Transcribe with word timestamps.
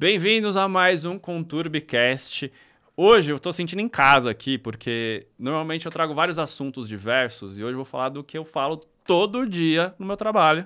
Bem-vindos 0.00 0.56
a 0.56 0.66
mais 0.66 1.04
um 1.04 1.18
Conturbicast. 1.18 2.50
Hoje 2.96 3.32
eu 3.32 3.36
estou 3.36 3.52
sentindo 3.52 3.82
em 3.82 3.88
casa 3.88 4.30
aqui, 4.30 4.56
porque 4.56 5.26
normalmente 5.38 5.84
eu 5.84 5.92
trago 5.92 6.14
vários 6.14 6.38
assuntos 6.38 6.88
diversos 6.88 7.58
e 7.58 7.62
hoje 7.62 7.72
eu 7.72 7.76
vou 7.76 7.84
falar 7.84 8.08
do 8.08 8.24
que 8.24 8.38
eu 8.38 8.42
falo 8.46 8.78
todo 9.04 9.46
dia 9.46 9.94
no 9.98 10.06
meu 10.06 10.16
trabalho, 10.16 10.64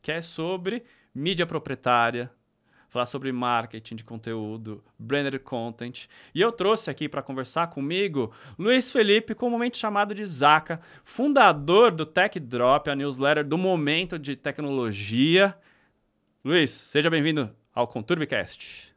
que 0.00 0.12
é 0.12 0.22
sobre 0.22 0.84
mídia 1.12 1.44
proprietária, 1.46 2.30
falar 2.88 3.06
sobre 3.06 3.32
marketing 3.32 3.96
de 3.96 4.04
conteúdo, 4.04 4.84
branded 4.96 5.40
content. 5.40 6.06
E 6.32 6.40
eu 6.40 6.52
trouxe 6.52 6.88
aqui 6.90 7.08
para 7.08 7.22
conversar 7.22 7.70
comigo 7.70 8.30
Luiz 8.56 8.92
Felipe, 8.92 9.34
comumente 9.34 9.78
chamado 9.78 10.14
de 10.14 10.24
Zaca, 10.24 10.80
fundador 11.02 11.90
do 11.90 12.06
Tech 12.06 12.38
Drop, 12.38 12.88
a 12.88 12.94
newsletter 12.94 13.44
do 13.44 13.58
momento 13.58 14.16
de 14.16 14.36
tecnologia. 14.36 15.56
Luiz, 16.44 16.70
seja 16.70 17.10
bem-vindo 17.10 17.50
ao 17.80 17.88
Conturbicast. 17.88 18.94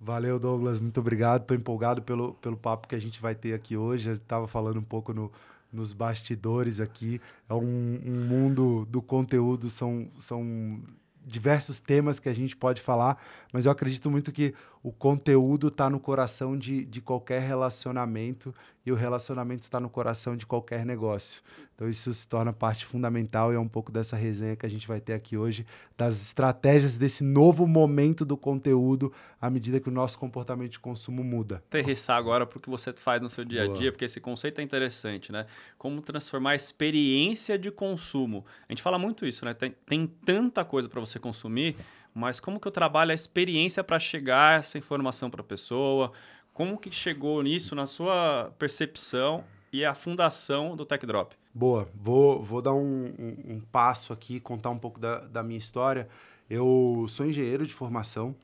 Valeu, 0.00 0.38
Douglas. 0.38 0.80
Muito 0.80 0.98
obrigado. 1.00 1.42
Estou 1.42 1.56
empolgado 1.56 2.00
pelo, 2.02 2.34
pelo 2.34 2.56
papo 2.56 2.88
que 2.88 2.94
a 2.94 2.98
gente 2.98 3.20
vai 3.20 3.34
ter 3.34 3.52
aqui 3.52 3.76
hoje. 3.76 4.10
Estava 4.10 4.46
falando 4.48 4.78
um 4.78 4.84
pouco 4.84 5.12
no, 5.12 5.30
nos 5.72 5.92
bastidores 5.92 6.80
aqui. 6.80 7.20
É 7.48 7.54
um, 7.54 8.00
um 8.06 8.24
mundo 8.26 8.86
do 8.86 9.02
conteúdo, 9.02 9.68
são, 9.68 10.08
são 10.18 10.80
diversos 11.26 11.80
temas 11.80 12.18
que 12.18 12.28
a 12.28 12.32
gente 12.32 12.56
pode 12.56 12.80
falar, 12.80 13.22
mas 13.52 13.66
eu 13.66 13.72
acredito 13.72 14.10
muito 14.10 14.32
que 14.32 14.54
o 14.82 14.90
conteúdo 14.90 15.68
está 15.68 15.90
no 15.90 16.00
coração 16.00 16.56
de, 16.56 16.84
de 16.86 17.00
qualquer 17.00 17.42
relacionamento 17.42 18.54
e 18.84 18.90
o 18.90 18.94
relacionamento 18.94 19.62
está 19.62 19.78
no 19.78 19.90
coração 19.90 20.34
de 20.34 20.46
qualquer 20.46 20.86
negócio. 20.86 21.42
Então 21.74 21.88
isso 21.88 22.12
se 22.12 22.26
torna 22.26 22.52
parte 22.52 22.84
fundamental 22.86 23.52
e 23.52 23.56
é 23.56 23.58
um 23.58 23.68
pouco 23.68 23.92
dessa 23.92 24.16
resenha 24.16 24.56
que 24.56 24.64
a 24.64 24.68
gente 24.68 24.88
vai 24.88 25.00
ter 25.00 25.12
aqui 25.12 25.36
hoje, 25.36 25.66
das 25.96 26.20
estratégias 26.22 26.96
desse 26.96 27.22
novo 27.22 27.66
momento 27.66 28.24
do 28.24 28.36
conteúdo 28.36 29.12
à 29.40 29.50
medida 29.50 29.80
que 29.80 29.88
o 29.88 29.92
nosso 29.92 30.18
comportamento 30.18 30.72
de 30.72 30.78
consumo 30.78 31.22
muda. 31.22 31.56
Aterrissar 31.56 32.16
agora 32.16 32.46
para 32.46 32.58
o 32.58 32.60
que 32.60 32.68
você 32.68 32.92
faz 32.92 33.20
no 33.20 33.30
seu 33.30 33.44
dia 33.44 33.62
a 33.62 33.66
dia, 33.66 33.74
Boa. 33.74 33.92
porque 33.92 34.04
esse 34.04 34.20
conceito 34.20 34.60
é 34.60 34.64
interessante, 34.64 35.30
né? 35.30 35.46
Como 35.78 36.00
transformar 36.02 36.50
a 36.50 36.54
experiência 36.54 37.58
de 37.58 37.70
consumo. 37.70 38.44
A 38.68 38.72
gente 38.72 38.82
fala 38.82 38.98
muito 38.98 39.26
isso, 39.26 39.44
né? 39.44 39.54
Tem, 39.54 39.74
tem 39.86 40.06
tanta 40.06 40.64
coisa 40.64 40.88
para 40.88 41.00
você 41.00 41.18
consumir, 41.18 41.76
mas 42.14 42.40
como 42.40 42.58
que 42.58 42.66
eu 42.66 42.72
trabalho 42.72 43.12
a 43.12 43.14
experiência 43.14 43.84
para 43.84 43.98
chegar 43.98 44.58
essa 44.58 44.78
informação 44.78 45.30
para 45.30 45.40
a 45.40 45.44
pessoa? 45.44 46.12
Como 46.52 46.78
que 46.78 46.90
chegou 46.90 47.42
nisso 47.42 47.74
na 47.74 47.86
sua 47.86 48.52
percepção 48.58 49.44
e 49.72 49.84
a 49.84 49.94
fundação 49.94 50.74
do 50.74 50.84
Tech 50.84 51.04
Drop? 51.06 51.34
Boa, 51.54 51.88
vou, 51.94 52.42
vou 52.42 52.62
dar 52.62 52.74
um, 52.74 53.06
um, 53.18 53.54
um 53.54 53.60
passo 53.60 54.12
aqui, 54.12 54.38
contar 54.38 54.70
um 54.70 54.78
pouco 54.78 55.00
da, 55.00 55.20
da 55.26 55.42
minha 55.42 55.58
história. 55.58 56.08
Eu 56.48 57.06
sou 57.08 57.26
engenheiro 57.26 57.66
de 57.66 57.72
formação, 57.72 58.34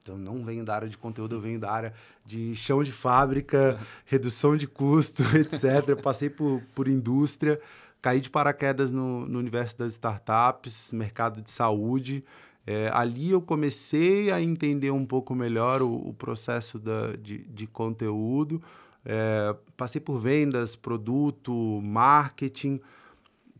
então 0.00 0.16
não 0.16 0.44
venho 0.44 0.64
da 0.64 0.74
área 0.74 0.88
de 0.88 0.96
conteúdo, 0.96 1.34
eu 1.34 1.40
venho 1.40 1.60
da 1.60 1.70
área 1.70 1.92
de 2.24 2.54
chão 2.56 2.82
de 2.82 2.92
fábrica, 2.92 3.78
redução 4.06 4.56
de 4.56 4.66
custo, 4.66 5.22
etc. 5.36 5.88
Eu 5.88 5.96
passei 5.96 6.30
por, 6.30 6.62
por 6.74 6.88
indústria, 6.88 7.60
caí 8.00 8.20
de 8.20 8.30
paraquedas 8.30 8.90
no, 8.90 9.26
no 9.26 9.38
universo 9.38 9.76
das 9.78 9.92
startups, 9.92 10.92
mercado 10.92 11.42
de 11.42 11.50
saúde. 11.50 12.24
É, 12.66 12.90
ali 12.92 13.30
eu 13.30 13.40
comecei 13.40 14.30
a 14.30 14.42
entender 14.42 14.90
um 14.90 15.06
pouco 15.06 15.34
melhor 15.34 15.80
o, 15.80 16.08
o 16.08 16.12
processo 16.12 16.78
da, 16.78 17.16
de, 17.16 17.38
de 17.38 17.66
conteúdo. 17.66 18.62
É, 19.04 19.54
passei 19.76 20.00
por 20.00 20.18
vendas, 20.18 20.76
produto, 20.76 21.52
marketing. 21.82 22.80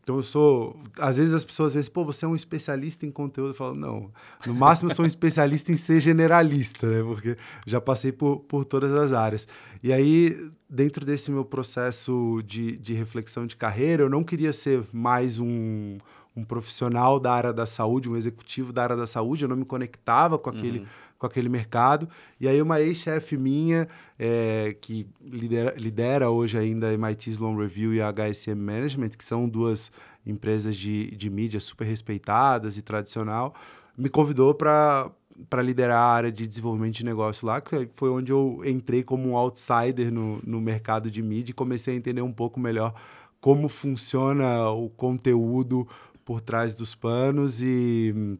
Então 0.08 0.16
eu 0.16 0.22
sou. 0.22 0.74
Às 0.98 1.18
vezes 1.18 1.34
as 1.34 1.44
pessoas 1.44 1.74
dizem, 1.74 1.92
pô, 1.92 2.02
você 2.02 2.24
é 2.24 2.28
um 2.28 2.34
especialista 2.34 3.04
em 3.04 3.10
conteúdo. 3.10 3.50
Eu 3.50 3.54
falo, 3.54 3.74
não. 3.74 4.10
No 4.46 4.54
máximo 4.54 4.88
eu 4.88 4.94
sou 4.94 5.04
um 5.04 5.06
especialista 5.06 5.70
em 5.70 5.76
ser 5.76 6.00
generalista, 6.00 6.86
né? 6.86 7.02
Porque 7.02 7.36
já 7.66 7.78
passei 7.78 8.10
por, 8.10 8.38
por 8.38 8.64
todas 8.64 8.91
as 8.94 9.12
áreas. 9.12 9.47
E 9.82 9.92
aí, 9.92 10.50
dentro 10.66 11.04
desse 11.04 11.30
meu 11.30 11.44
processo 11.44 12.42
de, 12.47 12.78
de 12.78 12.94
reflexão 12.94 13.47
de 13.47 13.54
carreira, 13.54 14.04
eu 14.04 14.08
não 14.08 14.24
queria 14.24 14.50
ser 14.50 14.82
mais 14.94 15.38
um, 15.38 15.98
um 16.34 16.42
profissional 16.42 17.20
da 17.20 17.30
área 17.30 17.52
da 17.52 17.66
saúde, 17.66 18.08
um 18.08 18.16
executivo 18.16 18.72
da 18.72 18.84
área 18.84 18.97
da 18.97 19.06
saúde, 19.06 19.44
eu 19.44 19.48
não 19.48 19.56
me 19.56 19.64
conectava 19.66 20.38
com 20.38 20.48
aquele, 20.48 20.78
uhum. 20.78 20.86
Com 21.18 21.26
aquele 21.26 21.48
mercado. 21.48 22.08
E 22.40 22.46
aí 22.46 22.60
uma 22.62 22.80
ex-chefe 22.80 23.36
minha, 23.36 23.88
é, 24.18 24.76
que 24.80 25.06
lidera, 25.20 25.74
lidera 25.76 26.30
hoje 26.30 26.56
ainda 26.56 26.88
a 26.88 26.92
MIT 26.94 27.30
Sloan 27.30 27.56
Review 27.56 27.94
e 27.94 28.00
a 28.00 28.12
HSM 28.12 28.54
Management, 28.56 29.10
que 29.10 29.24
são 29.24 29.48
duas 29.48 29.90
empresas 30.24 30.76
de, 30.76 31.10
de 31.16 31.28
mídia 31.28 31.58
super 31.58 31.84
respeitadas 31.84 32.76
e 32.78 32.82
tradicional, 32.82 33.54
me 33.96 34.08
convidou 34.08 34.54
para 34.54 35.10
para 35.48 35.62
liderar 35.62 35.98
a 35.98 36.12
área 36.12 36.32
de 36.32 36.48
desenvolvimento 36.48 36.96
de 36.96 37.04
negócio 37.04 37.46
lá, 37.46 37.60
que 37.60 37.88
foi 37.94 38.10
onde 38.10 38.32
eu 38.32 38.60
entrei 38.64 39.04
como 39.04 39.28
um 39.28 39.36
outsider 39.36 40.12
no, 40.12 40.40
no 40.44 40.60
mercado 40.60 41.08
de 41.08 41.22
mídia 41.22 41.52
e 41.52 41.54
comecei 41.54 41.94
a 41.94 41.96
entender 41.96 42.22
um 42.22 42.32
pouco 42.32 42.58
melhor 42.58 42.92
como 43.40 43.68
funciona 43.68 44.68
o 44.70 44.90
conteúdo, 44.90 45.86
por 46.28 46.42
trás 46.42 46.74
dos 46.74 46.94
panos 46.94 47.62
e, 47.62 48.38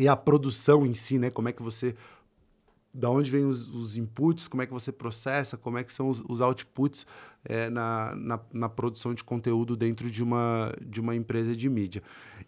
e 0.00 0.08
a 0.08 0.16
produção 0.16 0.86
em 0.86 0.94
si, 0.94 1.18
né? 1.18 1.30
Como 1.30 1.50
é 1.50 1.52
que 1.52 1.62
você 1.62 1.94
da 2.92 3.08
onde 3.08 3.30
vêm 3.30 3.44
os, 3.44 3.68
os, 3.68 3.96
inputs, 3.96 4.48
como 4.48 4.62
é 4.62 4.66
que 4.66 4.72
você 4.72 4.90
processa, 4.90 5.56
como 5.56 5.78
é 5.78 5.84
que 5.84 5.92
são 5.92 6.08
os, 6.08 6.20
os 6.26 6.40
outputs 6.40 7.06
é, 7.44 7.70
na, 7.70 8.14
na, 8.16 8.40
na, 8.52 8.68
produção 8.68 9.14
de 9.14 9.22
conteúdo 9.22 9.76
dentro 9.76 10.10
de 10.10 10.24
uma, 10.24 10.74
de 10.84 11.00
uma 11.00 11.14
empresa 11.14 11.54
de 11.54 11.68
mídia. 11.68 12.02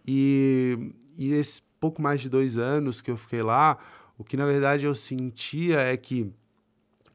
E, 0.04 0.92
e 1.16 1.32
esse 1.32 1.62
pouco 1.78 2.02
mais 2.02 2.20
de 2.22 2.28
dois 2.28 2.58
anos 2.58 3.00
que 3.00 3.10
eu 3.10 3.16
fiquei 3.16 3.42
lá, 3.42 3.78
o 4.18 4.24
que 4.24 4.36
na 4.36 4.46
verdade 4.46 4.86
eu 4.86 4.94
sentia 4.96 5.78
é 5.78 5.96
que 5.96 6.32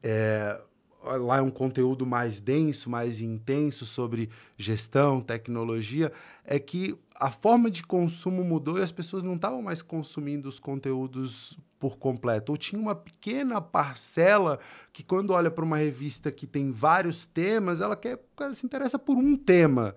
é, 0.02 0.58
lá 1.02 1.38
é 1.38 1.42
um 1.42 1.50
conteúdo 1.50 2.06
mais 2.06 2.40
denso, 2.40 2.88
mais 2.88 3.20
intenso 3.20 3.84
sobre 3.84 4.30
gestão, 4.56 5.20
tecnologia, 5.20 6.12
é 6.44 6.58
que 6.58 6.96
a 7.20 7.30
forma 7.30 7.70
de 7.70 7.82
consumo 7.82 8.44
mudou 8.44 8.78
e 8.78 8.82
as 8.82 8.92
pessoas 8.92 9.24
não 9.24 9.34
estavam 9.34 9.60
mais 9.60 9.82
consumindo 9.82 10.48
os 10.48 10.60
conteúdos 10.60 11.58
por 11.78 11.98
completo. 11.98 12.52
Ou 12.52 12.56
tinha 12.56 12.80
uma 12.80 12.94
pequena 12.94 13.60
parcela 13.60 14.58
que, 14.92 15.02
quando 15.02 15.32
olha 15.32 15.50
para 15.50 15.64
uma 15.64 15.78
revista 15.78 16.30
que 16.30 16.46
tem 16.46 16.70
vários 16.70 17.26
temas, 17.26 17.80
ela 17.80 17.96
quer, 17.96 18.20
ela 18.38 18.54
se 18.54 18.64
interessa 18.64 18.98
por 18.98 19.16
um 19.16 19.36
tema. 19.36 19.96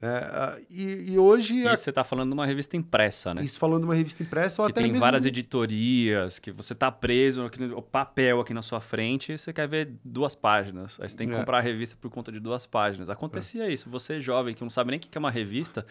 É, 0.00 0.60
e, 0.70 1.12
e, 1.12 1.18
hoje. 1.18 1.66
A... 1.66 1.76
você 1.76 1.90
está 1.90 2.02
falando 2.02 2.30
de 2.30 2.34
uma 2.34 2.46
revista 2.46 2.76
impressa, 2.76 3.34
né? 3.34 3.44
Isso 3.44 3.58
falando 3.58 3.80
de 3.80 3.84
uma 3.84 3.94
revista 3.94 4.22
impressa 4.22 4.62
ou 4.62 4.66
que 4.66 4.72
até 4.72 4.82
tem 4.82 4.90
mesmo... 4.90 5.04
várias 5.04 5.26
editorias, 5.26 6.38
que 6.38 6.50
você 6.50 6.72
está 6.72 6.90
preso 6.90 7.44
aqui 7.44 7.60
no 7.60 7.82
papel 7.82 8.40
aqui 8.40 8.54
na 8.54 8.62
sua 8.62 8.80
frente 8.80 9.32
e 9.32 9.38
você 9.38 9.52
quer 9.52 9.68
ver 9.68 9.92
duas 10.04 10.34
páginas. 10.34 10.98
Aí 11.00 11.08
você 11.08 11.16
tem 11.16 11.28
que 11.28 11.34
é. 11.34 11.38
comprar 11.38 11.58
a 11.58 11.60
revista 11.60 11.96
por 12.00 12.10
conta 12.10 12.32
de 12.32 12.40
duas 12.40 12.64
páginas. 12.64 13.10
Acontecia 13.10 13.64
é. 13.64 13.72
isso. 13.72 13.90
Você 13.90 14.20
jovem 14.20 14.54
que 14.54 14.62
não 14.62 14.70
sabe 14.70 14.90
nem 14.90 14.98
o 14.98 15.00
que 15.00 15.16
é 15.16 15.18
uma 15.18 15.30
revista. 15.30 15.84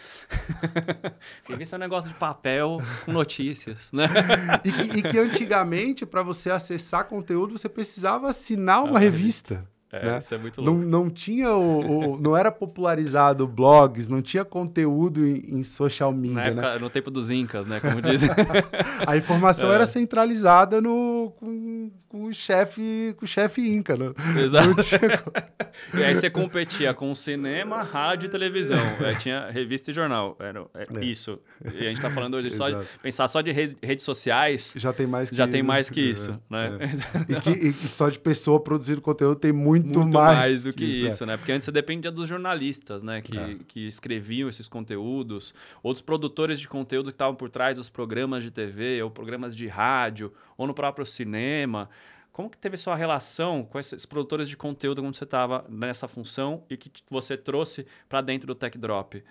revista 1.47 1.75
é 1.75 1.77
um 1.77 1.79
negócio 1.79 2.09
de 2.09 2.17
papel 2.17 2.81
com 3.05 3.11
notícias, 3.11 3.89
né? 3.91 4.07
e, 4.65 4.71
que, 4.71 4.97
e 4.99 5.03
que 5.03 5.19
antigamente, 5.19 6.05
para 6.05 6.23
você 6.23 6.49
acessar 6.49 7.05
conteúdo, 7.05 7.57
você 7.57 7.69
precisava 7.69 8.29
assinar 8.29 8.83
uma 8.83 8.99
revista. 8.99 9.65
É, 9.91 10.05
né? 10.05 10.19
isso 10.19 10.33
é 10.33 10.37
muito 10.37 10.61
louco. 10.61 10.79
Não, 10.79 10.87
não 10.87 11.09
tinha 11.09 11.51
o, 11.53 12.13
o, 12.15 12.21
não 12.21 12.35
era 12.35 12.49
popularizado 12.51 13.45
blogs, 13.45 14.07
não 14.07 14.21
tinha 14.21 14.45
conteúdo 14.45 15.25
em, 15.25 15.59
em 15.59 15.63
social 15.63 16.13
media, 16.13 16.35
Na 16.35 16.43
época, 16.45 16.73
né? 16.73 16.79
No 16.79 16.89
tempo 16.89 17.11
dos 17.11 17.29
incas, 17.29 17.65
né? 17.65 17.79
Como 17.79 18.01
dizem. 18.01 18.29
a 19.05 19.17
informação 19.17 19.71
é. 19.71 19.75
era 19.75 19.85
centralizada 19.85 20.79
no, 20.79 21.33
com, 21.37 21.91
com 22.11 22.25
o 22.25 22.33
chefe 22.33 23.15
com 23.17 23.23
o 23.23 23.27
chefe 23.27 23.61
inca, 23.61 23.95
né? 23.95 24.11
Exato. 24.43 24.75
e 25.97 26.03
aí 26.03 26.13
você 26.13 26.29
competia 26.29 26.93
com 26.93 27.15
cinema, 27.15 27.83
rádio 27.83 28.27
e 28.27 28.29
televisão. 28.29 28.81
É, 28.99 29.15
tinha 29.15 29.49
revista 29.49 29.91
e 29.91 29.93
jornal. 29.93 30.35
Era, 30.37 30.65
é, 30.73 30.87
é. 30.93 31.05
Isso. 31.05 31.39
E 31.63 31.77
a 31.77 31.83
gente 31.83 31.93
está 31.93 32.09
falando 32.09 32.33
hoje 32.33 32.51
só 32.51 32.69
de, 32.69 32.85
pensar 33.01 33.29
só 33.29 33.39
de 33.39 33.53
redes 33.53 34.03
sociais. 34.03 34.73
Já 34.75 34.91
tem 34.91 35.07
mais 35.07 35.29
que 35.29 35.35
já 35.37 35.45
isso. 35.45 35.51
tem 35.53 35.63
mais 35.63 35.89
que 35.89 36.01
isso, 36.01 36.37
né? 36.49 36.77
É. 36.81 37.31
E, 37.31 37.39
que, 37.39 37.49
e 37.51 37.73
só 37.87 38.09
de 38.09 38.19
pessoa 38.19 38.59
produzindo 38.59 38.99
conteúdo 38.99 39.37
tem 39.37 39.53
muito 39.53 39.99
muito, 39.99 40.13
mais, 40.13 40.37
mais, 40.37 40.63
do 40.65 40.73
que 40.73 40.83
isso, 40.83 41.25
né? 41.25 41.37
Porque 41.37 41.53
antes 41.53 41.63
você 41.63 41.71
dependia 41.71 42.11
dos 42.11 42.27
jornalistas, 42.27 43.03
né? 43.03 43.21
Que, 43.21 43.37
é. 43.37 43.55
que 43.69 43.87
escreviam 43.87 44.49
esses 44.49 44.67
conteúdos, 44.67 45.53
outros 45.81 46.01
produtores 46.01 46.59
de 46.59 46.67
conteúdo 46.67 47.05
que 47.05 47.15
estavam 47.15 47.35
por 47.35 47.49
trás 47.49 47.77
dos 47.77 47.87
programas 47.87 48.43
de 48.43 48.51
TV 48.51 49.01
ou 49.01 49.09
programas 49.09 49.55
de 49.55 49.67
rádio 49.67 50.33
ou 50.57 50.67
no 50.67 50.73
próprio 50.73 51.05
cinema. 51.05 51.89
Como 52.31 52.49
que 52.49 52.57
teve 52.57 52.77
sua 52.77 52.95
relação 52.95 53.63
com 53.63 53.77
esses 53.77 54.05
produtores 54.05 54.47
de 54.47 54.55
conteúdo 54.55 55.01
quando 55.01 55.15
você 55.15 55.25
estava 55.25 55.65
nessa 55.67 56.07
função 56.07 56.63
e 56.69 56.77
que 56.77 56.91
você 57.09 57.35
trouxe 57.35 57.85
para 58.07 58.21
dentro 58.21 58.47
do 58.47 58.55
Tech 58.55 58.77
Drop? 58.77 59.21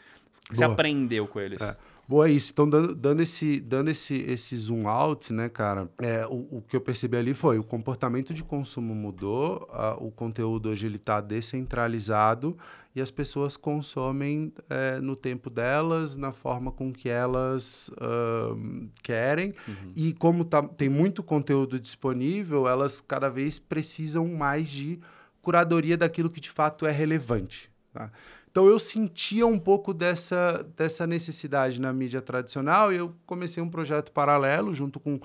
que 0.51 0.57
você 0.57 0.65
aprendeu 0.65 1.27
com 1.27 1.41
eles? 1.41 1.63
É. 1.63 1.77
Boa, 2.11 2.27
é 2.27 2.33
isso. 2.33 2.51
Então, 2.51 2.69
dando, 2.69 2.93
dando, 2.93 3.23
esse, 3.23 3.61
dando 3.61 3.89
esse, 3.89 4.17
esse 4.17 4.57
zoom 4.57 4.89
out, 4.89 5.33
né, 5.33 5.49
cara, 5.49 5.89
é, 6.03 6.27
o, 6.27 6.57
o 6.59 6.65
que 6.67 6.75
eu 6.75 6.81
percebi 6.81 7.17
ali 7.17 7.35
foi 7.35 7.57
o 7.57 7.63
comportamento 7.63 8.35
de 8.35 8.43
consumo 8.43 8.93
mudou, 8.97 9.69
a, 9.73 9.95
o 9.95 10.11
conteúdo 10.11 10.71
hoje 10.71 10.87
ele 10.87 10.97
está 10.97 11.21
descentralizado 11.21 12.59
e 12.97 13.01
as 13.01 13.13
pessoas 13.13 13.57
consomem 13.57 14.53
é, 14.69 14.99
no 14.99 15.15
tempo 15.15 15.49
delas, 15.49 16.17
na 16.17 16.33
forma 16.33 16.73
com 16.73 16.93
que 16.93 17.09
elas 17.09 17.89
uh, 17.91 18.89
querem. 19.05 19.55
Uhum. 19.69 19.93
E 19.95 20.13
como 20.15 20.45
tá, 20.45 20.65
tem 20.65 20.89
muito 20.89 21.23
conteúdo 21.23 21.79
disponível, 21.79 22.67
elas 22.67 23.01
cada 23.01 23.29
vez 23.29 23.61
precisam 23.61 24.27
mais 24.27 24.67
de 24.67 24.99
curadoria 25.41 25.97
daquilo 25.97 26.29
que 26.29 26.41
de 26.41 26.51
fato 26.51 26.85
é 26.85 26.91
relevante. 26.91 27.71
Tá? 27.93 28.11
Então 28.51 28.67
eu 28.67 28.79
sentia 28.79 29.47
um 29.47 29.59
pouco 29.59 29.95
dessa, 29.95 30.67
dessa 30.77 31.07
necessidade 31.07 31.81
na 31.81 31.93
mídia 31.93 32.21
tradicional 32.21 32.93
e 32.93 32.97
eu 32.97 33.15
comecei 33.25 33.63
um 33.63 33.69
projeto 33.69 34.11
paralelo 34.11 34.75
junto 34.75 34.99
com, 34.99 35.21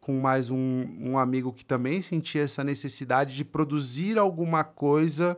com 0.00 0.20
mais 0.20 0.48
um, 0.48 0.86
um 1.00 1.18
amigo 1.18 1.52
que 1.52 1.64
também 1.64 2.00
sentia 2.00 2.42
essa 2.42 2.62
necessidade 2.62 3.34
de 3.34 3.44
produzir 3.44 4.16
alguma 4.16 4.62
coisa 4.62 5.36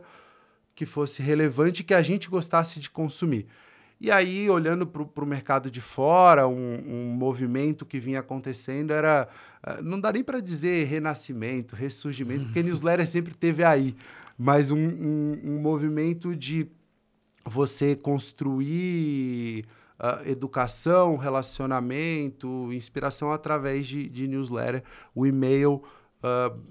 que 0.75 0.85
fosse 0.85 1.21
relevante 1.21 1.83
que 1.83 1.95
a 1.95 2.01
gente 2.01 2.29
gostasse 2.29 2.79
de 2.79 2.89
consumir. 2.89 3.47
E 3.99 4.09
aí, 4.09 4.49
olhando 4.49 4.87
para 4.87 5.23
o 5.23 5.27
mercado 5.27 5.69
de 5.69 5.79
fora, 5.79 6.47
um, 6.47 6.53
um, 6.87 7.13
movimento 7.13 7.85
que 7.85 7.99
vinha 7.99 8.19
acontecendo 8.19 8.91
era. 8.91 9.27
Ah, 9.61 9.79
não 9.79 9.99
dá 9.99 10.11
nem 10.11 10.23
para 10.23 10.39
dizer 10.39 10.85
renascimento, 10.85 11.75
ressurgimento, 11.75 12.45
porque 12.45 12.63
newsletter 12.63 13.05
sempre 13.05 13.35
teve 13.35 13.63
aí, 13.63 13.95
mas 14.35 14.71
um, 14.71 14.79
um, 14.79 15.41
um 15.43 15.59
movimento 15.59 16.35
de 16.35 16.67
você 17.45 17.95
construir 17.95 19.65
uh, 19.99 20.27
educação, 20.27 21.15
relacionamento, 21.17 22.71
inspiração 22.73 23.31
através 23.31 23.87
de, 23.87 24.07
de 24.09 24.27
newsletter, 24.27 24.83
o 25.13 25.25
e-mail 25.25 25.83
uh, 26.23 26.61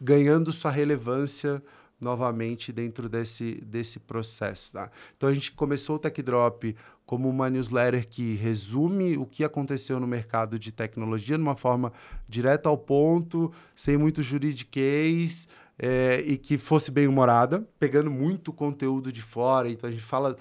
ganhando 0.00 0.52
sua 0.52 0.70
relevância 0.70 1.62
novamente 2.00 2.72
dentro 2.72 3.08
desse, 3.08 3.54
desse 3.64 4.00
processo. 4.00 4.72
Tá? 4.72 4.90
Então 5.16 5.28
a 5.28 5.34
gente 5.34 5.52
começou 5.52 5.96
o 5.96 5.98
Tech 5.98 6.20
Drop 6.20 6.74
como 7.06 7.28
uma 7.28 7.48
newsletter 7.48 8.08
que 8.08 8.34
resume 8.34 9.16
o 9.16 9.24
que 9.24 9.44
aconteceu 9.44 10.00
no 10.00 10.06
mercado 10.06 10.58
de 10.58 10.72
tecnologia 10.72 11.36
de 11.36 11.42
uma 11.42 11.54
forma 11.54 11.92
direta 12.28 12.68
ao 12.68 12.76
ponto, 12.76 13.52
sem 13.76 13.96
muito 13.96 14.22
juridiquês, 14.22 15.48
é, 15.82 16.22
e 16.24 16.38
que 16.38 16.56
fosse 16.56 16.92
bem 16.92 17.08
humorada, 17.08 17.66
pegando 17.76 18.08
muito 18.08 18.52
conteúdo 18.52 19.10
de 19.10 19.20
fora. 19.20 19.68
Então 19.68 19.90
a 19.90 19.92
gente 19.92 20.04
fala 20.04 20.36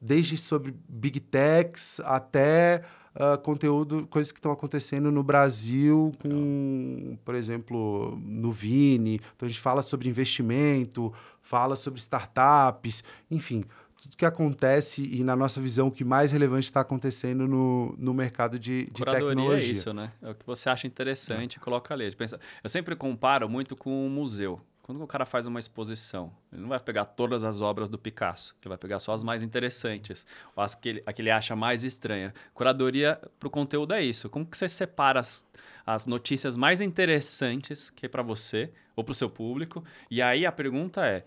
desde 0.00 0.36
sobre 0.36 0.72
big 0.88 1.18
techs 1.18 2.00
até 2.04 2.82
uh, 3.16 3.36
conteúdo, 3.42 4.06
coisas 4.06 4.30
que 4.30 4.38
estão 4.38 4.52
acontecendo 4.52 5.10
no 5.10 5.24
Brasil, 5.24 6.12
com, 6.22 7.18
por 7.24 7.34
exemplo, 7.34 8.16
no 8.24 8.52
Vini. 8.52 9.20
Então 9.34 9.46
a 9.46 9.48
gente 9.48 9.60
fala 9.60 9.82
sobre 9.82 10.08
investimento, 10.08 11.12
fala 11.42 11.74
sobre 11.74 11.98
startups, 11.98 13.02
enfim 13.28 13.64
tudo 14.06 14.16
que 14.16 14.24
acontece 14.24 15.02
e, 15.02 15.24
na 15.24 15.34
nossa 15.34 15.60
visão, 15.60 15.88
o 15.88 15.90
que 15.90 16.04
mais 16.04 16.30
relevante 16.30 16.66
está 16.66 16.80
acontecendo 16.80 17.48
no, 17.48 17.94
no 17.98 18.14
mercado 18.14 18.58
de, 18.58 18.84
de 18.84 18.92
Curadoria 18.92 19.26
é 19.26 19.34
tecnologia. 19.34 19.68
é 19.68 19.72
isso, 19.72 19.92
né? 19.92 20.12
É 20.22 20.30
o 20.30 20.34
que 20.34 20.46
você 20.46 20.68
acha 20.68 20.86
interessante, 20.86 21.58
é. 21.58 21.60
coloca 21.60 21.92
ali. 21.92 22.14
Eu 22.62 22.70
sempre 22.70 22.94
comparo 22.94 23.48
muito 23.48 23.74
com 23.74 24.06
um 24.06 24.08
museu. 24.08 24.60
Quando 24.86 25.02
o 25.02 25.06
cara 25.08 25.26
faz 25.26 25.48
uma 25.48 25.58
exposição, 25.58 26.32
ele 26.52 26.62
não 26.62 26.68
vai 26.68 26.78
pegar 26.78 27.06
todas 27.06 27.42
as 27.42 27.60
obras 27.60 27.88
do 27.88 27.98
Picasso, 27.98 28.54
ele 28.62 28.68
vai 28.68 28.78
pegar 28.78 29.00
só 29.00 29.12
as 29.12 29.24
mais 29.24 29.42
interessantes, 29.42 30.24
ou 30.54 30.62
as 30.62 30.76
que 30.76 30.88
ele, 30.88 31.02
a 31.04 31.12
que 31.12 31.20
ele 31.20 31.30
acha 31.32 31.56
mais 31.56 31.82
estranha. 31.82 32.32
Curadoria 32.54 33.20
para 33.36 33.48
o 33.48 33.50
conteúdo 33.50 33.92
é 33.92 34.00
isso. 34.00 34.30
Como 34.30 34.46
que 34.46 34.56
você 34.56 34.68
separa 34.68 35.18
as, 35.18 35.44
as 35.84 36.06
notícias 36.06 36.56
mais 36.56 36.80
interessantes 36.80 37.90
que 37.90 38.06
é 38.06 38.08
para 38.08 38.22
você 38.22 38.70
ou 38.94 39.02
para 39.02 39.10
o 39.10 39.14
seu 39.16 39.28
público? 39.28 39.84
E 40.08 40.22
aí 40.22 40.46
a 40.46 40.52
pergunta 40.52 41.04
é, 41.04 41.24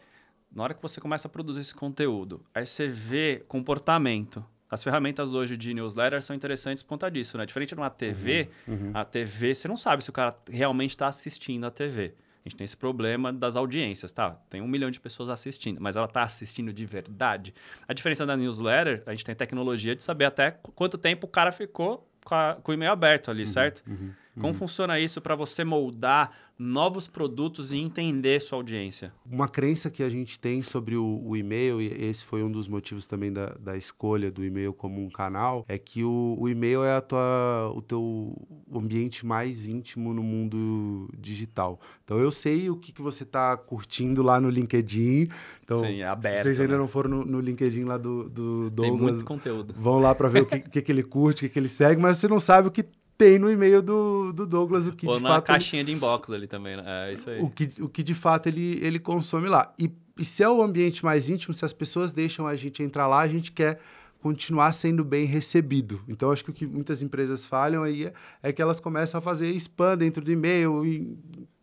na 0.50 0.63
hora 0.63 0.73
que 0.73 0.81
você 0.81 1.01
começa 1.01 1.27
a 1.27 1.29
produzir 1.29 1.59
esse 1.59 1.75
conteúdo, 1.75 2.41
aí 2.56 2.65
você 2.65 2.88
vê 2.88 3.44
comportamento. 3.45 4.41
As 4.71 4.81
ferramentas 4.81 5.33
hoje 5.33 5.57
de 5.57 5.73
newsletter 5.73 6.23
são 6.23 6.33
interessantes 6.33 6.81
por 6.81 6.91
conta 6.91 7.11
disso, 7.11 7.38
né? 7.38 7.45
Diferente 7.45 7.75
de 7.75 7.75
uma 7.75 7.89
TV, 7.89 8.47
uhum, 8.65 8.73
uhum. 8.73 8.91
a 8.94 9.03
TV 9.03 9.53
você 9.53 9.67
não 9.67 9.75
sabe 9.75 10.01
se 10.01 10.09
o 10.09 10.13
cara 10.13 10.33
realmente 10.50 10.91
está 10.91 11.07
assistindo 11.07 11.65
a 11.65 11.71
TV. 11.71 12.15
A 12.45 12.50
gente 12.50 12.57
tem 12.57 12.65
esse 12.65 12.77
problema 12.77 13.33
das 13.33 13.56
audiências, 13.56 14.12
tá? 14.12 14.31
Tem 14.50 14.62
um 14.62 14.68
milhão 14.68 14.89
de 14.89 15.00
pessoas 15.00 15.30
assistindo, 15.30 15.80
mas 15.81 15.95
ela 15.95 16.06
está 16.06 16.24
assistindo 16.24 16.71
de 16.71 16.86
verdade. 16.86 17.53
A 17.88 17.94
diferença 17.94 18.25
da 18.25 18.38
newsletter, 18.38 19.03
a 19.06 19.12
gente 19.12 19.25
tem 19.25 19.36
tecnologia 19.36 19.95
de 19.95 20.03
saber 20.03 20.25
até 20.25 20.51
quanto 20.51 20.97
tempo 20.97 21.27
o 21.27 21.30
cara 21.30 21.51
ficou 21.51 22.09
com, 22.24 22.36
a, 22.36 22.57
com 22.62 22.71
o 22.71 22.74
e-mail 22.74 22.91
aberto 22.91 23.30
ali, 23.30 23.41
uhum, 23.41 23.47
certo? 23.47 23.83
Uhum. 23.88 24.12
Como 24.36 24.48
uhum. 24.48 24.54
funciona 24.54 25.00
isso 25.00 25.20
para 25.20 25.36
você 25.36 25.64
moldar 25.64 26.31
novos 26.60 27.08
produtos 27.08 27.72
e 27.72 27.78
entender 27.78 28.42
sua 28.42 28.58
audiência? 28.58 29.14
Uma 29.26 29.48
crença 29.48 29.90
que 29.90 30.04
a 30.04 30.10
gente 30.10 30.38
tem 30.38 30.62
sobre 30.62 30.98
o, 30.98 31.22
o 31.24 31.38
e-mail, 31.38 31.81
e 31.81 31.88
esse 31.88 32.26
foi 32.26 32.44
um 32.44 32.52
dos 32.52 32.68
motivos 32.68 33.08
também 33.08 33.31
da, 33.31 33.56
da 33.60 33.78
escolha 33.78 34.30
do 34.30 34.44
e-mail 34.44 34.74
como 34.74 35.02
um 35.02 35.10
canal, 35.10 35.66
é 35.70 35.78
que 35.78 36.04
o, 36.04 36.36
o 36.38 36.50
e-mail 36.50 36.84
é 36.84 36.98
a 36.98 37.02
tua, 37.02 37.72
o 37.74 37.81
teu 37.81 38.36
ambiente 38.74 39.26
mais 39.26 39.68
íntimo 39.68 40.14
no 40.14 40.22
mundo 40.22 41.10
digital. 41.18 41.80
Então 42.04 42.20
eu 42.20 42.30
sei 42.30 42.70
o 42.70 42.76
que, 42.76 42.92
que 42.92 43.02
você 43.02 43.24
está 43.24 43.56
curtindo 43.56 44.22
lá 44.22 44.42
no 44.42 44.50
LinkedIn. 44.50 45.30
Então, 45.64 45.78
Sim, 45.78 46.02
é 46.02 46.08
aberto, 46.08 46.38
se 46.38 46.44
vocês 46.44 46.60
ainda 46.60 46.74
né? 46.74 46.80
não 46.80 46.88
foram 46.88 47.10
no, 47.10 47.26
no, 47.26 47.40
LinkedIn 47.40 47.86
lá 47.86 47.98
do, 47.98 48.30
do 48.30 48.70
Douglas, 48.70 48.76
Tem 48.76 48.92
muito 48.92 49.26
conteúdo. 49.26 49.74
vão 49.78 50.00
lá 50.00 50.14
para 50.14 50.28
ver 50.28 50.44
o 50.44 50.46
que, 50.46 50.60
que, 50.70 50.81
que 50.81 50.92
ele 50.92 51.04
curte, 51.04 51.46
o 51.46 51.48
que, 51.48 51.54
que 51.54 51.60
ele 51.60 51.70
segue, 51.70 52.02
mas 52.02 52.18
você 52.18 52.28
não 52.28 52.40
sabe 52.40 52.68
o 52.68 52.72
que 52.72 52.86
tem 53.19 53.38
no 53.38 53.51
e-mail 53.51 53.81
do, 53.81 54.31
do 54.31 54.48
Douglas 54.48 54.88
o 54.88 54.94
que 54.94 55.06
Ou 55.06 55.18
de 55.18 55.24
na 55.24 55.27
fato. 55.27 55.48
caixinha 55.48 55.81
ele, 55.81 55.92
de 55.92 55.98
inbox 55.98 56.31
ali 56.31 56.48
também, 56.48 56.77
né? 56.77 56.83
É 56.88 57.12
isso 57.12 57.30
aí. 57.30 57.42
O 57.42 57.50
que, 57.50 57.83
o 57.83 57.89
que 57.89 58.01
de 58.01 58.16
fato 58.16 58.48
ele, 58.48 58.80
ele 58.81 58.98
consome 58.98 59.50
lá. 59.50 59.74
E, 59.77 59.92
e 60.18 60.24
se 60.24 60.42
é 60.42 60.50
o 60.50 60.63
ambiente 60.63 61.04
mais 61.04 61.30
íntimo, 61.30 61.54
se 61.54 61.66
as 61.66 61.74
pessoas 61.74 62.13
deixam 62.13 62.48
a 62.48 62.56
gente 62.56 62.81
entrar 62.81 63.07
lá, 63.07 63.19
a 63.19 63.27
gente 63.27 63.51
quer 63.51 63.77
continuar 64.21 64.71
sendo 64.71 65.04
bem 65.04 65.25
recebido. 65.25 66.01
Então, 66.07 66.31
acho 66.31 66.45
que 66.45 66.50
o 66.50 66.54
que 66.54 66.66
muitas 66.66 67.01
empresas 67.01 67.45
falham 67.45 67.83
aí 67.83 68.06
é, 68.06 68.13
é 68.42 68.54
que 68.54 68.62
elas 68.62 68.80
começam 68.80 69.18
a 69.18 69.21
fazer 69.21 69.50
spam 69.57 69.98
dentro 69.98 70.24
do 70.24 70.31
e-mail 70.31 70.86
e 70.86 71.18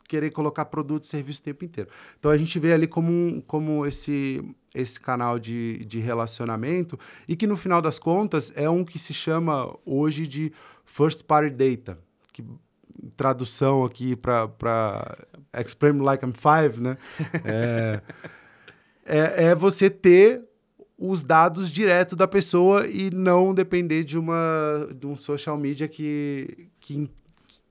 querer 0.08 0.30
colocar 0.30 0.64
produto 0.66 1.04
e 1.04 1.06
serviço 1.06 1.40
o 1.40 1.44
tempo 1.44 1.64
inteiro. 1.64 1.90
Então, 2.18 2.30
a 2.30 2.36
gente 2.36 2.58
vê 2.58 2.72
ali 2.72 2.86
como, 2.86 3.42
como 3.46 3.86
esse, 3.86 4.42
esse 4.74 5.00
canal 5.00 5.38
de, 5.38 5.84
de 5.84 5.98
relacionamento 5.98 6.98
e 7.28 7.36
que, 7.36 7.46
no 7.46 7.56
final 7.56 7.80
das 7.80 7.98
contas, 7.98 8.52
é 8.56 8.68
um 8.68 8.84
que 8.84 8.98
se 8.98 9.14
chama 9.14 9.76
hoje 9.84 10.26
de 10.26 10.52
First 10.84 11.24
Party 11.24 11.50
Data, 11.50 11.98
que 12.32 12.44
tradução 13.16 13.84
aqui 13.84 14.16
para 14.16 15.16
Explain 15.58 15.98
Like 16.00 16.24
I'm 16.24 16.32
Five, 16.32 16.80
né? 16.80 16.96
É, 17.44 18.00
é, 19.04 19.44
é, 19.44 19.54
você 19.54 19.88
ter 19.88 20.42
os 20.98 21.22
dados 21.22 21.70
direto 21.70 22.16
da 22.16 22.26
pessoa 22.26 22.86
e 22.86 23.10
não 23.10 23.54
depender 23.54 24.02
de 24.02 24.18
uma 24.18 24.88
de 24.98 25.06
um 25.06 25.16
social 25.16 25.56
media 25.58 25.86
que, 25.86 26.68
que 26.80 27.10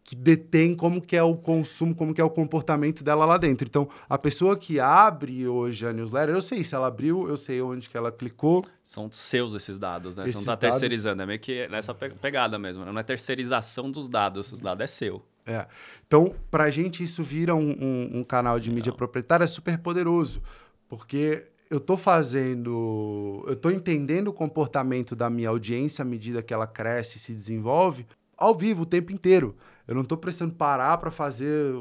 que 0.06 0.16
detém 0.16 0.76
como 0.76 1.02
que 1.02 1.18
é 1.18 1.24
o 1.24 1.36
consumo, 1.36 1.96
como 1.96 2.14
que 2.14 2.22
é 2.22 2.24
o 2.24 2.30
comportamento 2.30 3.04
dela 3.04 3.26
lá 3.26 3.40
dentro. 3.40 3.68
Então, 3.68 3.90
a 4.08 4.20
pessoa 4.20 4.56
que 4.56 4.80
abre 4.80 5.48
hoje 5.48 5.84
a 5.88 5.92
newsletter, 5.92 6.36
eu 6.36 6.44
sei 6.44 6.64
se 6.64 6.76
ela 6.76 6.86
abriu, 6.86 7.28
eu 7.28 7.36
sei 7.36 7.60
onde 7.60 7.90
que 7.90 7.98
ela 7.98 8.12
clicou. 8.12 8.64
São 8.84 9.12
seus 9.12 9.56
esses 9.56 9.80
dados, 9.80 10.16
né? 10.16 10.26
Esses 10.26 10.36
Você 10.44 10.46
não 10.46 10.54
está 10.54 10.70
terceirizando, 10.70 11.24
é 11.24 11.26
meio 11.26 11.40
que 11.40 11.68
nessa 11.70 11.92
pegada 11.96 12.60
mesmo. 12.60 12.86
Né? 12.86 12.92
Não 12.92 13.00
é 13.00 13.04
terceirização 13.04 13.90
dos 13.90 14.08
dados, 14.08 14.52
o 14.52 14.58
dado 14.58 14.84
é 14.84 14.88
seu. 14.88 15.24
É. 15.44 15.66
Então, 16.06 16.36
para 16.52 16.66
a 16.66 16.70
gente 16.70 17.04
isso 17.04 17.24
vira 17.24 17.56
um, 17.56 17.72
um, 17.72 18.20
um 18.20 18.24
canal 18.24 18.60
de 18.60 18.70
Legal. 18.70 18.76
mídia 18.76 18.94
proprietária 18.94 19.48
super 19.48 19.80
poderoso, 19.80 20.40
porque 20.88 21.48
eu 21.68 21.80
estou 21.80 21.98
fazendo, 21.98 23.44
eu 23.48 23.54
estou 23.54 23.72
entendendo 23.72 24.28
o 24.28 24.34
comportamento 24.34 25.16
da 25.16 25.32
minha 25.32 25.50
audiência 25.50 26.04
à 26.04 26.06
medida 26.06 26.44
que 26.44 26.54
ela 26.54 26.68
cresce 26.68 27.18
e 27.18 27.20
se 27.20 27.34
desenvolve, 27.34 28.06
ao 28.38 28.54
vivo 28.54 28.84
o 28.84 28.86
tempo 28.86 29.12
inteiro. 29.12 29.56
Eu 29.88 29.96
não 29.96 30.02
estou 30.02 30.18
precisando 30.18 30.54
parar 30.54 30.98
para 30.98 31.12
fazer 31.12 31.76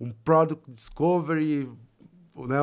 um 0.00 0.10
product 0.24 0.70
discovery, 0.70 1.68
né, 2.36 2.58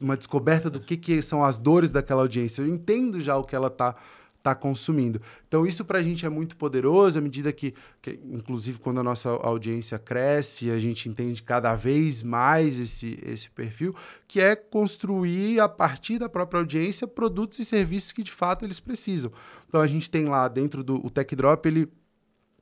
uma 0.00 0.16
descoberta 0.16 0.70
do 0.70 0.80
que, 0.80 0.96
que 0.96 1.20
são 1.20 1.44
as 1.44 1.58
dores 1.58 1.90
daquela 1.90 2.22
audiência. 2.22 2.62
Eu 2.62 2.68
entendo 2.68 3.20
já 3.20 3.36
o 3.36 3.44
que 3.44 3.56
ela 3.56 3.68
está 3.68 3.96
tá 4.42 4.54
consumindo. 4.54 5.20
Então, 5.46 5.64
isso 5.64 5.84
para 5.84 6.00
a 6.00 6.02
gente 6.02 6.26
é 6.26 6.28
muito 6.28 6.56
poderoso, 6.56 7.18
à 7.18 7.22
medida 7.22 7.52
que, 7.52 7.72
que, 8.00 8.18
inclusive, 8.24 8.78
quando 8.78 8.98
a 8.98 9.02
nossa 9.02 9.30
audiência 9.30 9.98
cresce, 9.98 10.70
a 10.70 10.78
gente 10.78 11.08
entende 11.08 11.42
cada 11.42 11.74
vez 11.76 12.22
mais 12.22 12.80
esse, 12.80 13.18
esse 13.22 13.48
perfil, 13.50 13.94
que 14.26 14.40
é 14.40 14.56
construir, 14.56 15.60
a 15.60 15.68
partir 15.68 16.18
da 16.18 16.28
própria 16.28 16.58
audiência, 16.58 17.06
produtos 17.06 17.60
e 17.60 17.64
serviços 17.64 18.10
que, 18.10 18.22
de 18.22 18.32
fato, 18.32 18.64
eles 18.64 18.80
precisam. 18.80 19.30
Então, 19.68 19.80
a 19.80 19.86
gente 19.86 20.10
tem 20.10 20.24
lá 20.24 20.48
dentro 20.48 20.82
do 20.82 21.04
o 21.06 21.08
Tech 21.08 21.34
Drop, 21.36 21.66
ele 21.66 21.88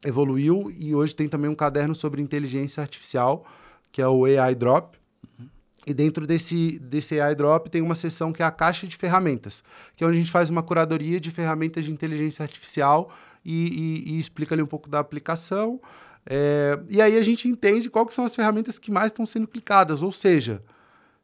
evoluiu 0.05 0.73
e 0.77 0.95
hoje 0.95 1.15
tem 1.15 1.29
também 1.29 1.51
um 1.51 1.55
caderno 1.55 1.95
sobre 1.95 2.23
inteligência 2.23 2.81
artificial, 2.81 3.45
que 3.93 4.01
é 4.01 4.09
o 4.09 4.25
AI 4.25 4.55
Drop. 4.55 4.99
E 5.87 5.95
dentro 5.95 6.27
desse, 6.27 6.79
desse 6.79 7.19
AI 7.21 7.35
Drop 7.35 7.69
tem 7.71 7.81
uma 7.81 7.95
seção 7.95 8.33
que 8.33 8.43
é 8.43 8.47
a 8.47 8.51
caixa 8.51 8.87
de 8.87 8.97
ferramentas, 8.97 9.65
que 9.97 10.05
é 10.05 10.07
onde 10.07 10.17
a 10.17 10.21
gente 10.21 10.31
faz 10.31 10.51
uma 10.51 10.63
curadoria 10.63 11.19
de 11.19 11.31
ferramentas 11.31 11.85
de 11.85 11.93
inteligência 11.93 12.43
artificial 12.43 13.11
e, 13.45 14.05
e, 14.07 14.13
e 14.15 14.19
explica 14.19 14.55
ali 14.55 14.63
um 14.63 14.67
pouco 14.67 14.89
da 14.89 15.01
aplicação. 15.01 15.81
É, 16.27 16.79
e 16.89 17.01
aí 17.01 17.17
a 17.17 17.23
gente 17.23 17.49
entende 17.49 17.89
quais 17.89 18.13
são 18.13 18.25
as 18.25 18.35
ferramentas 18.35 18.79
que 18.79 18.91
mais 18.91 19.07
estão 19.07 19.25
sendo 19.25 19.49
clicadas, 19.49 20.03
ou 20.03 20.13
seja, 20.13 20.63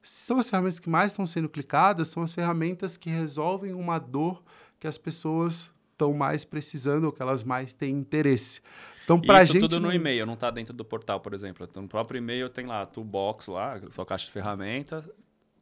são 0.02 0.38
as 0.38 0.49
ferramentas 0.49 0.78
que 0.78 0.88
mais 0.88 1.11
estão 1.11 1.26
sendo 1.26 1.49
clicadas, 1.49 2.09
são 2.09 2.23
as 2.23 2.33
ferramentas 2.33 2.97
que 2.97 3.11
resolvem 3.11 3.75
uma 3.75 3.99
dor 3.99 4.42
que 4.78 4.87
as 4.87 4.97
pessoas 4.97 5.71
estão 5.96 6.12
mais 6.12 6.44
precisando 6.44 7.04
ou 7.04 7.12
que 7.12 7.22
elas 7.22 7.42
mais 7.42 7.72
têm 7.72 7.94
interesse. 7.94 8.60
Então, 9.04 9.20
para 9.20 9.44
gente 9.44 9.60
tudo 9.60 9.80
no 9.80 9.92
e-mail, 9.92 10.26
não 10.26 10.34
está 10.34 10.50
dentro 10.50 10.74
do 10.74 10.84
portal, 10.84 11.20
por 11.20 11.32
exemplo. 11.32 11.66
Então, 11.68 11.82
no 11.82 11.88
próprio 11.88 12.18
e-mail 12.18 12.48
tem 12.50 12.66
lá 12.66 12.84
toolbox 12.84 13.46
lá, 13.46 13.80
sua 13.90 14.04
caixa 14.04 14.26
de 14.26 14.32
ferramentas. 14.32 15.04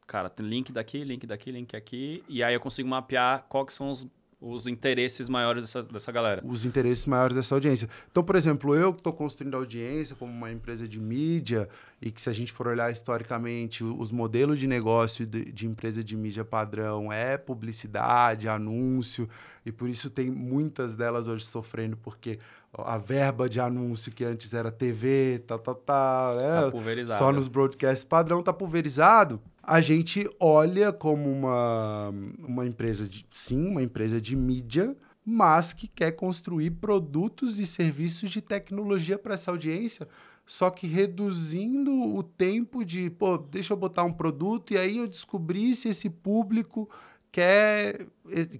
Cara, 0.05 0.29
tem 0.29 0.45
link 0.45 0.71
daqui, 0.71 1.03
link 1.03 1.25
daqui, 1.25 1.51
link 1.51 1.75
aqui. 1.75 2.23
E 2.27 2.43
aí 2.43 2.53
eu 2.53 2.59
consigo 2.59 2.89
mapear 2.89 3.45
quais 3.47 3.73
são 3.73 3.89
os 3.89 4.05
os 4.45 4.67
interesses 4.67 5.27
maiores 5.27 5.63
dessa, 5.63 5.81
dessa 5.81 6.11
galera. 6.11 6.43
Os 6.45 6.65
interesses 6.65 7.05
maiores 7.07 7.35
dessa 7.35 7.55
audiência. 7.55 7.89
Então, 8.11 8.23
por 8.23 8.35
exemplo, 8.35 8.75
eu 8.75 8.93
que 8.93 8.99
estou 8.99 9.11
construindo 9.11 9.55
audiência 9.55 10.15
como 10.15 10.31
uma 10.31 10.51
empresa 10.51 10.87
de 10.87 10.99
mídia, 10.99 11.67
e 11.99 12.11
que 12.11 12.21
se 12.21 12.29
a 12.29 12.33
gente 12.33 12.51
for 12.51 12.67
olhar 12.67 12.91
historicamente, 12.91 13.83
os 13.83 14.11
modelos 14.11 14.59
de 14.59 14.67
negócio 14.67 15.25
de, 15.25 15.51
de 15.51 15.65
empresa 15.65 16.03
de 16.03 16.15
mídia 16.15 16.45
padrão 16.45 17.11
é 17.11 17.37
publicidade, 17.37 18.47
anúncio, 18.47 19.27
e 19.65 19.71
por 19.71 19.89
isso 19.89 20.11
tem 20.11 20.29
muitas 20.29 20.95
delas 20.95 21.27
hoje 21.27 21.45
sofrendo, 21.45 21.97
porque 21.97 22.37
a 22.71 22.97
verba 22.97 23.49
de 23.49 23.59
anúncio 23.59 24.11
que 24.11 24.23
antes 24.23 24.53
era 24.53 24.71
TV, 24.71 25.41
tá, 25.47 25.57
tá, 25.57 25.73
tá, 25.73 26.37
né? 26.39 26.61
tá 26.61 26.71
pulverizado. 26.71 27.17
só 27.17 27.31
nos 27.31 27.47
broadcasts 27.47 28.03
padrão 28.03 28.43
tá 28.43 28.53
pulverizado 28.53 29.41
a 29.65 29.81
gente 29.81 30.29
olha 30.39 30.93
como 30.93 31.29
uma, 31.29 32.13
uma 32.39 32.65
empresa 32.65 33.09
de, 33.09 33.25
sim, 33.31 33.67
uma 33.67 33.81
empresa 33.81 34.21
de 34.21 34.35
mídia, 34.35 34.95
mas 35.25 35.73
que 35.73 35.87
quer 35.87 36.11
construir 36.11 36.69
produtos 36.71 37.59
e 37.59 37.65
serviços 37.65 38.29
de 38.29 38.41
tecnologia 38.41 39.17
para 39.17 39.33
essa 39.33 39.49
audiência, 39.49 40.07
só 40.45 40.69
que 40.69 40.85
reduzindo 40.85 41.91
o 41.91 42.21
tempo 42.21 42.85
de, 42.85 43.09
pô, 43.09 43.39
deixa 43.39 43.73
eu 43.73 43.77
botar 43.77 44.03
um 44.03 44.13
produto 44.13 44.73
e 44.73 44.77
aí 44.77 44.97
eu 44.97 45.07
descobri 45.07 45.73
se 45.73 45.89
esse 45.89 46.11
público 46.11 46.87
quer, 47.31 48.05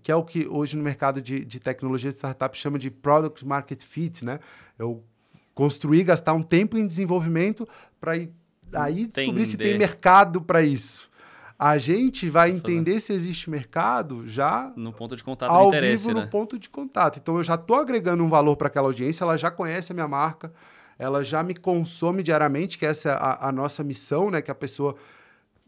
que 0.02 0.12
é 0.12 0.16
o 0.16 0.24
que 0.24 0.48
hoje 0.48 0.76
no 0.76 0.84
mercado 0.84 1.22
de, 1.22 1.46
de 1.46 1.60
tecnologia 1.60 2.10
de 2.10 2.18
startup 2.18 2.58
chama 2.58 2.80
de 2.80 2.90
product 2.90 3.46
market 3.46 3.84
fit, 3.84 4.26
né? 4.26 4.40
Eu 4.80 5.04
construir, 5.54 6.04
gastar 6.04 6.34
um 6.34 6.44
tempo 6.44 6.78
em 6.78 6.86
desenvolvimento 6.86 7.68
para 8.02 8.18
aí 8.76 9.08
descobrir 9.08 9.46
se 9.46 9.58
tem 9.58 9.78
mercado 9.78 10.42
para 10.42 10.64
isso. 10.64 11.10
A 11.58 11.78
gente 11.78 12.30
vai 12.30 12.52
entender 12.52 13.00
se 13.00 13.14
existe 13.14 13.50
mercado 13.50 14.28
já 14.28 14.74
no 14.76 14.92
ponto 14.92 15.16
de 15.16 15.24
contato 15.24 15.50
ao 15.50 15.72
vivo 15.72 16.14
né? 16.14 16.22
no 16.22 16.28
ponto 16.30 16.60
de 16.60 16.70
contato. 16.70 17.20
Então 17.20 17.38
eu 17.38 17.44
já 17.44 17.56
estou 17.56 17.78
agregando 17.78 18.24
um 18.24 18.30
valor 18.30 18.58
para 18.58 18.68
aquela 18.68 18.88
audiência, 18.88 19.24
ela 19.24 19.38
já 19.38 19.50
conhece 19.50 19.94
a 19.94 19.96
minha 19.96 20.08
marca, 20.08 20.52
ela 21.00 21.24
já 21.24 21.42
me 21.44 21.56
consome 21.56 22.24
diariamente, 22.24 22.78
que 22.78 22.86
essa 22.86 23.10
é 23.10 23.14
a, 23.14 23.48
a 23.48 23.52
nossa 23.54 23.84
missão, 23.84 24.30
né? 24.30 24.42
Que 24.42 24.52
a 24.52 24.56
pessoa 24.56 24.96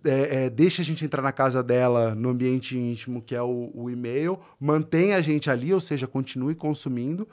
é, 0.04 0.46
é, 0.46 0.50
deixa 0.50 0.82
a 0.82 0.86
gente 0.86 1.04
entrar 1.04 1.22
na 1.22 1.32
casa 1.32 1.64
dela 1.64 2.14
no 2.14 2.30
ambiente 2.30 2.78
íntimo, 2.78 3.22
que 3.22 3.36
é 3.36 3.42
o, 3.42 3.72
o 3.74 3.90
e-mail, 3.90 4.40
mantém 4.60 5.14
a 5.14 5.22
gente 5.22 5.50
ali, 5.50 5.74
ou 5.74 5.82
seja, 5.82 6.06
continue 6.06 6.54
consumindo 6.54 7.28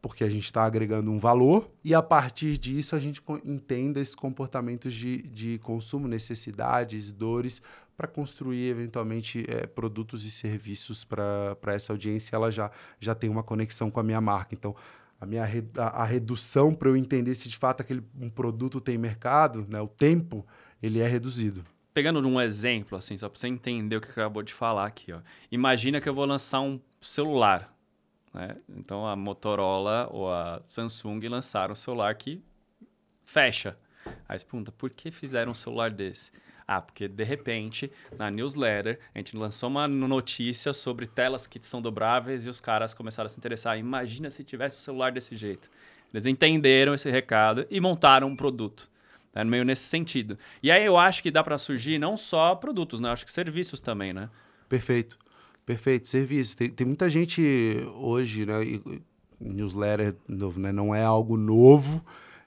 porque 0.00 0.24
a 0.24 0.28
gente 0.28 0.44
está 0.44 0.64
agregando 0.64 1.10
um 1.10 1.18
valor, 1.18 1.70
e 1.84 1.94
a 1.94 2.02
partir 2.02 2.56
disso 2.56 2.96
a 2.96 2.98
gente 2.98 3.22
entenda 3.44 4.00
esses 4.00 4.14
comportamentos 4.14 4.94
de, 4.94 5.22
de 5.22 5.58
consumo, 5.58 6.08
necessidades, 6.08 7.12
dores, 7.12 7.62
para 7.96 8.08
construir 8.08 8.68
eventualmente 8.68 9.44
é, 9.46 9.66
produtos 9.66 10.24
e 10.24 10.30
serviços 10.30 11.04
para 11.04 11.56
essa 11.66 11.92
audiência. 11.92 12.34
Ela 12.34 12.50
já, 12.50 12.70
já 12.98 13.14
tem 13.14 13.28
uma 13.28 13.42
conexão 13.42 13.90
com 13.90 14.00
a 14.00 14.02
minha 14.02 14.22
marca. 14.22 14.54
Então, 14.54 14.74
a 15.20 15.26
minha 15.26 15.44
a, 15.76 16.02
a 16.02 16.04
redução 16.06 16.74
para 16.74 16.88
eu 16.88 16.96
entender 16.96 17.34
se 17.34 17.46
de 17.46 17.58
fato 17.58 17.82
aquele 17.82 18.02
um 18.18 18.30
produto 18.30 18.80
tem 18.80 18.96
mercado, 18.96 19.66
né, 19.68 19.78
o 19.82 19.86
tempo, 19.86 20.46
ele 20.82 20.98
é 20.98 21.06
reduzido. 21.06 21.62
Pegando 21.92 22.26
um 22.26 22.40
exemplo, 22.40 22.96
assim, 22.96 23.18
só 23.18 23.28
para 23.28 23.38
você 23.38 23.48
entender 23.48 23.96
o 23.96 24.00
que 24.00 24.08
acabou 24.08 24.42
de 24.42 24.54
falar 24.54 24.86
aqui. 24.86 25.12
Ó. 25.12 25.20
Imagina 25.52 26.00
que 26.00 26.08
eu 26.08 26.14
vou 26.14 26.24
lançar 26.24 26.60
um 26.60 26.80
celular 27.02 27.70
né? 28.32 28.56
Então 28.68 29.06
a 29.06 29.16
Motorola 29.16 30.08
ou 30.10 30.32
a 30.32 30.62
Samsung 30.66 31.20
lançaram 31.28 31.72
um 31.72 31.76
celular 31.76 32.14
que 32.14 32.42
fecha. 33.24 33.76
Aí 34.28 34.38
você 34.38 34.44
pergunta, 34.44 34.72
por 34.72 34.90
que 34.90 35.10
fizeram 35.10 35.52
um 35.52 35.54
celular 35.54 35.90
desse? 35.90 36.30
Ah, 36.66 36.80
porque 36.80 37.08
de 37.08 37.24
repente, 37.24 37.90
na 38.16 38.30
newsletter, 38.30 39.00
a 39.12 39.18
gente 39.18 39.36
lançou 39.36 39.68
uma 39.68 39.88
notícia 39.88 40.72
sobre 40.72 41.06
telas 41.06 41.46
que 41.46 41.58
são 41.60 41.82
dobráveis 41.82 42.46
e 42.46 42.48
os 42.48 42.60
caras 42.60 42.94
começaram 42.94 43.26
a 43.26 43.28
se 43.28 43.38
interessar. 43.38 43.76
Imagina 43.76 44.30
se 44.30 44.44
tivesse 44.44 44.76
um 44.76 44.80
celular 44.80 45.10
desse 45.10 45.36
jeito. 45.36 45.68
Eles 46.12 46.26
entenderam 46.26 46.94
esse 46.94 47.10
recado 47.10 47.66
e 47.70 47.80
montaram 47.80 48.28
um 48.28 48.36
produto. 48.36 48.88
Tá 49.32 49.44
meio 49.44 49.64
nesse 49.64 49.82
sentido. 49.82 50.38
E 50.62 50.70
aí 50.70 50.84
eu 50.84 50.96
acho 50.96 51.22
que 51.22 51.30
dá 51.30 51.42
para 51.42 51.56
surgir 51.58 51.98
não 51.98 52.16
só 52.16 52.54
produtos, 52.54 53.00
né? 53.00 53.08
Eu 53.08 53.12
acho 53.12 53.24
que 53.24 53.32
serviços 53.32 53.80
também, 53.80 54.12
né? 54.12 54.28
Perfeito. 54.68 55.18
Perfeito, 55.70 56.08
serviço. 56.08 56.56
Tem, 56.56 56.68
tem 56.68 56.84
muita 56.84 57.08
gente 57.08 57.40
hoje, 57.94 58.44
né? 58.44 58.64
E, 58.64 59.02
newsletter 59.40 60.16
novo, 60.26 60.58
né? 60.58 60.72
não 60.72 60.92
é 60.92 61.04
algo 61.04 61.36
novo, 61.36 62.04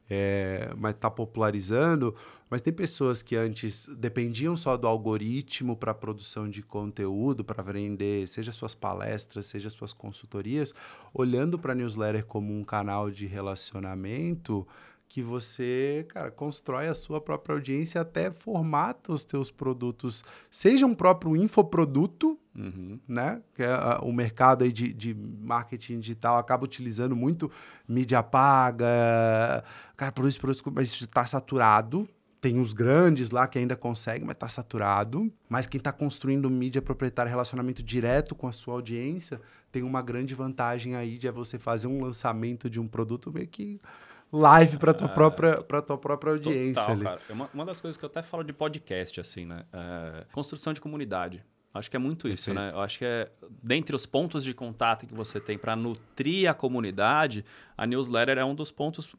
é, 0.09 0.69
mas 0.77 0.93
está 0.93 1.09
popularizando. 1.09 2.13
Mas 2.49 2.59
tem 2.59 2.73
pessoas 2.73 3.23
que 3.23 3.37
antes 3.37 3.87
dependiam 3.97 4.57
só 4.57 4.75
do 4.75 4.87
algoritmo 4.87 5.73
para 5.73 5.93
produção 5.93 6.49
de 6.49 6.61
conteúdo, 6.61 7.45
para 7.45 7.63
vender, 7.63 8.27
seja 8.27 8.51
suas 8.51 8.75
palestras, 8.75 9.45
seja 9.45 9.69
suas 9.69 9.93
consultorias, 9.93 10.73
olhando 11.13 11.57
para 11.57 11.73
newsletter 11.73 12.25
como 12.25 12.53
um 12.53 12.61
canal 12.61 13.09
de 13.09 13.25
relacionamento 13.25 14.67
que 15.13 15.21
você, 15.21 16.07
cara, 16.09 16.31
constrói 16.31 16.87
a 16.87 16.93
sua 16.95 17.21
própria 17.21 17.53
audiência, 17.53 18.01
até 18.01 18.31
formata 18.31 19.11
os 19.11 19.23
teus 19.23 19.51
produtos, 19.51 20.23
seja 20.49 20.87
um 20.87 20.95
próprio 20.95 21.37
infoproduto, 21.37 22.35
uhum. 22.57 22.99
né? 23.07 23.39
Que 23.53 23.61
é 23.61 23.71
a, 23.71 23.99
o 24.01 24.11
mercado 24.11 24.63
aí 24.63 24.71
de, 24.71 24.91
de 24.91 25.13
marketing 25.13 25.99
digital 25.99 26.39
acaba 26.39 26.63
utilizando 26.65 27.15
muito 27.15 27.51
mídia 27.87 28.23
paga, 28.23 29.63
cara, 29.95 30.11
produz 30.11 30.35
produtos, 30.35 30.63
mas 30.73 30.87
isso 30.87 31.03
está 31.03 31.23
saturado. 31.27 32.09
Tem 32.41 32.59
os 32.59 32.73
grandes 32.73 33.29
lá 33.29 33.47
que 33.47 33.59
ainda 33.59 33.75
conseguem, 33.75 34.25
mas 34.25 34.33
está 34.33 34.49
saturado. 34.49 35.31
Mas 35.47 35.67
quem 35.67 35.77
está 35.77 35.91
construindo 35.91 36.49
mídia 36.49 36.81
proprietária, 36.81 37.29
relacionamento 37.29 37.83
direto 37.83 38.33
com 38.33 38.47
a 38.47 38.51
sua 38.51 38.73
audiência, 38.73 39.39
tem 39.71 39.83
uma 39.83 40.01
grande 40.01 40.33
vantagem 40.33 40.95
aí 40.95 41.19
de 41.19 41.27
é 41.27 41.31
você 41.31 41.59
fazer 41.59 41.85
um 41.85 42.01
lançamento 42.01 42.67
de 42.67 42.79
um 42.79 42.87
produto 42.87 43.31
meio 43.31 43.47
que 43.47 43.79
live 44.33 44.77
para 44.77 44.93
tua, 44.93 45.07
é, 45.07 45.13
própria, 45.13 45.61
pra 45.61 45.81
tua 45.81 45.97
própria 45.97 46.33
audiência. 46.33 46.81
Total, 46.81 46.91
ali. 46.95 47.03
cara. 47.03 47.21
É 47.29 47.33
uma, 47.33 47.49
uma 47.53 47.65
das 47.65 47.79
coisas 47.79 47.97
que 47.97 48.03
eu 48.03 48.09
até 48.09 48.23
falo 48.23 48.43
de 48.43 48.51
podcast, 48.51 49.21
assim, 49.21 49.45
né? 49.45 49.63
É, 49.71 50.25
construção 50.31 50.73
de 50.73 50.81
comunidade. 50.81 51.45
Acho 51.73 51.89
que 51.89 51.95
é 51.95 51.99
muito 51.99 52.23
Perfeito. 52.23 52.39
isso, 52.39 52.53
né? 52.53 52.69
Eu 52.71 52.81
acho 52.81 52.97
que 52.97 53.05
é 53.05 53.31
dentre 53.61 53.95
os 53.95 54.05
pontos 54.05 54.43
de 54.43 54.53
contato 54.53 55.07
que 55.07 55.13
você 55.13 55.39
tem 55.39 55.57
para 55.57 55.75
nutrir 55.75 56.49
a 56.49 56.53
comunidade, 56.53 57.45
a 57.77 57.87
newsletter 57.87 58.37
é 58.37 58.45
um 58.45 58.53
dos 58.53 58.71
pontos 58.71 59.15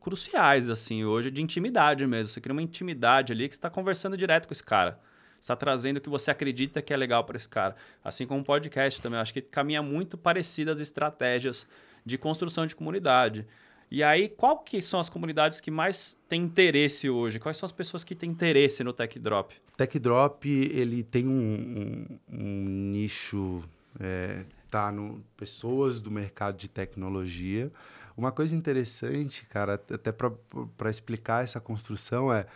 cruciais, 0.00 0.68
assim, 0.68 1.04
hoje, 1.04 1.30
de 1.30 1.40
intimidade 1.40 2.06
mesmo. 2.06 2.30
Você 2.30 2.40
cria 2.40 2.52
uma 2.52 2.62
intimidade 2.62 3.32
ali 3.32 3.48
que 3.48 3.54
você 3.54 3.58
está 3.58 3.70
conversando 3.70 4.16
direto 4.16 4.46
com 4.46 4.52
esse 4.52 4.62
cara. 4.62 5.00
está 5.40 5.54
trazendo 5.54 5.98
o 5.98 6.00
que 6.00 6.08
você 6.08 6.30
acredita 6.30 6.82
que 6.82 6.92
é 6.92 6.96
legal 6.96 7.24
para 7.24 7.36
esse 7.36 7.48
cara. 7.48 7.76
Assim 8.02 8.26
como 8.26 8.40
o 8.40 8.44
podcast 8.44 9.00
também. 9.00 9.16
Eu 9.16 9.22
acho 9.22 9.32
que 9.32 9.40
caminha 9.40 9.82
muito 9.82 10.18
parecidas 10.18 10.80
estratégias 10.80 11.66
de 12.04 12.18
construção 12.18 12.66
de 12.66 12.74
comunidade. 12.74 13.46
E 13.90 14.02
aí, 14.02 14.28
qual 14.28 14.58
que 14.58 14.80
são 14.82 14.98
as 14.98 15.08
comunidades 15.08 15.60
que 15.60 15.70
mais 15.70 16.16
têm 16.28 16.42
interesse 16.42 17.08
hoje? 17.08 17.38
Quais 17.38 17.56
são 17.56 17.66
as 17.66 17.72
pessoas 17.72 18.02
que 18.02 18.14
têm 18.14 18.30
interesse 18.30 18.82
no 18.82 18.92
Tech 18.92 19.18
Drop? 19.18 19.54
Tech 19.76 19.98
Drop, 19.98 20.48
ele 20.48 21.02
tem 21.02 21.28
um, 21.28 22.18
um, 22.30 22.36
um 22.38 22.64
nicho, 22.90 23.62
é, 24.00 24.44
tá 24.70 24.90
no 24.90 25.22
pessoas 25.36 26.00
do 26.00 26.10
mercado 26.10 26.56
de 26.56 26.68
tecnologia. 26.68 27.70
Uma 28.16 28.32
coisa 28.32 28.54
interessante, 28.56 29.44
cara, 29.46 29.74
até 29.74 30.12
para 30.12 30.90
explicar 30.90 31.44
essa 31.44 31.60
construção 31.60 32.32
é... 32.32 32.46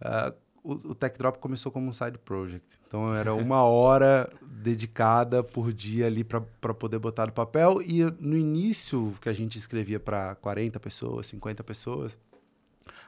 Uh, 0.00 0.45
o, 0.66 0.94
Tech 0.94 1.16
Drop 1.16 1.38
começou 1.38 1.70
como 1.70 1.88
um 1.88 1.92
side 1.92 2.18
project. 2.18 2.66
Então 2.88 3.14
era 3.14 3.32
uma 3.32 3.62
hora 3.64 4.28
dedicada 4.42 5.42
por 5.42 5.72
dia 5.72 6.06
ali 6.06 6.24
para 6.24 6.40
poder 6.74 6.98
botar 6.98 7.26
no 7.26 7.32
papel. 7.32 7.80
E 7.82 8.02
no 8.18 8.36
início, 8.36 9.14
que 9.20 9.28
a 9.28 9.32
gente 9.32 9.58
escrevia 9.58 10.00
para 10.00 10.34
40 10.36 10.80
pessoas, 10.80 11.26
50 11.28 11.62
pessoas, 11.62 12.18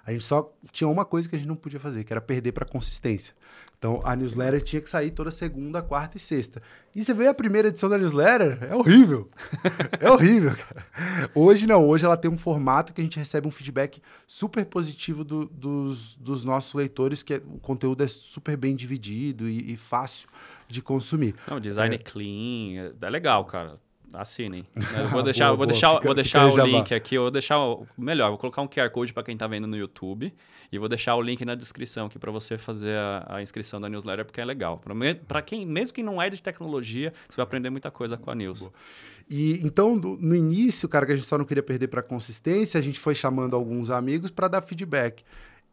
A 0.09 0.13
gente 0.13 0.25
só 0.25 0.51
tinha 0.73 0.89
uma 0.89 1.05
coisa 1.05 1.29
que 1.29 1.37
a 1.37 1.39
gente 1.39 1.47
não 1.47 1.55
podia 1.55 1.79
fazer, 1.79 2.03
que 2.03 2.11
era 2.11 2.21
perder 2.21 2.53
para 2.53 2.65
consistência. 2.65 3.35
Então, 3.79 4.01
a 4.03 4.17
newsletter 4.17 4.63
tinha 4.63 4.81
que 4.81 4.89
sair 4.89 5.11
toda 5.11 5.31
segunda, 5.31 5.83
quarta 5.83 6.17
e 6.17 6.21
sexta. 6.21 6.63
E 6.97 7.05
você 7.05 7.13
vê 7.13 7.27
a 7.27 7.35
primeira 7.35 7.69
edição 7.69 7.91
da 7.91 7.99
newsletter, 7.99 8.59
é 8.63 8.75
horrível. 8.75 9.29
é 10.01 10.11
horrível, 10.11 10.57
cara. 10.57 11.31
Hoje 11.35 11.67
não, 11.67 11.87
hoje 11.87 12.07
ela 12.07 12.17
tem 12.17 12.31
um 12.31 12.39
formato 12.39 12.95
que 12.95 13.03
a 13.03 13.05
gente 13.05 13.19
recebe 13.19 13.47
um 13.47 13.51
feedback 13.51 14.01
super 14.27 14.65
positivo 14.65 15.23
do, 15.23 15.45
dos, 15.45 16.17
dos 16.17 16.43
nossos 16.43 16.73
leitores, 16.73 17.23
que 17.23 17.35
é, 17.35 17.43
o 17.47 17.59
conteúdo 17.61 18.03
é 18.03 18.09
super 18.09 18.57
bem 18.57 18.75
dividido 18.75 19.47
e, 19.47 19.75
e 19.75 19.77
fácil 19.77 20.27
de 20.67 20.81
consumir. 20.81 21.35
Não, 21.47 21.61
design 21.61 21.97
é. 21.97 21.99
clean, 21.99 22.79
é, 22.79 22.93
é 22.99 23.11
legal, 23.11 23.45
cara. 23.45 23.79
Assinem. 24.13 24.65
Eu 24.97 25.09
vou 25.09 25.23
deixar, 25.23 25.47
boa, 25.47 25.57
vou 25.57 25.67
deixar, 25.67 26.01
vou 26.01 26.15
deixar 26.15 26.47
o 26.47 26.67
link 26.67 26.95
aqui, 26.95 27.15
eu 27.15 27.23
vou 27.23 27.31
deixar 27.31 27.59
o, 27.59 27.87
melhor, 27.97 28.31
vou 28.31 28.39
colocar 28.39 28.63
um 28.63 28.69
QR 28.69 28.91
Code 28.91 29.13
para 29.13 29.23
quem 29.23 29.35
está 29.35 29.47
vendo 29.47 29.67
no 29.67 29.77
YouTube 29.77 30.33
e 30.73 30.79
vou 30.79 30.89
deixar 30.89 31.15
o 31.15 31.23
link 31.23 31.45
na 31.45 31.55
descrição 31.55 32.07
aqui 32.07 32.19
para 32.19 32.31
você 32.31 32.57
fazer 32.57 32.97
a, 32.97 33.27
a, 33.37 33.43
inscrição 33.43 33.81
da 33.81 33.89
newsletter 33.89 34.25
porque 34.25 34.41
é 34.41 34.45
legal. 34.45 34.81
Para 35.27 35.43
quem, 35.43 35.67
mesmo 35.67 35.95
quem 35.95 36.05
não 36.05 36.21
é 36.21 36.31
de 36.31 36.43
tecnologia, 36.43 37.13
você 37.29 37.37
vai 37.37 37.45
aprender 37.45 37.71
muita 37.71 37.91
coisa 37.91 38.17
com 38.17 38.31
a 38.31 38.35
news. 38.35 38.61
Boa. 38.61 38.73
E 39.29 39.61
então, 39.65 39.99
do, 39.99 40.17
no 40.17 40.35
início, 40.35 40.89
cara, 40.89 41.05
que 41.05 41.13
a 41.13 41.15
gente 41.15 41.27
só 41.27 41.37
não 41.37 41.45
queria 41.45 41.63
perder 41.63 41.89
para 41.89 42.03
consistência, 42.03 42.79
a 42.79 42.83
gente 42.83 42.99
foi 42.99 43.15
chamando 43.15 43.55
alguns 43.55 43.91
amigos 43.91 44.31
para 44.31 44.49
dar 44.49 44.63
feedback. 44.63 45.23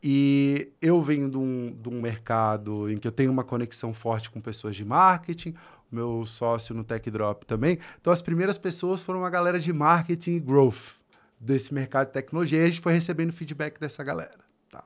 E 0.04 0.72
eu 0.82 1.02
venho 1.02 1.30
de 1.30 1.38
um, 1.38 1.76
de 1.82 1.90
um 1.90 2.00
mercado 2.00 2.92
em 2.92 2.98
que 2.98 3.08
eu 3.08 3.12
tenho 3.12 3.32
uma 3.32 3.44
conexão 3.44 3.94
forte 3.94 4.30
com 4.30 4.40
pessoas 4.40 4.76
de 4.76 4.86
marketing, 4.86 5.56
meu 5.96 6.26
sócio 6.26 6.76
no 6.76 6.84
Tech 6.84 7.10
Drop 7.10 7.46
também. 7.46 7.80
Então, 8.00 8.12
as 8.12 8.22
primeiras 8.22 8.58
pessoas 8.58 9.02
foram 9.02 9.22
uma 9.22 9.30
galera 9.30 9.60
de 9.60 9.72
marketing 9.72 10.34
e 10.34 10.40
growth 10.40 10.98
desse 11.40 11.74
mercado 11.74 12.08
de 12.08 12.14
tecnologia. 12.14 12.60
E 12.60 12.64
a 12.64 12.70
gente 12.70 12.82
foi 12.82 12.94
recebendo 12.94 13.32
feedback 13.32 13.80
dessa 13.80 14.04
galera. 14.04 14.40
Tá? 14.70 14.84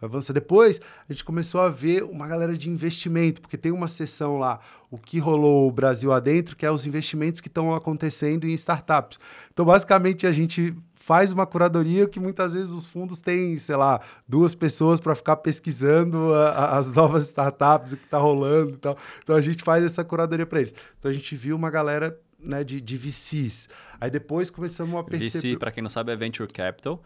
Avança. 0.00 0.32
Depois, 0.32 0.80
a 1.08 1.12
gente 1.12 1.24
começou 1.24 1.60
a 1.60 1.68
ver 1.68 2.02
uma 2.02 2.26
galera 2.26 2.56
de 2.56 2.68
investimento, 2.68 3.40
porque 3.40 3.56
tem 3.56 3.70
uma 3.70 3.86
sessão 3.86 4.36
lá, 4.36 4.58
o 4.90 4.98
que 4.98 5.20
rolou 5.20 5.68
o 5.68 5.72
Brasil 5.72 6.12
adentro, 6.12 6.56
que 6.56 6.66
é 6.66 6.70
os 6.70 6.86
investimentos 6.86 7.40
que 7.40 7.46
estão 7.46 7.72
acontecendo 7.72 8.44
em 8.44 8.52
startups. 8.52 9.20
Então, 9.52 9.64
basicamente, 9.64 10.26
a 10.26 10.32
gente 10.32 10.76
faz 11.02 11.32
uma 11.32 11.44
curadoria 11.44 12.08
que 12.08 12.20
muitas 12.20 12.54
vezes 12.54 12.72
os 12.72 12.86
fundos 12.86 13.20
têm, 13.20 13.58
sei 13.58 13.74
lá, 13.74 14.00
duas 14.26 14.54
pessoas 14.54 15.00
para 15.00 15.16
ficar 15.16 15.36
pesquisando 15.36 16.32
a, 16.32 16.48
a, 16.50 16.78
as 16.78 16.92
novas 16.94 17.24
startups, 17.24 17.92
o 17.92 17.96
que 17.96 18.04
está 18.04 18.18
rolando 18.18 18.74
e 18.74 18.76
tal. 18.76 18.96
Então 19.22 19.34
a 19.34 19.40
gente 19.40 19.64
faz 19.64 19.84
essa 19.84 20.04
curadoria 20.04 20.46
para 20.46 20.60
eles. 20.60 20.72
Então 20.98 21.10
a 21.10 21.14
gente 21.14 21.34
viu 21.34 21.56
uma 21.56 21.70
galera 21.70 22.16
né, 22.38 22.62
de, 22.62 22.80
de 22.80 22.96
VCs. 22.96 23.68
Aí 24.00 24.10
depois 24.10 24.48
começamos 24.48 24.94
a 24.98 25.02
perceber. 25.02 25.54
VC, 25.54 25.58
para 25.58 25.72
quem 25.72 25.82
não 25.82 25.90
sabe, 25.90 26.12
é 26.12 26.16
Venture 26.16 26.50
Capital. 26.50 27.02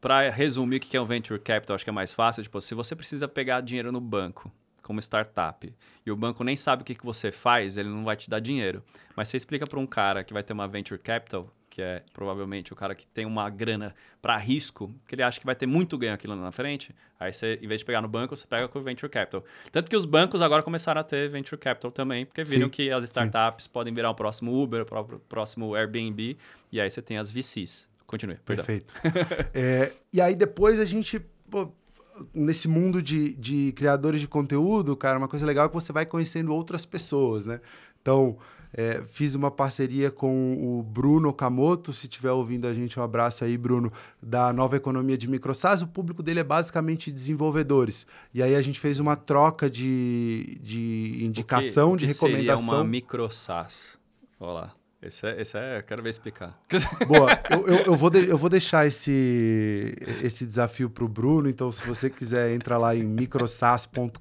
Para 0.00 0.30
resumir 0.30 0.76
o 0.76 0.80
que 0.80 0.96
é 0.96 1.00
um 1.00 1.04
Venture 1.06 1.38
Capital, 1.38 1.74
acho 1.74 1.84
que 1.84 1.90
é 1.90 1.92
mais 1.92 2.14
fácil. 2.14 2.42
Tipo, 2.42 2.60
se 2.62 2.74
você 2.74 2.96
precisa 2.96 3.28
pegar 3.28 3.60
dinheiro 3.60 3.92
no 3.92 4.00
banco, 4.00 4.50
como 4.82 4.98
startup, 5.00 5.74
e 6.06 6.10
o 6.10 6.16
banco 6.16 6.42
nem 6.42 6.56
sabe 6.56 6.82
o 6.82 6.84
que, 6.84 6.94
que 6.94 7.04
você 7.04 7.30
faz, 7.30 7.76
ele 7.76 7.88
não 7.88 8.04
vai 8.04 8.16
te 8.16 8.30
dar 8.30 8.40
dinheiro. 8.40 8.82
Mas 9.14 9.28
você 9.28 9.36
explica 9.36 9.66
para 9.66 9.78
um 9.78 9.86
cara 9.86 10.24
que 10.24 10.32
vai 10.32 10.42
ter 10.42 10.52
uma 10.54 10.66
Venture 10.66 11.00
Capital, 11.00 11.50
que 11.76 11.82
é 11.82 12.02
provavelmente 12.14 12.72
o 12.72 12.76
cara 12.76 12.94
que 12.94 13.06
tem 13.06 13.26
uma 13.26 13.50
grana 13.50 13.94
para 14.22 14.34
risco, 14.38 14.90
que 15.06 15.14
ele 15.14 15.22
acha 15.22 15.38
que 15.38 15.44
vai 15.44 15.54
ter 15.54 15.66
muito 15.66 15.98
ganho 15.98 16.14
aquilo 16.14 16.34
na 16.34 16.50
frente, 16.50 16.96
aí 17.20 17.30
você, 17.30 17.58
em 17.60 17.68
vez 17.68 17.80
de 17.80 17.84
pegar 17.84 18.00
no 18.00 18.08
banco, 18.08 18.34
você 18.34 18.46
pega 18.46 18.66
com 18.66 18.78
o 18.78 18.82
Venture 18.82 19.12
Capital. 19.12 19.44
Tanto 19.70 19.90
que 19.90 19.94
os 19.94 20.06
bancos 20.06 20.40
agora 20.40 20.62
começaram 20.62 21.02
a 21.02 21.04
ter 21.04 21.28
Venture 21.28 21.60
Capital 21.60 21.90
também, 21.90 22.24
porque 22.24 22.42
viram 22.44 22.68
sim, 22.68 22.70
que 22.70 22.90
as 22.90 23.04
startups 23.04 23.66
sim. 23.66 23.70
podem 23.70 23.92
virar 23.92 24.08
o 24.08 24.14
próximo 24.14 24.58
Uber, 24.58 24.86
o 24.90 25.18
próximo 25.18 25.74
Airbnb, 25.74 26.38
e 26.72 26.80
aí 26.80 26.88
você 26.88 27.02
tem 27.02 27.18
as 27.18 27.30
VCs. 27.30 27.86
Continue, 28.06 28.36
perdão. 28.36 28.64
Perfeito. 28.64 28.94
é, 29.52 29.92
e 30.10 30.18
aí 30.18 30.34
depois 30.34 30.80
a 30.80 30.84
gente... 30.86 31.20
Pô, 31.50 31.70
nesse 32.32 32.68
mundo 32.68 33.02
de, 33.02 33.34
de 33.34 33.72
criadores 33.72 34.22
de 34.22 34.26
conteúdo, 34.26 34.96
cara, 34.96 35.18
uma 35.18 35.28
coisa 35.28 35.44
legal 35.44 35.66
é 35.66 35.68
que 35.68 35.74
você 35.74 35.92
vai 35.92 36.06
conhecendo 36.06 36.54
outras 36.54 36.86
pessoas, 36.86 37.44
né? 37.44 37.60
Então, 38.00 38.38
é, 38.76 39.02
fiz 39.06 39.34
uma 39.34 39.50
parceria 39.50 40.10
com 40.10 40.54
o 40.60 40.82
Bruno 40.82 41.30
Okamoto, 41.30 41.94
se 41.94 42.06
estiver 42.06 42.30
ouvindo 42.30 42.66
a 42.66 42.74
gente, 42.74 43.00
um 43.00 43.02
abraço 43.02 43.42
aí, 43.42 43.56
Bruno, 43.56 43.90
da 44.22 44.52
Nova 44.52 44.76
Economia 44.76 45.16
de 45.16 45.26
Microsas. 45.26 45.80
O 45.80 45.86
público 45.86 46.22
dele 46.22 46.40
é 46.40 46.44
basicamente 46.44 47.10
desenvolvedores. 47.10 48.06
E 48.34 48.42
aí 48.42 48.54
a 48.54 48.60
gente 48.60 48.78
fez 48.78 49.00
uma 49.00 49.16
troca 49.16 49.70
de, 49.70 50.58
de 50.62 51.24
indicação, 51.24 51.94
o 51.94 51.96
que, 51.96 52.04
o 52.04 52.06
que 52.06 52.06
de 52.06 52.12
recomendação. 52.12 52.66
Seria 52.66 52.80
uma 52.80 52.84
microsas. 52.84 53.98
Olha 54.38 54.75
lá. 55.00 55.08
Esse 55.08 55.26
é, 55.26 55.40
esse 55.40 55.58
é, 55.58 55.78
eu 55.78 55.82
quero 55.82 56.02
ver 56.02 56.10
explicar. 56.10 56.58
Boa, 57.06 57.30
eu, 57.50 57.66
eu, 57.66 57.76
eu, 57.86 57.96
vou 57.96 58.10
de, 58.10 58.26
eu 58.26 58.38
vou 58.38 58.48
deixar 58.48 58.86
esse, 58.86 59.94
esse 60.22 60.46
desafio 60.46 60.88
para 60.88 61.04
o 61.04 61.08
Bruno, 61.08 61.48
então 61.48 61.70
se 61.70 61.86
você 61.86 62.08
quiser, 62.10 62.54
entra 62.54 62.78
lá 62.78 62.94
em 62.94 63.04
microsas.com.br, 63.04 64.16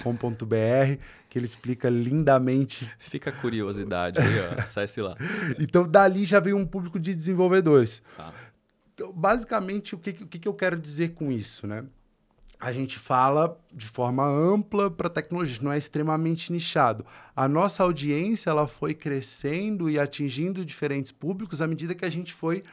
que 1.29 1.39
ele 1.39 1.45
explica 1.45 1.89
lindamente. 1.89 2.91
Fica 2.99 3.29
a 3.29 3.33
curiosidade 3.33 4.19
aí, 4.19 4.39
ó, 4.39 4.61
acesse 4.61 5.01
lá. 5.01 5.15
então, 5.59 5.87
dali 5.87 6.25
já 6.25 6.39
veio 6.39 6.57
um 6.57 6.65
público 6.65 6.99
de 6.99 7.13
desenvolvedores. 7.13 8.01
Tá. 8.15 8.33
Então, 8.93 9.11
basicamente, 9.11 9.95
o 9.95 9.97
que, 9.97 10.11
o 10.11 10.27
que 10.27 10.47
eu 10.47 10.53
quero 10.53 10.79
dizer 10.79 11.13
com 11.13 11.31
isso, 11.31 11.67
né? 11.67 11.83
A 12.59 12.71
gente 12.71 12.97
fala 12.97 13.59
de 13.73 13.87
forma 13.87 14.25
ampla 14.25 14.89
para 14.89 15.09
tecnologia, 15.09 15.59
não 15.61 15.71
é 15.71 15.77
extremamente 15.77 16.51
nichado. 16.51 17.05
A 17.35 17.47
nossa 17.47 17.83
audiência 17.83 18.49
ela 18.49 18.67
foi 18.67 18.93
crescendo 18.93 19.89
e 19.89 19.99
atingindo 19.99 20.65
diferentes 20.65 21.11
públicos 21.11 21.61
à 21.61 21.67
medida 21.67 21.93
que 21.93 22.05
a 22.05 22.09
gente 22.09 22.33
foi 22.33 22.63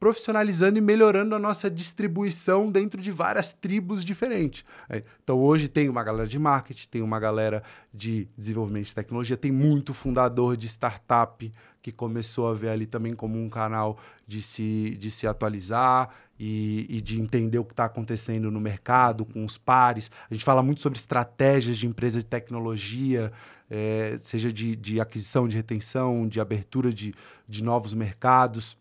profissionalizando 0.00 0.78
e 0.78 0.80
melhorando 0.80 1.34
a 1.34 1.38
nossa 1.38 1.70
distribuição 1.70 2.72
dentro 2.72 3.02
de 3.02 3.10
várias 3.10 3.52
tribos 3.52 4.02
diferentes. 4.02 4.64
É, 4.88 5.04
então, 5.22 5.38
hoje 5.38 5.68
tem 5.68 5.90
uma 5.90 6.02
galera 6.02 6.26
de 6.26 6.38
marketing, 6.38 6.88
tem 6.88 7.02
uma 7.02 7.20
galera 7.20 7.62
de 7.92 8.26
desenvolvimento 8.36 8.86
de 8.86 8.94
tecnologia, 8.94 9.36
tem 9.36 9.52
muito 9.52 9.92
fundador 9.92 10.56
de 10.56 10.66
startup 10.68 11.52
que 11.82 11.90
começou 11.90 12.48
a 12.48 12.54
ver 12.54 12.68
ali 12.68 12.86
também 12.86 13.14
como 13.14 13.38
um 13.38 13.48
canal 13.48 13.98
de 14.26 14.42
se, 14.42 14.96
de 14.98 15.10
se 15.10 15.26
atualizar 15.26 16.10
e, 16.38 16.86
e 16.88 17.00
de 17.00 17.20
entender 17.20 17.58
o 17.58 17.64
que 17.64 17.72
está 17.72 17.84
acontecendo 17.84 18.50
no 18.50 18.60
mercado, 18.60 19.24
com 19.24 19.44
os 19.44 19.56
pares. 19.56 20.10
A 20.30 20.34
gente 20.34 20.44
fala 20.44 20.62
muito 20.62 20.80
sobre 20.80 20.98
estratégias 20.98 21.78
de 21.78 21.86
empresa 21.86 22.18
de 22.18 22.26
tecnologia, 22.26 23.32
é, 23.70 24.16
seja 24.18 24.52
de, 24.52 24.76
de 24.76 25.00
aquisição, 25.00 25.48
de 25.48 25.56
retenção, 25.56 26.26
de 26.28 26.40
abertura 26.40 26.92
de, 26.92 27.14
de 27.48 27.62
novos 27.62 27.94
mercados. 27.94 28.76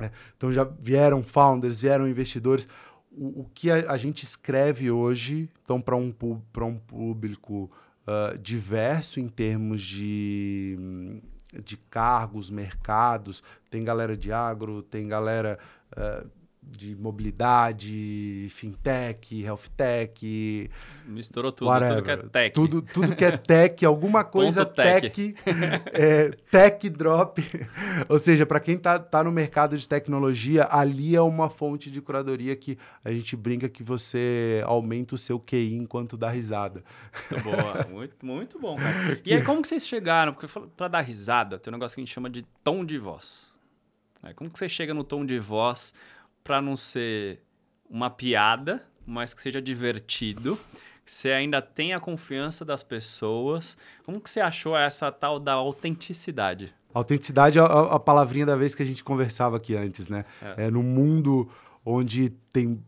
É, 0.00 0.10
então 0.36 0.52
já 0.52 0.64
vieram 0.64 1.22
founders, 1.22 1.80
vieram 1.80 2.08
investidores. 2.08 2.68
O, 3.10 3.40
o 3.40 3.50
que 3.52 3.70
a, 3.70 3.90
a, 3.90 3.96
gente 3.96 4.24
escreve 4.24 4.90
hoje, 4.90 5.48
então, 5.64 5.80
para 5.80 5.96
um, 5.96 6.14
um 6.22 6.76
público 6.78 7.70
uh, 8.06 8.38
diverso 8.38 9.18
em 9.18 9.28
termos 9.28 9.80
de, 9.80 11.20
de 11.52 11.76
cargos, 11.76 12.50
mercados, 12.50 13.42
tem 13.70 13.82
galera 13.84 14.16
de 14.16 14.32
agro, 14.32 14.82
tem 14.82 15.08
galera. 15.08 15.58
Uh, 15.92 16.39
de 16.62 16.94
mobilidade, 16.94 18.46
fintech, 18.50 19.42
health 19.42 19.68
tech. 19.76 20.70
Misturou 21.06 21.50
tudo, 21.50 21.68
whatever. 21.68 21.96
tudo 21.96 22.04
que 22.04 22.10
é 22.10 22.16
tech. 22.16 22.54
Tudo, 22.54 22.82
tudo 22.82 23.16
que 23.16 23.24
é 23.24 23.36
tech, 23.36 23.84
alguma 23.86 24.24
coisa 24.24 24.66
tech, 24.66 25.10
tech, 25.10 25.34
é, 25.92 26.30
tech 26.50 26.88
drop. 26.90 27.42
Ou 28.08 28.18
seja, 28.18 28.44
para 28.44 28.60
quem 28.60 28.76
está 28.76 28.98
tá 28.98 29.24
no 29.24 29.32
mercado 29.32 29.76
de 29.76 29.88
tecnologia, 29.88 30.68
ali 30.70 31.16
é 31.16 31.22
uma 31.22 31.48
fonte 31.48 31.90
de 31.90 32.00
curadoria 32.00 32.54
que 32.54 32.78
a 33.04 33.10
gente 33.10 33.36
brinca 33.36 33.68
que 33.68 33.82
você 33.82 34.62
aumenta 34.66 35.14
o 35.14 35.18
seu 35.18 35.40
QI 35.40 35.74
enquanto 35.74 36.16
dá 36.16 36.28
risada. 36.28 36.84
Muito 37.30 37.44
boa, 37.44 37.86
muito, 37.88 38.26
muito 38.26 38.58
bom, 38.58 38.76
cara. 38.76 38.90
E 39.24 39.34
aí, 39.34 39.42
como 39.42 39.62
que 39.62 39.68
vocês 39.68 39.86
chegaram? 39.86 40.32
Porque 40.32 40.46
para 40.76 40.88
dar 40.88 41.00
risada, 41.00 41.58
tem 41.58 41.70
um 41.70 41.76
negócio 41.76 41.94
que 41.94 42.00
a 42.00 42.04
gente 42.04 42.12
chama 42.12 42.28
de 42.28 42.44
tom 42.62 42.84
de 42.84 42.98
voz. 42.98 43.48
Como 44.36 44.50
que 44.50 44.58
você 44.58 44.68
chega 44.68 44.92
no 44.92 45.02
tom 45.02 45.24
de 45.24 45.38
voz 45.38 45.94
para 46.42 46.60
não 46.60 46.76
ser 46.76 47.42
uma 47.88 48.10
piada, 48.10 48.82
mas 49.06 49.34
que 49.34 49.42
seja 49.42 49.60
divertido. 49.60 50.58
Você 51.04 51.32
ainda 51.32 51.60
tenha 51.60 51.96
a 51.96 52.00
confiança 52.00 52.64
das 52.64 52.82
pessoas. 52.82 53.76
Como 54.04 54.20
que 54.20 54.30
você 54.30 54.40
achou 54.40 54.76
essa 54.76 55.10
tal 55.10 55.40
da 55.40 55.54
autenticidade? 55.54 56.72
Autenticidade 56.94 57.58
é 57.58 57.62
a, 57.62 57.64
a 57.64 58.00
palavrinha 58.00 58.46
da 58.46 58.56
vez 58.56 58.74
que 58.74 58.82
a 58.82 58.86
gente 58.86 59.02
conversava 59.02 59.56
aqui 59.56 59.74
antes, 59.74 60.08
né? 60.08 60.24
É. 60.40 60.66
é 60.66 60.70
no 60.70 60.82
mundo 60.82 61.48
onde 61.84 62.30
tem 62.52 62.80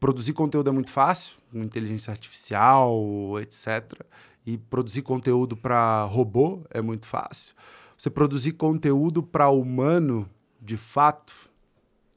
produzir 0.00 0.32
conteúdo 0.32 0.68
é 0.68 0.72
muito 0.72 0.90
fácil, 0.90 1.36
com 1.52 1.62
inteligência 1.62 2.10
artificial, 2.10 3.38
etc. 3.40 4.02
E 4.44 4.58
produzir 4.58 5.02
conteúdo 5.02 5.56
para 5.56 6.04
robô 6.04 6.62
é 6.70 6.80
muito 6.80 7.06
fácil. 7.06 7.54
Você 7.96 8.10
produzir 8.10 8.52
conteúdo 8.52 9.22
para 9.22 9.48
humano, 9.50 10.28
de 10.60 10.76
fato, 10.76 11.47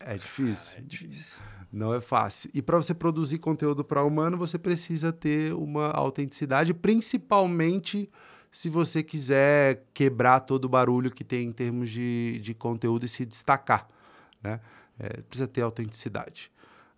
é 0.05 0.15
difícil. 0.15 0.73
Ah, 0.75 0.79
é 0.79 0.81
difícil. 0.81 1.27
Não 1.71 1.93
é 1.93 2.01
fácil. 2.01 2.49
E 2.53 2.61
para 2.61 2.77
você 2.77 2.93
produzir 2.93 3.37
conteúdo 3.37 3.83
para 3.83 4.03
humano, 4.03 4.37
você 4.37 4.57
precisa 4.57 5.13
ter 5.13 5.53
uma 5.53 5.89
autenticidade, 5.91 6.73
principalmente 6.73 8.09
se 8.51 8.69
você 8.69 9.01
quiser 9.01 9.85
quebrar 9.93 10.41
todo 10.41 10.65
o 10.65 10.69
barulho 10.69 11.09
que 11.09 11.23
tem 11.23 11.47
em 11.47 11.51
termos 11.51 11.89
de, 11.89 12.39
de 12.39 12.53
conteúdo 12.53 13.05
e 13.05 13.09
se 13.09 13.25
destacar. 13.25 13.87
Né? 14.43 14.59
É, 14.99 15.21
precisa 15.21 15.47
ter 15.47 15.61
autenticidade. 15.61 16.51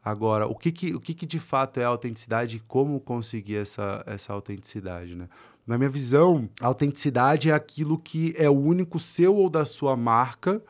Agora, 0.04 0.48
o 0.48 0.56
que, 0.56 0.72
que, 0.72 0.94
o 0.94 1.00
que, 1.00 1.14
que 1.14 1.26
de 1.26 1.40
fato 1.40 1.80
é 1.80 1.86
autenticidade 1.86 2.58
e 2.58 2.60
como 2.60 3.00
conseguir 3.00 3.58
essa, 3.58 4.04
essa 4.06 4.34
autenticidade, 4.34 5.16
né? 5.16 5.30
Na 5.66 5.78
minha 5.78 5.90
visão, 5.90 6.50
a 6.60 6.68
autenticidade 6.68 7.50
é 7.50 7.54
aquilo 7.54 7.98
que 7.98 8.34
é 8.38 8.50
único 8.50 9.00
seu 9.00 9.34
ou 9.34 9.50
da 9.50 9.64
sua 9.64 9.96
marca, 9.96 10.62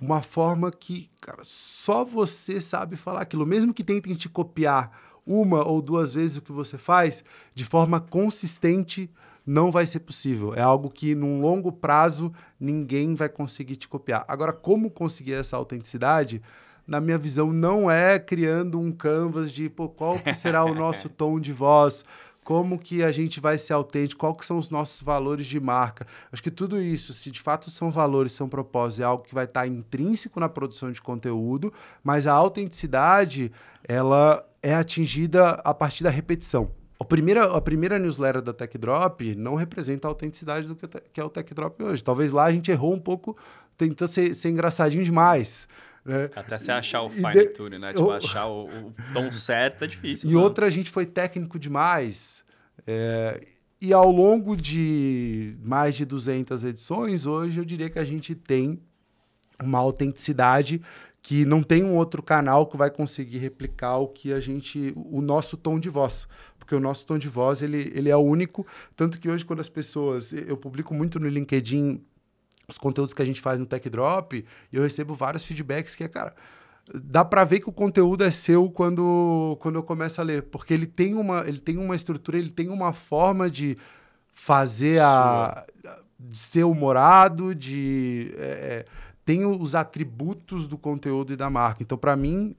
uma 0.00 0.22
forma 0.22 0.70
que, 0.70 1.10
cara, 1.20 1.42
só 1.42 2.04
você 2.04 2.60
sabe 2.60 2.96
falar 2.96 3.22
aquilo. 3.22 3.46
Mesmo 3.46 3.74
que 3.74 3.84
tentem 3.84 4.14
te 4.14 4.28
copiar 4.28 4.90
uma 5.26 5.66
ou 5.66 5.80
duas 5.80 6.12
vezes 6.12 6.36
o 6.36 6.42
que 6.42 6.52
você 6.52 6.76
faz, 6.76 7.22
de 7.54 7.64
forma 7.64 8.00
consistente, 8.00 9.10
não 9.46 9.70
vai 9.70 9.86
ser 9.86 10.00
possível. 10.00 10.54
É 10.54 10.60
algo 10.60 10.90
que, 10.90 11.14
num 11.14 11.40
longo 11.40 11.70
prazo, 11.70 12.32
ninguém 12.58 13.14
vai 13.14 13.28
conseguir 13.28 13.76
te 13.76 13.88
copiar. 13.88 14.24
Agora, 14.26 14.52
como 14.52 14.90
conseguir 14.90 15.34
essa 15.34 15.56
autenticidade? 15.56 16.42
Na 16.86 17.00
minha 17.00 17.18
visão, 17.18 17.52
não 17.52 17.90
é 17.90 18.18
criando 18.18 18.80
um 18.80 18.90
canvas 18.90 19.52
de 19.52 19.68
pô, 19.68 19.88
qual 19.88 20.20
será 20.34 20.64
o 20.64 20.74
nosso 20.74 21.08
tom 21.08 21.38
de 21.38 21.52
voz, 21.52 22.04
como 22.44 22.78
que 22.78 23.02
a 23.02 23.12
gente 23.12 23.40
vai 23.40 23.56
ser 23.56 23.72
autêntico, 23.72 24.20
quais 24.20 24.36
que 24.36 24.46
são 24.46 24.58
os 24.58 24.70
nossos 24.70 25.00
valores 25.00 25.46
de 25.46 25.60
marca. 25.60 26.06
Acho 26.32 26.42
que 26.42 26.50
tudo 26.50 26.80
isso, 26.80 27.12
se 27.12 27.30
de 27.30 27.40
fato 27.40 27.70
são 27.70 27.90
valores, 27.90 28.32
são 28.32 28.48
propósitos, 28.48 29.00
é 29.00 29.04
algo 29.04 29.24
que 29.24 29.34
vai 29.34 29.44
estar 29.44 29.66
intrínseco 29.66 30.40
na 30.40 30.48
produção 30.48 30.90
de 30.90 31.00
conteúdo, 31.00 31.72
mas 32.02 32.26
a 32.26 32.32
autenticidade, 32.32 33.52
ela 33.84 34.44
é 34.62 34.74
atingida 34.74 35.50
a 35.64 35.72
partir 35.72 36.04
da 36.04 36.10
repetição. 36.10 36.70
A 36.98 37.04
primeira, 37.04 37.56
a 37.56 37.60
primeira 37.60 37.98
newsletter 37.98 38.40
da 38.40 38.52
Tech 38.52 38.78
Drop 38.78 39.34
não 39.34 39.56
representa 39.56 40.06
a 40.06 40.10
autenticidade 40.10 40.68
do 40.68 40.76
que 40.76 41.20
é 41.20 41.24
o 41.24 41.28
Tech 41.28 41.52
Drop 41.52 41.82
hoje. 41.82 42.02
Talvez 42.02 42.30
lá 42.30 42.44
a 42.44 42.52
gente 42.52 42.70
errou 42.70 42.94
um 42.94 43.00
pouco, 43.00 43.36
tentando 43.76 44.08
ser, 44.08 44.32
ser 44.34 44.50
engraçadinho 44.50 45.02
demais. 45.04 45.66
Né? 46.04 46.30
Até 46.34 46.58
você 46.58 46.72
achar 46.72 47.02
o 47.02 47.08
fine 47.08 47.32
de... 47.32 47.46
tune, 47.48 47.78
né? 47.78 47.92
Tipo, 47.92 48.10
achar 48.10 48.46
o, 48.46 48.64
o, 48.64 48.94
tom 49.12 49.30
certo 49.30 49.84
é 49.84 49.86
difícil. 49.86 50.30
E 50.30 50.34
outra, 50.36 50.66
a 50.66 50.70
gente 50.70 50.90
foi 50.90 51.06
técnico 51.06 51.58
demais. 51.58 52.44
É... 52.86 53.40
E 53.80 53.92
ao 53.92 54.10
longo 54.10 54.56
de 54.56 55.56
mais 55.64 55.96
de 55.96 56.04
200 56.04 56.64
edições, 56.64 57.26
hoje 57.26 57.58
eu 57.58 57.64
diria 57.64 57.90
que 57.90 57.98
a 57.98 58.04
gente 58.04 58.34
tem 58.34 58.80
uma 59.60 59.78
autenticidade 59.78 60.80
que 61.20 61.44
não 61.44 61.62
tem 61.62 61.84
um 61.84 61.96
outro 61.96 62.22
canal 62.22 62.66
que 62.66 62.76
vai 62.76 62.90
conseguir 62.90 63.38
replicar 63.38 63.98
o 63.98 64.08
que 64.08 64.32
a 64.32 64.40
gente, 64.40 64.92
o 64.96 65.20
nosso 65.20 65.56
tom 65.56 65.78
de 65.78 65.88
voz, 65.88 66.26
porque 66.58 66.74
o 66.74 66.80
nosso 66.80 67.06
tom 67.06 67.16
de 67.16 67.28
voz 67.28 67.62
ele, 67.62 67.92
ele 67.94 68.10
é 68.10 68.16
único, 68.16 68.66
tanto 68.96 69.20
que 69.20 69.28
hoje 69.28 69.44
quando 69.44 69.60
as 69.60 69.68
pessoas, 69.68 70.32
eu 70.32 70.56
publico 70.56 70.92
muito 70.92 71.20
no 71.20 71.28
LinkedIn 71.28 72.00
os 72.68 72.78
conteúdos 72.78 73.14
que 73.14 73.22
a 73.22 73.24
gente 73.24 73.40
faz 73.40 73.58
no 73.58 73.66
Tech 73.66 73.88
Drop, 73.90 74.36
e 74.36 74.76
eu 74.76 74.82
recebo 74.82 75.14
vários 75.14 75.44
feedbacks 75.44 75.94
que 75.94 76.04
é, 76.04 76.08
cara, 76.08 76.34
dá 76.94 77.24
para 77.24 77.44
ver 77.44 77.60
que 77.60 77.68
o 77.68 77.72
conteúdo 77.72 78.24
é 78.24 78.30
seu 78.30 78.70
quando, 78.70 79.56
quando 79.60 79.76
eu 79.76 79.82
começo 79.82 80.20
a 80.20 80.24
ler, 80.24 80.42
porque 80.44 80.72
ele 80.72 80.86
tem 80.86 81.14
uma, 81.14 81.40
ele 81.46 81.58
tem 81.58 81.76
uma 81.78 81.94
estrutura, 81.94 82.38
ele 82.38 82.50
tem 82.50 82.68
uma 82.68 82.92
forma 82.92 83.50
de 83.50 83.76
fazer 84.32 85.00
a 85.00 85.64
de 86.18 86.38
ser 86.38 86.62
humorado, 86.62 87.52
de 87.52 88.32
é, 88.38 88.44
é 88.44 88.86
tem 89.24 89.44
os 89.44 89.74
atributos 89.74 90.66
do 90.66 90.76
conteúdo 90.76 91.32
e 91.32 91.36
da 91.36 91.48
marca. 91.48 91.82
Então, 91.82 91.96
para 91.96 92.16
mim, 92.16 92.56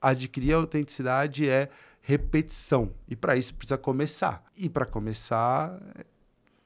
adquirir 0.00 0.54
a 0.54 0.56
autenticidade 0.56 1.48
é 1.48 1.68
repetição. 2.00 2.90
E 3.06 3.14
para 3.14 3.36
isso 3.36 3.54
precisa 3.54 3.76
começar. 3.76 4.42
E 4.56 4.68
para 4.68 4.86
começar, 4.86 5.78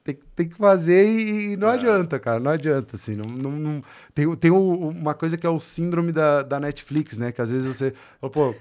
tem, 0.03 0.19
tem 0.35 0.49
que 0.49 0.55
fazer 0.55 1.05
e, 1.07 1.53
e 1.53 1.57
não 1.57 1.69
é. 1.69 1.73
adianta, 1.73 2.19
cara. 2.19 2.39
Não 2.39 2.51
adianta, 2.51 2.95
assim. 2.95 3.15
Não, 3.15 3.25
não, 3.25 3.51
não, 3.51 3.83
tem 4.13 4.35
tem 4.35 4.51
uma 4.51 5.13
coisa 5.13 5.37
que 5.37 5.47
é 5.47 5.49
o 5.49 5.59
síndrome 5.59 6.11
da, 6.11 6.43
da 6.43 6.59
Netflix, 6.59 7.17
né? 7.17 7.31
Que 7.31 7.41
às 7.41 7.51
vezes 7.51 7.75
você 7.75 7.93
fala, 8.19 8.31
pô... 8.31 8.55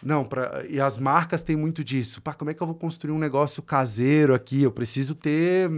Não, 0.00 0.24
pra, 0.24 0.64
e 0.68 0.80
as 0.80 0.96
marcas 0.96 1.42
têm 1.42 1.56
muito 1.56 1.82
disso. 1.82 2.22
Pá, 2.22 2.32
como 2.32 2.48
é 2.50 2.54
que 2.54 2.62
eu 2.62 2.66
vou 2.68 2.76
construir 2.76 3.10
um 3.10 3.18
negócio 3.18 3.60
caseiro 3.60 4.32
aqui? 4.32 4.62
Eu 4.62 4.70
preciso 4.70 5.12
ter 5.12 5.68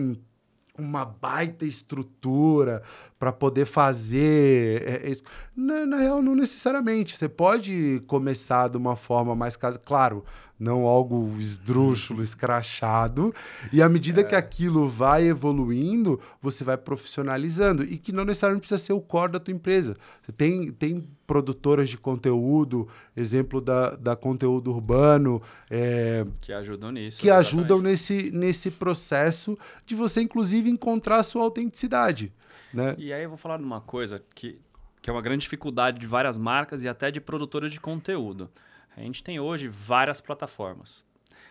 uma 0.76 1.04
baita 1.04 1.64
estrutura 1.64 2.83
para 3.18 3.33
poder 3.33 3.66
fazer 3.66 4.83
é, 4.83 5.11
é 5.11 5.14
na, 5.54 5.85
na, 5.85 5.96
real 5.98 6.22
não 6.22 6.35
necessariamente 6.35 7.16
você 7.16 7.28
pode 7.28 8.02
começar 8.06 8.68
de 8.68 8.78
uma 8.78 8.96
forma 8.96 9.35
mais 9.35 9.56
casa 9.56 9.78
claro 9.78 10.24
não 10.61 10.87
algo 10.87 11.37
esdrúxulo 11.40 12.23
escrachado 12.23 13.35
e 13.73 13.83
à 13.83 13.88
medida 13.88 14.20
é. 14.20 14.25
que 14.25 14.35
aquilo 14.35 14.88
vai 14.88 15.27
evoluindo 15.27 16.20
você 16.40 16.62
vai 16.62 16.77
profissionalizando 16.77 17.83
e 17.83 17.96
que 17.96 18.12
não 18.12 18.25
necessariamente 18.25 18.68
precisa 18.68 18.79
ser 18.79 18.92
o 18.92 19.01
core 19.01 19.33
da 19.33 19.40
tua 19.40 19.55
empresa 19.55 19.96
você 20.23 20.31
tem 20.31 20.70
tem 20.70 21.09
produtoras 21.31 21.88
de 21.88 21.96
conteúdo, 21.96 22.88
exemplo 23.16 23.61
da, 23.61 23.94
da 23.94 24.16
conteúdo 24.16 24.73
urbano. 24.73 25.40
É, 25.70 26.25
que 26.40 26.53
ajudam 26.53 26.90
nisso. 26.90 27.20
Que 27.20 27.29
exatamente. 27.29 27.55
ajudam 27.55 27.81
nesse, 27.81 28.33
nesse 28.33 28.68
processo 28.68 29.57
de 29.87 29.94
você, 29.94 30.23
inclusive, 30.23 30.68
encontrar 30.68 31.18
a 31.18 31.23
sua 31.23 31.44
autenticidade. 31.44 32.33
Né? 32.75 32.96
E 32.99 33.12
aí 33.12 33.23
eu 33.23 33.29
vou 33.29 33.38
falar 33.38 33.59
de 33.59 33.62
uma 33.62 33.81
coisa 33.81 34.20
que, 34.35 34.59
que 35.01 35.09
é 35.09 35.12
uma 35.12 35.23
grande 35.23 35.42
dificuldade 35.42 36.01
de 36.01 36.07
várias 36.09 36.37
marcas 36.37 36.83
e 36.83 36.88
até 36.88 37.12
de 37.12 37.20
produtoras 37.20 37.70
de 37.70 37.79
conteúdo. 37.79 38.51
A 38.96 39.00
gente 39.00 39.22
tem 39.22 39.38
hoje 39.38 39.68
várias 39.68 40.20
plataformas. 40.20 41.05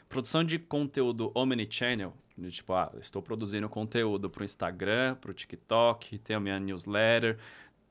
Produção 0.07 0.43
de 0.43 0.57
conteúdo 0.57 1.31
omnichannel, 1.35 2.13
tipo, 2.49 2.73
ah, 2.73 2.91
estou 2.99 3.21
produzindo 3.21 3.69
conteúdo 3.69 4.29
para 4.29 4.41
o 4.41 4.45
Instagram, 4.45 5.15
para 5.15 5.31
o 5.31 5.33
TikTok, 5.33 6.17
tenho 6.19 6.37
a 6.37 6.41
minha 6.41 6.59
newsletter, 6.59 7.37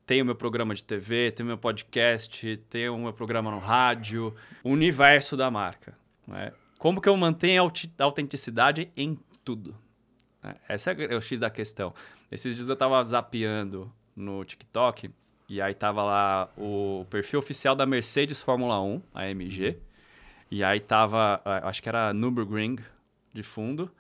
tenho 0.07 0.25
meu 0.25 0.35
programa 0.35 0.75
de 0.75 0.83
TV, 0.83 1.31
tenho 1.31 1.47
meu 1.47 1.59
podcast, 1.59 2.57
tenho 2.69 2.99
meu 2.99 3.13
programa 3.13 3.51
no 3.51 3.59
rádio, 3.59 4.35
o 4.65 4.71
universo 4.71 5.37
da 5.37 5.51
marca. 5.51 5.97
Né? 6.27 6.53
Como 6.79 7.01
que 7.01 7.09
eu 7.09 7.17
mantenho 7.17 7.63
a 7.63 8.05
autenticidade 8.05 8.91
em 8.97 9.19
tudo? 9.45 9.77
Né? 10.43 10.55
Esse 10.69 10.91
é 10.91 11.17
o 11.17 11.21
X 11.21 11.39
da 11.39 11.51
questão. 11.51 11.95
Esses 12.33 12.57
dias 12.57 12.69
eu 12.69 12.73
estava 12.73 13.03
zapeando 13.05 13.93
no 14.17 14.45
TikTok 14.45 15.11
e 15.49 15.63
aí 15.63 15.75
tava 15.75 16.03
lá 16.03 16.51
o 16.57 17.07
perfil 17.09 17.39
oficial 17.39 17.75
da 17.75 17.87
Mercedes 17.87 18.43
Fórmula 18.43 18.81
1, 18.83 19.03
a 19.15 19.23
AMG. 19.23 19.79
E 20.51 20.63
aí 20.63 20.79
tava, 20.79 21.41
acho 21.45 21.83
que 21.83 21.89
era 21.89 22.13
Nürburgring 22.13 22.79
de 23.33 23.43
fundo. 23.43 23.91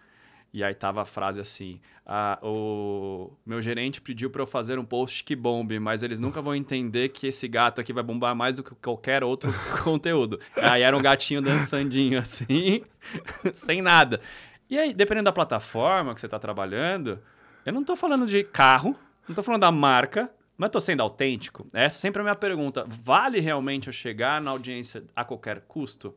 E 0.52 0.64
aí 0.64 0.74
tava 0.74 1.02
a 1.02 1.04
frase 1.04 1.40
assim: 1.40 1.80
ah, 2.06 2.38
o 2.42 3.30
meu 3.44 3.60
gerente 3.60 4.00
pediu 4.00 4.30
para 4.30 4.42
eu 4.42 4.46
fazer 4.46 4.78
um 4.78 4.84
post 4.84 5.22
que 5.22 5.36
bombe, 5.36 5.78
mas 5.78 6.02
eles 6.02 6.20
nunca 6.20 6.40
vão 6.40 6.54
entender 6.54 7.10
que 7.10 7.26
esse 7.26 7.46
gato 7.46 7.80
aqui 7.80 7.92
vai 7.92 8.02
bombar 8.02 8.34
mais 8.34 8.56
do 8.56 8.62
que 8.62 8.74
qualquer 8.76 9.22
outro 9.22 9.52
conteúdo. 9.84 10.40
Aí 10.56 10.82
era 10.82 10.96
um 10.96 11.00
gatinho 11.00 11.42
dançandinho 11.42 12.18
assim, 12.20 12.82
sem 13.52 13.82
nada. 13.82 14.20
E 14.70 14.78
aí, 14.78 14.92
dependendo 14.92 15.26
da 15.26 15.32
plataforma 15.32 16.14
que 16.14 16.20
você 16.20 16.26
está 16.26 16.38
trabalhando, 16.38 17.18
eu 17.64 17.72
não 17.72 17.82
estou 17.82 17.96
falando 17.96 18.26
de 18.26 18.42
carro, 18.44 18.96
não 19.26 19.32
estou 19.32 19.44
falando 19.44 19.62
da 19.62 19.72
marca, 19.72 20.30
mas 20.58 20.68
estou 20.68 20.80
sendo 20.80 21.02
autêntico. 21.02 21.66
Essa 21.72 21.98
é 21.98 22.00
sempre 22.00 22.20
a 22.20 22.24
minha 22.24 22.34
pergunta. 22.34 22.84
Vale 22.88 23.38
realmente 23.38 23.86
eu 23.86 23.92
chegar 23.92 24.42
na 24.42 24.50
audiência 24.50 25.04
a 25.14 25.24
qualquer 25.24 25.60
custo? 25.60 26.12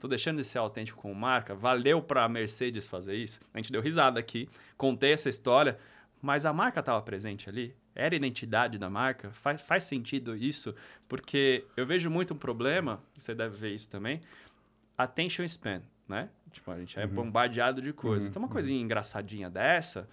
Tô 0.00 0.08
deixando 0.08 0.38
de 0.38 0.44
ser 0.44 0.56
autêntico 0.56 1.02
com 1.02 1.12
marca. 1.12 1.54
Valeu 1.54 2.00
para 2.00 2.24
a 2.24 2.28
Mercedes 2.28 2.88
fazer 2.88 3.14
isso. 3.14 3.42
A 3.52 3.58
gente 3.58 3.70
deu 3.70 3.82
risada 3.82 4.18
aqui, 4.18 4.48
contei 4.78 5.12
essa 5.12 5.28
história, 5.28 5.78
mas 6.20 6.46
a 6.46 6.52
marca 6.52 6.80
estava 6.80 7.00
presente 7.02 7.46
ali. 7.46 7.76
Era 7.94 8.14
a 8.14 8.16
identidade 8.16 8.78
da 8.78 8.88
marca. 8.88 9.30
Faz, 9.30 9.60
faz 9.60 9.82
sentido 9.82 10.34
isso, 10.34 10.74
porque 11.06 11.66
eu 11.76 11.86
vejo 11.86 12.08
muito 12.08 12.32
um 12.32 12.38
problema, 12.38 13.02
você 13.14 13.34
deve 13.34 13.54
ver 13.54 13.74
isso 13.74 13.88
também, 13.88 14.20
attention 14.96 15.44
span, 15.44 15.82
né? 16.08 16.30
Tipo, 16.50 16.70
a 16.70 16.78
gente 16.78 16.98
é 16.98 17.04
uhum. 17.04 17.10
bombardeado 17.10 17.82
de 17.82 17.92
coisas. 17.92 18.22
Uhum. 18.24 18.30
Então, 18.30 18.42
uma 18.42 18.48
coisinha 18.48 18.78
uhum. 18.78 18.84
engraçadinha 18.84 19.50
dessa 19.50 20.08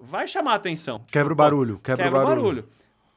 vai 0.00 0.26
chamar 0.26 0.52
a 0.52 0.56
atenção. 0.56 1.04
Quebra 1.12 1.32
o 1.32 1.36
barulho, 1.36 1.78
quebra, 1.80 2.04
quebra 2.04 2.20
o 2.20 2.24
barulho. 2.24 2.42
barulho. 2.42 2.68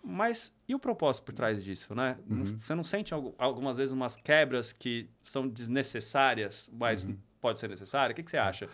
Mas 0.03 0.53
e 0.67 0.75
o 0.75 0.79
propósito 0.79 1.23
por 1.23 1.33
trás 1.33 1.63
disso, 1.63 1.95
né? 1.95 2.17
Uhum. 2.29 2.43
Você 2.59 2.75
não 2.75 2.83
sente 2.83 3.13
algumas 3.37 3.77
vezes 3.77 3.93
umas 3.93 4.17
quebras 4.17 4.73
que 4.73 5.09
são 5.21 5.47
desnecessárias, 5.47 6.69
mas 6.73 7.05
uhum. 7.05 7.15
pode 7.39 7.57
ser 7.57 7.69
necessária? 7.69 8.11
O 8.11 8.15
que, 8.15 8.21
que 8.21 8.29
você 8.29 8.37
acha? 8.37 8.67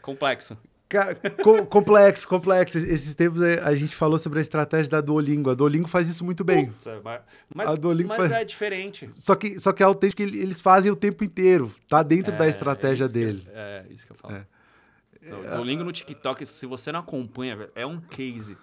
Complexo. 0.00 0.58
complexo, 1.70 2.28
complexo. 2.28 2.78
Esses 2.78 3.14
tempos 3.14 3.40
é, 3.40 3.60
a 3.60 3.74
gente 3.76 3.94
falou 3.94 4.18
sobre 4.18 4.40
a 4.40 4.42
estratégia 4.42 4.90
da 4.90 5.00
Duolingo. 5.00 5.50
A 5.50 5.54
Duolingo 5.54 5.86
faz 5.86 6.08
isso 6.08 6.24
muito 6.24 6.42
bem. 6.42 6.66
Putz, 6.66 6.86
é, 6.88 7.00
mas, 7.54 7.70
a 7.70 7.76
Duolingo 7.76 8.08
mas 8.08 8.18
faz... 8.18 8.30
é 8.32 8.44
diferente. 8.44 9.08
Só 9.12 9.36
que, 9.36 9.60
só 9.60 9.72
que 9.72 9.84
é 9.84 9.86
autêntico 9.86 10.20
que 10.20 10.36
eles 10.36 10.60
fazem 10.60 10.90
o 10.90 10.96
tempo 10.96 11.22
inteiro. 11.22 11.72
Tá 11.88 12.02
dentro 12.02 12.34
é, 12.34 12.36
da 12.36 12.48
estratégia 12.48 13.04
é 13.04 13.08
dele. 13.08 13.46
é, 13.52 13.86
isso 13.88 14.04
que 14.04 14.12
eu 14.12 14.16
falo. 14.16 14.34
É. 14.34 14.46
Duolingo 15.54 15.84
no 15.84 15.92
TikTok, 15.92 16.44
se 16.44 16.66
você 16.66 16.90
não 16.90 16.98
acompanha, 16.98 17.70
é 17.76 17.86
um 17.86 18.00
case. 18.00 18.58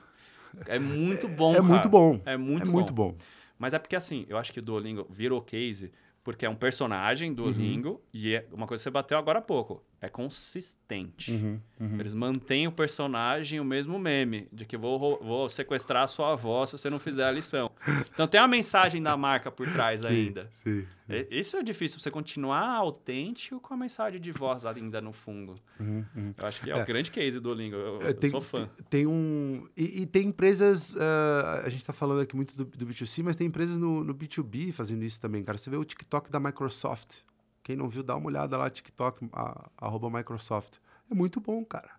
É 0.66 0.80
muito 0.80 1.28
bom, 1.28 1.52
É 1.54 1.56
cara. 1.56 1.68
muito 1.68 1.90
bom. 1.90 2.22
É 2.26 2.38
muito, 2.38 2.64
é 2.64 2.66
bom. 2.66 2.72
muito 2.72 2.94
bom. 2.94 3.16
Mas 3.58 3.74
é 3.74 3.80
porque 3.80 3.96
assim, 3.96 4.26
eu 4.30 4.38
acho 4.38 4.54
que 4.54 4.60
o 4.60 4.62
Duolingo 4.62 5.06
virou 5.10 5.42
case 5.42 5.92
porque 6.24 6.46
é 6.46 6.50
um 6.50 6.56
personagem 6.56 7.34
do 7.34 7.44
Duolingo 7.44 7.90
uhum. 7.90 8.00
e 8.14 8.36
é 8.36 8.46
uma 8.52 8.68
coisa 8.68 8.82
que 8.82 8.84
você 8.84 8.92
bateu 8.92 9.18
agora 9.18 9.40
há 9.40 9.42
pouco. 9.42 9.84
É 10.02 10.08
consistente. 10.10 11.32
Uhum, 11.32 11.60
uhum. 11.80 12.00
Eles 12.00 12.14
mantêm 12.14 12.68
o 12.68 12.72
personagem 12.72 13.60
o 13.60 13.66
mesmo 13.66 14.00
meme, 14.00 14.48
de 14.52 14.66
que 14.66 14.78
vou, 14.78 15.20
vou 15.22 15.50
sequestrar 15.50 16.04
a 16.04 16.08
sua 16.08 16.34
avó 16.34 16.66
se 16.66 16.72
você 16.74 16.90
não 16.90 17.00
fizer 17.00 17.26
a 17.26 17.32
lição. 17.32 17.72
Então 18.14 18.28
tem 18.28 18.40
uma 18.42 18.48
mensagem 18.48 19.02
da 19.02 19.16
marca 19.16 19.50
por 19.52 19.68
trás 19.72 20.04
ainda. 20.04 20.48
Sim. 20.52 20.86
E- 21.10 21.28
Isso 21.32 21.56
é 21.58 21.64
difícil, 21.64 22.00
você 22.00 22.12
continuar 22.12 22.68
autêntico 22.76 23.60
com 23.60 23.74
a 23.74 23.78
mensagem 23.78 24.20
de 24.20 24.32
voz 24.32 24.66
ainda 24.66 25.00
no 25.02 25.14
fundo. 25.14 25.56
Uhum, 25.80 26.06
uhum. 26.16 26.32
Eu 26.38 26.48
acho 26.48 26.62
que 26.62 26.70
é, 26.70 26.76
o 26.82 26.86
grande 26.86 27.10
case 27.12 27.40
do 27.40 27.54
Lingo. 27.54 27.76
Eu, 27.78 28.00
É, 28.02 28.10
eu 28.10 28.14
tem, 28.14 28.30
sou 28.30 28.42
fã. 28.42 28.70
Tem 28.90 29.08
um. 29.08 29.66
E, 29.78 30.02
e 30.02 30.06
tem 30.06 30.28
empresas. 30.28 30.96
ah, 31.00 31.62
a 31.66 31.70
gente 31.70 31.86
tá 31.86 31.94
falando 31.94 32.22
aqui 32.22 32.36
muito 32.36 32.56
do, 32.58 32.66
do 32.66 32.86
B2C, 32.88 33.24
mas 33.24 33.36
tem 33.36 33.48
empresas 33.48 33.78
no, 33.78 34.04
no 34.04 34.14
B2B 34.14 34.72
fazendo 34.74 35.04
isso 35.04 35.20
também, 35.22 35.44
cara. 35.44 35.58
Você 35.58 35.70
vê 35.70 35.78
o 35.78 35.86
TikTok 35.86 36.30
da 36.32 36.40
Microsoft. 36.40 37.22
Quem 37.70 37.76
não 37.76 37.88
viu, 37.88 38.02
dá 38.02 38.16
uma 38.16 38.26
olhada 38.26 38.58
lá, 38.58 38.68
TikTok, 38.68 39.30
arroba 39.78 40.10
Microsoft. 40.10 40.78
É 41.08 41.14
muito 41.14 41.40
bom, 41.40 41.64
cara. 41.64 41.92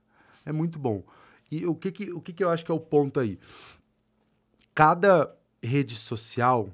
É 0.44 0.50
muito 0.50 0.80
bom. 0.80 1.04
E 1.48 1.64
o 1.64 1.76
que, 1.76 1.92
que, 1.92 2.12
o 2.12 2.20
que, 2.20 2.32
que 2.32 2.42
eu 2.42 2.50
acho 2.50 2.64
que 2.64 2.72
é 2.72 2.74
o 2.74 2.80
ponto 2.80 3.20
aí? 3.20 3.38
Cada 4.74 5.32
rede 5.62 5.94
social, 5.94 6.68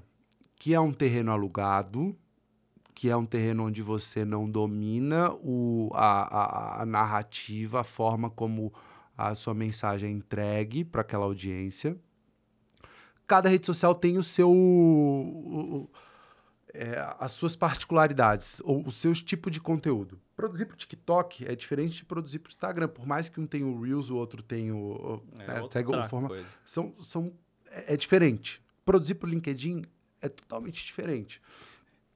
que 0.55 0.73
é 0.73 0.81
um 0.81 0.95
terreno 0.95 1.31
alugado, 1.31 2.17
que 2.95 3.11
é 3.11 3.17
um 3.19 3.27
terreno 3.27 3.67
onde 3.67 3.83
você 3.83 4.25
não 4.25 4.49
domina 4.49 5.31
o, 5.43 5.91
a, 5.93 6.79
a, 6.79 6.83
a 6.83 6.87
narrativa, 6.87 7.81
a 7.81 7.85
forma 7.85 8.31
como 8.31 8.73
a 9.15 9.35
sua 9.35 9.53
mensagem 9.53 10.09
é 10.09 10.13
entregue 10.13 10.87
para 10.87 11.03
aquela 11.03 11.27
audiência. 11.27 11.99
Cada 13.27 13.51
rede 13.51 13.67
social 13.67 13.95
tem 13.95 14.17
o 14.17 14.23
seu. 14.23 14.51
o- 14.51 15.91
é, 16.75 16.97
as 17.19 17.33
suas 17.33 17.57
particularidades, 17.57 18.61
ou 18.65 18.87
os 18.87 18.97
seus 18.97 19.23
tipos 19.23 19.53
de 19.53 19.61
conteúdo. 19.61 20.21
Produzir 20.35 20.67
para 20.67 20.75
o 20.75 20.77
TikTok 20.77 21.47
é 21.47 21.55
diferente 21.55 21.95
de 21.95 22.05
produzir 22.05 22.39
para 22.41 22.49
o 22.49 22.53
Instagram, 22.53 22.89
por 22.89 23.07
mais 23.07 23.29
que 23.29 23.41
um 23.41 23.47
tenha 23.47 23.67
o 23.67 23.81
Reels, 23.81 24.11
o 24.11 24.17
outro 24.17 24.43
tenha 24.43 24.75
o. 24.75 25.23
É 25.39 25.47
né, 25.55 25.61
outra 25.61 26.05
forma- 26.09 26.29
coisa. 26.29 26.47
são, 26.65 26.95
são, 27.01 27.33
é, 27.71 27.95
é 27.95 27.97
diferente. 27.97 28.63
Produzir 28.85 29.15
para 29.15 29.27
o 29.27 29.31
LinkedIn 29.31 29.85
é 30.21 30.29
totalmente 30.29 30.85
diferente. 30.85 31.41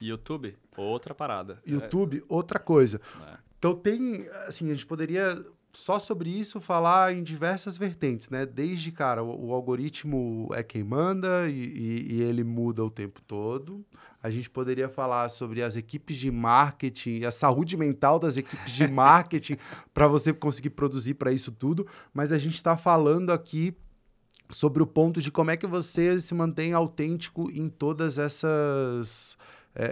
YouTube, 0.00 0.56
outra 0.76 1.14
parada. 1.14 1.60
YouTube, 1.66 2.24
outra 2.28 2.58
coisa. 2.58 3.00
É, 3.26 3.32
é. 3.32 3.38
Então 3.58 3.74
tem, 3.74 4.26
assim, 4.46 4.70
a 4.70 4.74
gente 4.74 4.86
poderia 4.86 5.36
só 5.72 5.98
sobre 5.98 6.30
isso 6.30 6.60
falar 6.60 7.12
em 7.14 7.22
diversas 7.22 7.78
vertentes, 7.78 8.28
né? 8.28 8.44
Desde, 8.44 8.90
cara, 8.90 9.22
o, 9.22 9.48
o 9.48 9.54
algoritmo 9.54 10.48
é 10.52 10.62
quem 10.62 10.82
manda 10.82 11.48
e, 11.48 11.52
e- 11.54 12.12
e 12.16 12.22
ele 12.22 12.42
muda 12.42 12.84
o 12.84 12.90
tempo 12.90 13.20
todo. 13.22 13.84
A 14.22 14.28
gente 14.30 14.50
poderia 14.50 14.88
falar 14.88 15.28
sobre 15.28 15.62
as 15.62 15.76
equipes 15.76 16.16
de 16.16 16.30
marketing 16.30 17.18
e 17.20 17.26
a 17.26 17.30
saúde 17.30 17.76
mental 17.76 18.18
das 18.18 18.36
equipes 18.36 18.72
de 18.72 18.86
marketing 18.90 19.56
para 19.94 20.06
você 20.06 20.32
conseguir 20.32 20.70
produzir 20.70 21.14
para 21.14 21.32
isso 21.32 21.52
tudo. 21.52 21.86
Mas 22.12 22.32
a 22.32 22.38
gente 22.38 22.56
está 22.56 22.76
falando 22.76 23.30
aqui 23.30 23.74
sobre 24.50 24.82
o 24.82 24.86
ponto 24.86 25.22
de 25.22 25.30
como 25.30 25.50
é 25.50 25.56
que 25.56 25.66
você 25.66 26.20
se 26.20 26.34
mantém 26.34 26.72
autêntico 26.72 27.50
em 27.52 27.68
todas 27.68 28.18
essas, 28.18 29.38
é, 29.74 29.84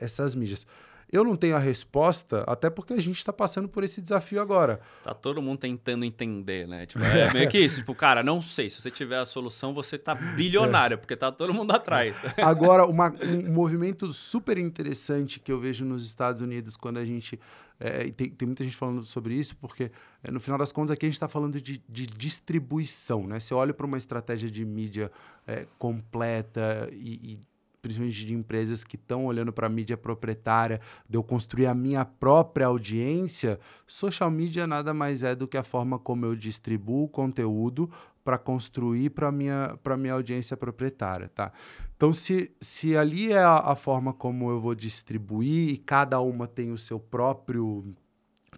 é, 0.00 0.04
essas 0.04 0.34
mídias. 0.34 0.66
Eu 1.10 1.24
não 1.24 1.36
tenho 1.36 1.56
a 1.56 1.58
resposta, 1.58 2.44
até 2.46 2.68
porque 2.68 2.92
a 2.92 3.00
gente 3.00 3.16
está 3.18 3.32
passando 3.32 3.68
por 3.68 3.82
esse 3.82 4.00
desafio 4.02 4.40
agora. 4.40 4.80
Tá 5.02 5.14
todo 5.14 5.40
mundo 5.40 5.58
tentando 5.58 6.04
entender, 6.04 6.68
né? 6.68 6.84
Tipo, 6.86 7.02
é 7.04 7.32
meio 7.32 7.48
que 7.48 7.58
isso. 7.58 7.80
Tipo, 7.80 7.94
cara, 7.94 8.22
não 8.22 8.42
sei. 8.42 8.68
Se 8.68 8.80
você 8.80 8.90
tiver 8.90 9.18
a 9.18 9.24
solução, 9.24 9.72
você 9.72 9.96
tá 9.96 10.14
bilionário, 10.14 10.98
porque 10.98 11.16
tá 11.16 11.32
todo 11.32 11.54
mundo 11.54 11.70
atrás. 11.72 12.20
Agora, 12.36 12.84
uma- 12.86 13.14
um 13.22 13.50
movimento 13.52 14.12
super 14.12 14.58
interessante 14.58 15.40
que 15.40 15.50
eu 15.50 15.58
vejo 15.58 15.84
nos 15.84 16.04
Estados 16.04 16.42
Unidos 16.42 16.76
quando 16.76 16.98
a 16.98 17.04
gente. 17.04 17.40
é, 17.80 18.10
tem, 18.10 18.28
tem 18.28 18.46
muita 18.46 18.62
gente 18.64 18.76
falando 18.76 19.02
sobre 19.04 19.34
isso, 19.34 19.56
porque 19.56 19.90
é, 20.22 20.30
no 20.30 20.40
final 20.40 20.58
das 20.58 20.72
contas 20.72 20.90
aqui 20.90 21.06
a 21.06 21.08
gente 21.08 21.14
está 21.16 21.28
falando 21.28 21.60
de, 21.60 21.82
de 21.88 22.06
distribuição. 22.06 23.26
Né? 23.26 23.38
Eu 23.50 23.56
olho 23.56 23.72
para 23.72 23.86
uma 23.86 23.96
estratégia 23.98 24.50
de 24.50 24.64
mídia 24.64 25.10
é, 25.46 25.66
completa 25.78 26.88
e, 26.92 27.32
e 27.34 27.40
principalmente 27.80 28.26
de 28.26 28.34
empresas 28.34 28.84
que 28.84 28.96
estão 28.96 29.26
olhando 29.26 29.52
para 29.52 29.66
a 29.66 29.70
mídia 29.70 29.96
proprietária, 29.96 30.80
de 31.08 31.16
eu 31.16 31.22
construir 31.22 31.66
a 31.66 31.74
minha 31.74 32.04
própria 32.04 32.66
audiência, 32.66 33.58
social 33.86 34.30
media 34.30 34.66
nada 34.66 34.92
mais 34.92 35.22
é 35.22 35.34
do 35.34 35.46
que 35.46 35.56
a 35.56 35.62
forma 35.62 35.98
como 35.98 36.26
eu 36.26 36.34
distribuo 36.34 37.04
o 37.04 37.08
conteúdo 37.08 37.90
para 38.24 38.36
construir 38.36 39.10
para 39.10 39.32
minha 39.32 39.78
para 39.82 39.96
minha 39.96 40.12
audiência 40.12 40.56
proprietária, 40.56 41.30
tá? 41.34 41.50
Então 41.96 42.12
se, 42.12 42.52
se 42.60 42.96
ali 42.96 43.32
é 43.32 43.38
a, 43.38 43.56
a 43.58 43.74
forma 43.74 44.12
como 44.12 44.50
eu 44.50 44.60
vou 44.60 44.74
distribuir 44.74 45.70
e 45.70 45.78
cada 45.78 46.20
uma 46.20 46.46
tem 46.46 46.70
o 46.70 46.76
seu 46.76 47.00
próprio 47.00 47.94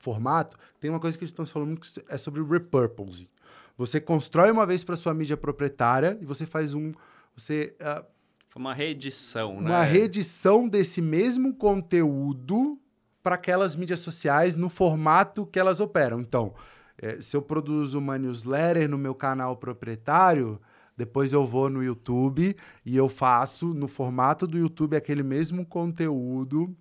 formato, 0.00 0.56
tem 0.80 0.90
uma 0.90 0.98
coisa 0.98 1.16
que 1.16 1.24
estão 1.24 1.46
falando 1.46 1.78
que 1.78 1.88
é 2.08 2.18
sobre 2.18 2.42
repurposing. 2.42 3.28
Você 3.76 4.00
constrói 4.00 4.50
uma 4.50 4.66
vez 4.66 4.82
para 4.82 4.96
sua 4.96 5.14
mídia 5.14 5.36
proprietária 5.36 6.18
e 6.20 6.24
você 6.24 6.44
faz 6.44 6.74
um 6.74 6.92
você 7.36 7.74
ah, 7.80 8.04
Foi 8.50 8.60
uma 8.60 8.74
reedição, 8.74 9.60
né? 9.60 9.70
uma 9.70 9.82
reedição 9.82 10.68
desse 10.68 11.00
mesmo 11.00 11.54
conteúdo 11.54 12.76
para 13.22 13.36
aquelas 13.36 13.76
mídias 13.76 14.00
sociais 14.00 14.56
no 14.56 14.68
formato 14.68 15.46
que 15.46 15.58
elas 15.58 15.78
operam. 15.78 16.20
Então, 16.20 16.52
eh, 16.98 17.20
se 17.20 17.36
eu 17.36 17.42
produzo 17.42 17.98
uma 17.98 18.18
newsletter 18.18 18.88
no 18.88 18.98
meu 18.98 19.14
canal 19.14 19.56
proprietário, 19.56 20.60
depois 20.96 21.32
eu 21.32 21.46
vou 21.46 21.70
no 21.70 21.82
YouTube 21.82 22.56
e 22.84 22.96
eu 22.96 23.08
faço 23.08 23.72
no 23.72 23.86
formato 23.86 24.48
do 24.48 24.58
YouTube 24.58 24.96
aquele 24.96 25.22
mesmo 25.22 25.64
conteúdo, 25.64 26.76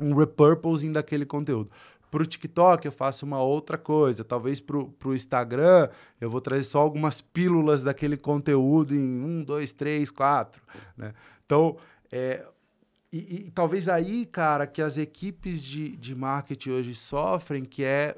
um 0.00 0.14
repurposing 0.14 0.90
daquele 0.90 1.26
conteúdo. 1.26 1.70
Para 2.14 2.22
o 2.22 2.26
TikTok 2.26 2.86
eu 2.86 2.92
faço 2.92 3.26
uma 3.26 3.42
outra 3.42 3.76
coisa. 3.76 4.22
Talvez 4.22 4.60
para 4.60 4.78
o 4.78 5.14
Instagram 5.14 5.88
eu 6.20 6.30
vou 6.30 6.40
trazer 6.40 6.62
só 6.62 6.78
algumas 6.78 7.20
pílulas 7.20 7.82
daquele 7.82 8.16
conteúdo 8.16 8.94
em 8.94 9.20
um, 9.20 9.42
dois, 9.42 9.72
três, 9.72 10.12
quatro. 10.12 10.62
Né? 10.96 11.12
Então, 11.44 11.76
é, 12.12 12.46
e, 13.12 13.46
e 13.46 13.50
talvez 13.50 13.88
aí, 13.88 14.26
cara, 14.26 14.64
que 14.64 14.80
as 14.80 14.96
equipes 14.96 15.60
de, 15.60 15.96
de 15.96 16.14
marketing 16.14 16.70
hoje 16.70 16.94
sofrem, 16.94 17.64
que 17.64 17.82
é 17.82 18.16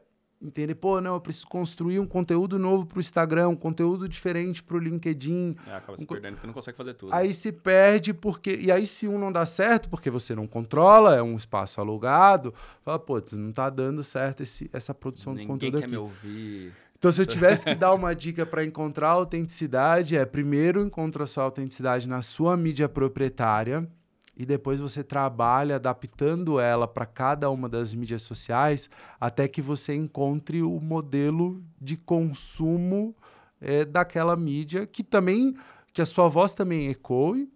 entender, 0.48 0.74
pô, 0.74 1.00
não, 1.00 1.14
eu 1.14 1.20
preciso 1.20 1.46
construir 1.46 1.98
um 1.98 2.06
conteúdo 2.06 2.58
novo 2.58 2.86
para 2.86 2.98
o 2.98 3.00
Instagram, 3.00 3.48
um 3.48 3.56
conteúdo 3.56 4.08
diferente 4.08 4.62
para 4.62 4.76
o 4.76 4.78
LinkedIn. 4.78 5.56
É, 5.66 5.76
acaba 5.76 5.96
se 5.96 6.04
Um 6.04 6.06
perdendo 6.06 6.34
porque 6.34 6.46
não 6.46 6.54
consegue 6.54 6.76
fazer 6.76 6.94
tudo. 6.94 7.14
Aí 7.14 7.34
se 7.34 7.52
perde 7.52 8.14
porque. 8.14 8.56
E 8.56 8.70
aí, 8.70 8.86
se 8.86 9.06
um 9.08 9.18
não 9.18 9.32
dá 9.32 9.44
certo, 9.44 9.88
porque 9.88 10.10
você 10.10 10.34
não 10.34 10.46
controla, 10.46 11.16
é 11.16 11.22
um 11.22 11.36
espaço 11.36 11.80
alugado, 11.80 12.54
fala, 12.82 12.98
pô, 12.98 13.22
não 13.32 13.52
tá 13.52 13.68
dando 13.70 14.02
certo 14.02 14.42
esse, 14.42 14.70
essa 14.72 14.94
produção 14.94 15.34
de 15.34 15.40
Ninguém 15.40 15.54
conteúdo 15.54 15.78
quer 15.78 15.84
aqui. 15.84 15.92
me 15.92 15.98
ouvir. 15.98 16.72
Então, 16.98 17.12
se 17.12 17.20
eu 17.20 17.26
tivesse 17.26 17.64
que 17.66 17.74
dar 17.74 17.92
uma 17.92 18.14
dica 18.14 18.46
para 18.46 18.64
encontrar 18.64 19.10
autenticidade, 19.10 20.16
é 20.16 20.24
primeiro 20.24 20.82
encontra 20.84 21.24
a 21.24 21.26
sua 21.26 21.44
autenticidade 21.44 22.08
na 22.08 22.22
sua 22.22 22.56
mídia 22.56 22.88
proprietária 22.88 23.86
e 24.36 24.44
depois 24.44 24.78
você 24.80 25.02
trabalha 25.02 25.76
adaptando 25.76 26.60
ela 26.60 26.86
para 26.86 27.06
cada 27.06 27.50
uma 27.50 27.68
das 27.68 27.94
mídias 27.94 28.22
sociais 28.22 28.90
até 29.18 29.48
que 29.48 29.62
você 29.62 29.94
encontre 29.94 30.62
o 30.62 30.78
modelo 30.78 31.62
de 31.80 31.96
consumo 31.96 33.16
eh, 33.60 33.84
daquela 33.84 34.36
mídia 34.36 34.86
que 34.86 35.02
também 35.02 35.56
que 35.92 36.02
a 36.02 36.06
sua 36.06 36.28
voz 36.28 36.52
também 36.52 36.88
ecoe, 36.88 37.50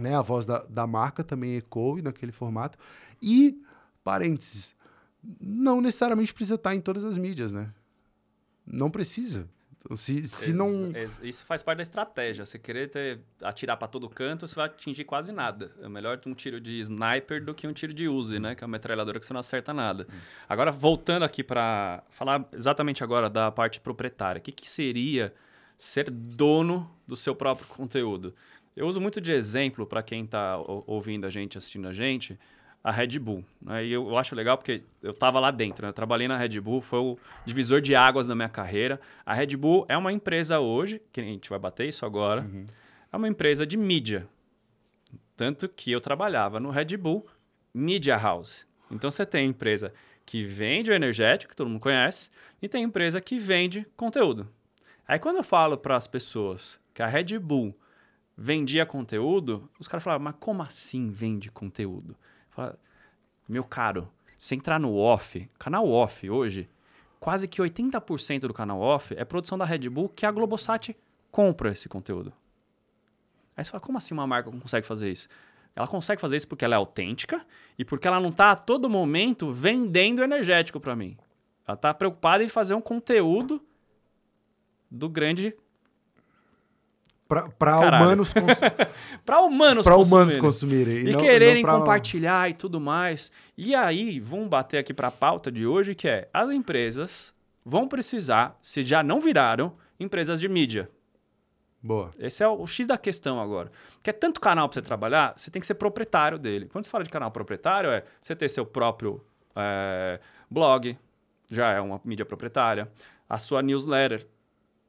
né? 0.00 0.16
A 0.16 0.22
voz 0.22 0.46
da, 0.46 0.62
da 0.62 0.86
marca 0.86 1.22
também 1.22 1.56
ecoe 1.56 2.00
naquele 2.00 2.32
formato 2.32 2.78
e 3.20 3.62
parênteses, 4.02 4.74
não 5.38 5.82
necessariamente 5.82 6.32
precisa 6.32 6.54
estar 6.54 6.74
em 6.74 6.80
todas 6.80 7.04
as 7.04 7.18
mídias, 7.18 7.52
né? 7.52 7.70
Não 8.66 8.90
precisa. 8.90 9.46
Se, 9.96 10.26
se 10.26 10.50
Ex- 10.50 10.56
não. 10.56 10.90
ex- 10.94 11.20
Isso 11.22 11.44
faz 11.46 11.62
parte 11.62 11.78
da 11.78 11.82
estratégia. 11.82 12.44
Você 12.44 12.58
querer 12.58 12.88
ter- 12.90 13.20
atirar 13.42 13.76
para 13.76 13.88
todo 13.88 14.08
canto, 14.08 14.46
você 14.46 14.54
vai 14.54 14.66
atingir 14.66 15.04
quase 15.04 15.32
nada. 15.32 15.72
É 15.80 15.88
melhor 15.88 16.20
um 16.26 16.34
tiro 16.34 16.60
de 16.60 16.80
sniper 16.80 17.42
do 17.44 17.54
que 17.54 17.66
um 17.66 17.72
tiro 17.72 17.94
de 17.94 18.06
Uzi, 18.08 18.38
né? 18.38 18.54
Que 18.54 18.62
é 18.62 18.66
uma 18.66 18.72
metralhadora 18.72 19.18
que 19.18 19.24
você 19.26 19.32
não 19.32 19.40
acerta 19.40 19.72
nada. 19.72 20.06
Agora, 20.48 20.70
voltando 20.70 21.24
aqui 21.24 21.42
para 21.42 22.02
falar 22.10 22.46
exatamente 22.52 23.02
agora 23.02 23.30
da 23.30 23.50
parte 23.50 23.80
proprietária. 23.80 24.38
O 24.38 24.42
que, 24.42 24.52
que 24.52 24.68
seria 24.68 25.32
ser 25.76 26.10
dono 26.10 26.90
do 27.06 27.16
seu 27.16 27.34
próprio 27.34 27.66
conteúdo? 27.68 28.34
Eu 28.76 28.86
uso 28.86 29.00
muito 29.00 29.20
de 29.20 29.32
exemplo 29.32 29.86
para 29.86 30.02
quem 30.02 30.24
está 30.24 30.56
ouvindo 30.86 31.26
a 31.26 31.30
gente, 31.30 31.58
assistindo 31.58 31.88
a 31.88 31.92
gente, 31.92 32.38
a 32.82 32.90
Red 32.90 33.18
Bull. 33.18 33.44
Né? 33.60 33.86
E 33.86 33.92
eu, 33.92 34.08
eu 34.08 34.16
acho 34.16 34.34
legal 34.34 34.56
porque 34.56 34.82
eu 35.02 35.10
estava 35.10 35.40
lá 35.40 35.50
dentro, 35.50 35.86
né? 35.86 35.92
Trabalhei 35.92 36.28
na 36.28 36.36
Red 36.36 36.60
Bull, 36.60 36.80
foi 36.80 37.00
o 37.00 37.18
divisor 37.44 37.80
de 37.80 37.94
águas 37.94 38.26
na 38.26 38.34
minha 38.34 38.48
carreira. 38.48 39.00
A 39.26 39.34
Red 39.34 39.56
Bull 39.56 39.84
é 39.88 39.96
uma 39.96 40.12
empresa 40.12 40.60
hoje, 40.60 41.02
que 41.12 41.20
a 41.20 41.24
gente 41.24 41.50
vai 41.50 41.58
bater 41.58 41.88
isso 41.88 42.06
agora, 42.06 42.48
é 43.12 43.16
uma 43.16 43.28
empresa 43.28 43.66
de 43.66 43.76
mídia. 43.76 44.26
Tanto 45.36 45.68
que 45.68 45.90
eu 45.92 46.00
trabalhava 46.00 46.58
no 46.58 46.70
Red 46.70 46.96
Bull 46.96 47.26
Media 47.72 48.16
House. 48.16 48.66
Então 48.90 49.10
você 49.10 49.24
tem 49.24 49.48
empresa 49.48 49.92
que 50.24 50.44
vende 50.44 50.90
o 50.90 50.94
energético, 50.94 51.50
que 51.50 51.56
todo 51.56 51.68
mundo 51.68 51.80
conhece, 51.80 52.30
e 52.60 52.68
tem 52.68 52.84
empresa 52.84 53.20
que 53.20 53.38
vende 53.38 53.86
conteúdo. 53.96 54.48
Aí 55.06 55.18
quando 55.18 55.36
eu 55.36 55.44
falo 55.44 55.78
para 55.78 55.96
as 55.96 56.06
pessoas 56.06 56.78
que 56.92 57.02
a 57.02 57.06
Red 57.06 57.38
Bull 57.38 57.74
vendia 58.36 58.84
conteúdo, 58.84 59.68
os 59.80 59.88
caras 59.88 60.04
falavam, 60.04 60.24
mas 60.24 60.34
como 60.38 60.62
assim 60.62 61.10
vende 61.10 61.50
conteúdo? 61.50 62.16
Meu 63.48 63.64
caro, 63.64 64.10
Se 64.36 64.54
entrar 64.54 64.78
no 64.78 64.94
off, 64.96 65.50
canal 65.58 65.88
off 65.88 66.30
hoje, 66.30 66.68
quase 67.18 67.48
que 67.48 67.60
80% 67.60 68.42
do 68.42 68.54
canal 68.54 68.80
off 68.80 69.12
é 69.16 69.24
produção 69.24 69.58
da 69.58 69.64
Red 69.64 69.88
Bull 69.88 70.08
que 70.08 70.24
a 70.24 70.30
Globosat 70.30 70.96
compra 71.30 71.72
esse 71.72 71.88
conteúdo. 71.88 72.32
Aí 73.56 73.64
você 73.64 73.70
fala, 73.72 73.80
como 73.80 73.98
assim 73.98 74.14
uma 74.14 74.26
marca 74.26 74.50
consegue 74.50 74.86
fazer 74.86 75.10
isso? 75.10 75.28
Ela 75.74 75.88
consegue 75.88 76.20
fazer 76.20 76.36
isso 76.36 76.46
porque 76.46 76.64
ela 76.64 76.74
é 76.74 76.76
autêntica 76.76 77.44
e 77.76 77.84
porque 77.84 78.06
ela 78.06 78.20
não 78.20 78.30
está 78.30 78.52
a 78.52 78.56
todo 78.56 78.88
momento 78.88 79.52
vendendo 79.52 80.22
energético 80.22 80.78
para 80.78 80.94
mim. 80.94 81.16
Ela 81.66 81.74
está 81.74 81.92
preocupada 81.92 82.42
em 82.42 82.48
fazer 82.48 82.74
um 82.74 82.80
conteúdo 82.80 83.60
do 84.90 85.08
grande 85.08 85.54
para 87.28 87.78
humanos 87.78 88.32
cons... 88.32 88.58
para 89.24 89.40
humanos 89.42 89.84
pra 89.84 89.94
consumirem, 89.94 90.24
humanos 90.24 90.36
consumirem 90.38 90.96
e, 90.96 91.08
e 91.10 91.12
não, 91.12 91.20
quererem 91.20 91.62
não 91.62 91.70
pra... 91.70 91.78
compartilhar 91.78 92.48
e 92.48 92.54
tudo 92.54 92.80
mais. 92.80 93.30
E 93.56 93.74
aí, 93.74 94.18
vamos 94.18 94.48
bater 94.48 94.78
aqui 94.78 94.94
para 94.94 95.08
a 95.08 95.10
pauta 95.10 95.52
de 95.52 95.66
hoje 95.66 95.94
que 95.94 96.08
é 96.08 96.28
as 96.32 96.48
empresas 96.50 97.34
vão 97.64 97.86
precisar, 97.86 98.58
se 98.62 98.82
já 98.82 99.02
não 99.02 99.20
viraram, 99.20 99.74
empresas 100.00 100.40
de 100.40 100.48
mídia. 100.48 100.90
Boa. 101.82 102.10
Esse 102.18 102.42
é 102.42 102.48
o, 102.48 102.62
o 102.62 102.66
X 102.66 102.86
da 102.86 102.96
questão 102.96 103.40
agora. 103.40 103.70
Que 104.02 104.10
é 104.10 104.12
tanto 104.12 104.40
canal 104.40 104.68
para 104.68 104.74
você 104.74 104.82
trabalhar, 104.82 105.34
você 105.36 105.50
tem 105.50 105.60
que 105.60 105.66
ser 105.66 105.74
proprietário 105.74 106.38
dele. 106.38 106.66
Quando 106.72 106.84
você 106.84 106.90
fala 106.90 107.04
de 107.04 107.10
canal 107.10 107.30
proprietário, 107.30 107.90
é 107.90 108.04
você 108.20 108.34
ter 108.34 108.48
seu 108.48 108.64
próprio 108.64 109.22
é, 109.54 110.18
blog, 110.50 110.98
já 111.50 111.72
é 111.72 111.80
uma 111.80 112.00
mídia 112.04 112.24
proprietária. 112.24 112.90
A 113.28 113.38
sua 113.38 113.60
newsletter 113.60 114.26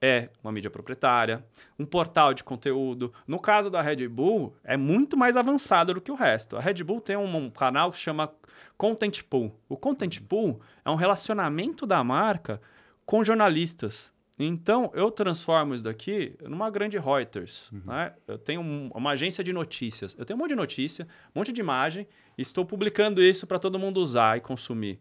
é 0.02 0.30
uma 0.44 0.52
mídia 0.52 0.70
proprietária, 0.70 1.44
um 1.78 1.86
portal 1.86 2.34
de 2.34 2.44
conteúdo. 2.44 3.14
No 3.28 3.40
caso 3.40 3.70
da 3.70 3.82
Red 3.82 4.08
Bull, 4.08 4.56
é 4.64 4.78
muito 4.78 5.18
mais 5.18 5.36
avançado 5.36 5.94
do 5.94 6.02
que 6.02 6.12
o 6.12 6.16
resto. 6.16 6.58
A 6.58 6.62
Red 6.62 6.84
Bull 6.84 7.02
tem 7.02 7.18
um, 7.18 7.36
um 7.36 7.50
canal 7.50 7.92
que 7.92 7.98
chama 7.98 8.32
Content 8.78 9.24
Pool. 9.24 9.54
O 9.68 9.76
Content 9.76 10.22
Pool 10.22 10.62
é 10.86 10.90
um 10.90 10.96
relacionamento 10.96 11.86
da 11.86 12.04
marca 12.04 12.62
com 13.06 13.24
jornalistas. 13.24 14.14
Então, 14.42 14.90
eu 14.94 15.12
transformo 15.12 15.76
isso 15.76 15.84
daqui 15.84 16.34
numa 16.48 16.70
grande 16.70 16.98
Reuters. 16.98 17.70
Uhum. 17.74 17.82
Né? 17.86 18.14
Eu 18.26 18.38
tenho 18.38 18.62
um, 18.62 18.90
uma 18.96 19.12
agência 19.12 19.44
de 19.44 19.52
notícias. 19.52 20.16
Eu 20.18 20.24
tenho 20.24 20.38
um 20.38 20.42
monte 20.42 20.52
de 20.52 20.56
notícia, 20.56 21.06
um 21.36 21.40
monte 21.40 21.52
de 21.52 21.60
imagem, 21.60 22.08
e 22.38 22.42
estou 22.42 22.66
publicando 22.66 23.22
isso 23.22 23.46
para 23.46 23.60
todo 23.60 23.78
mundo 23.78 23.98
usar 23.98 24.38
e 24.38 24.42
consumir. 24.42 24.98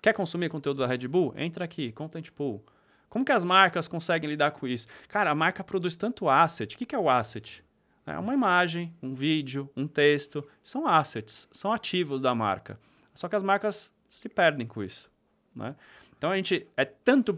Quer 0.00 0.14
consumir 0.14 0.48
conteúdo 0.48 0.78
da 0.78 0.86
Red 0.86 1.06
Bull? 1.06 1.34
Entra 1.36 1.66
aqui, 1.66 1.92
Content 1.92 2.30
Pool. 2.30 2.64
Como 3.12 3.26
que 3.26 3.32
as 3.32 3.44
marcas 3.44 3.86
conseguem 3.86 4.30
lidar 4.30 4.52
com 4.52 4.66
isso? 4.66 4.86
Cara, 5.06 5.30
a 5.30 5.34
marca 5.34 5.62
produz 5.62 5.94
tanto 5.96 6.30
asset. 6.30 6.74
O 6.74 6.78
que, 6.78 6.86
que 6.86 6.94
é 6.94 6.98
o 6.98 7.10
asset? 7.10 7.62
É 8.06 8.18
uma 8.18 8.32
imagem, 8.32 8.90
um 9.02 9.14
vídeo, 9.14 9.68
um 9.76 9.86
texto. 9.86 10.42
São 10.62 10.88
assets, 10.88 11.46
são 11.52 11.70
ativos 11.70 12.22
da 12.22 12.34
marca. 12.34 12.80
Só 13.12 13.28
que 13.28 13.36
as 13.36 13.42
marcas 13.42 13.92
se 14.08 14.30
perdem 14.30 14.66
com 14.66 14.82
isso. 14.82 15.10
Né? 15.54 15.76
Então 16.16 16.30
a 16.30 16.36
gente 16.36 16.66
é 16.74 16.86
tanto 16.86 17.34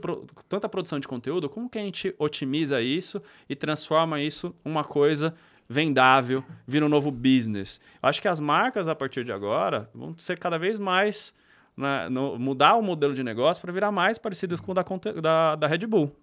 tanta 0.48 0.68
produção 0.68 1.00
de 1.00 1.08
conteúdo, 1.08 1.50
como 1.50 1.68
que 1.68 1.76
a 1.76 1.82
gente 1.82 2.14
otimiza 2.20 2.80
isso 2.80 3.20
e 3.48 3.56
transforma 3.56 4.20
isso 4.20 4.54
uma 4.64 4.84
coisa 4.84 5.34
vendável, 5.68 6.44
vira 6.64 6.86
um 6.86 6.88
novo 6.88 7.10
business. 7.10 7.80
Eu 8.00 8.08
acho 8.08 8.22
que 8.22 8.28
as 8.28 8.38
marcas 8.38 8.86
a 8.86 8.94
partir 8.94 9.24
de 9.24 9.32
agora 9.32 9.90
vão 9.92 10.16
ser 10.16 10.38
cada 10.38 10.56
vez 10.56 10.78
mais 10.78 11.34
né, 11.76 12.08
no, 12.08 12.38
mudar 12.38 12.74
o 12.74 12.82
modelo 12.82 13.14
de 13.14 13.22
negócio 13.22 13.60
para 13.60 13.72
virar 13.72 13.90
mais 13.90 14.18
parecidas 14.18 14.60
com 14.60 14.72
o 14.72 14.74
da, 14.74 14.84
da, 15.20 15.56
da 15.56 15.66
Red 15.66 15.86
Bull 15.86 16.14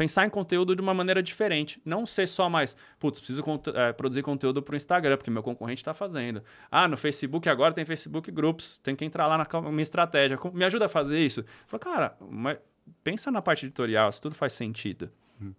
pensar 0.00 0.26
em 0.26 0.30
conteúdo 0.30 0.74
de 0.74 0.80
uma 0.80 0.94
maneira 0.94 1.22
diferente. 1.22 1.78
Não 1.84 2.06
ser 2.06 2.26
só 2.26 2.48
mais, 2.48 2.74
putz, 2.98 3.20
preciso 3.20 3.44
é, 3.74 3.92
produzir 3.92 4.22
conteúdo 4.22 4.62
para 4.62 4.72
o 4.72 4.76
Instagram, 4.76 5.18
porque 5.18 5.30
meu 5.30 5.42
concorrente 5.42 5.82
está 5.82 5.92
fazendo. 5.92 6.42
Ah, 6.70 6.88
no 6.88 6.96
Facebook 6.96 7.46
agora 7.50 7.74
tem 7.74 7.84
Facebook 7.84 8.30
Groups, 8.30 8.78
tem 8.78 8.96
que 8.96 9.04
entrar 9.04 9.26
lá 9.26 9.36
na 9.36 9.70
minha 9.70 9.82
estratégia. 9.82 10.38
Me 10.54 10.64
ajuda 10.64 10.86
a 10.86 10.88
fazer 10.88 11.18
isso? 11.18 11.44
Cara, 11.78 12.16
mas 12.30 12.56
pensa 13.04 13.30
na 13.30 13.42
parte 13.42 13.66
editorial, 13.66 14.10
se 14.10 14.22
tudo 14.22 14.34
faz 14.34 14.54
sentido. 14.54 15.10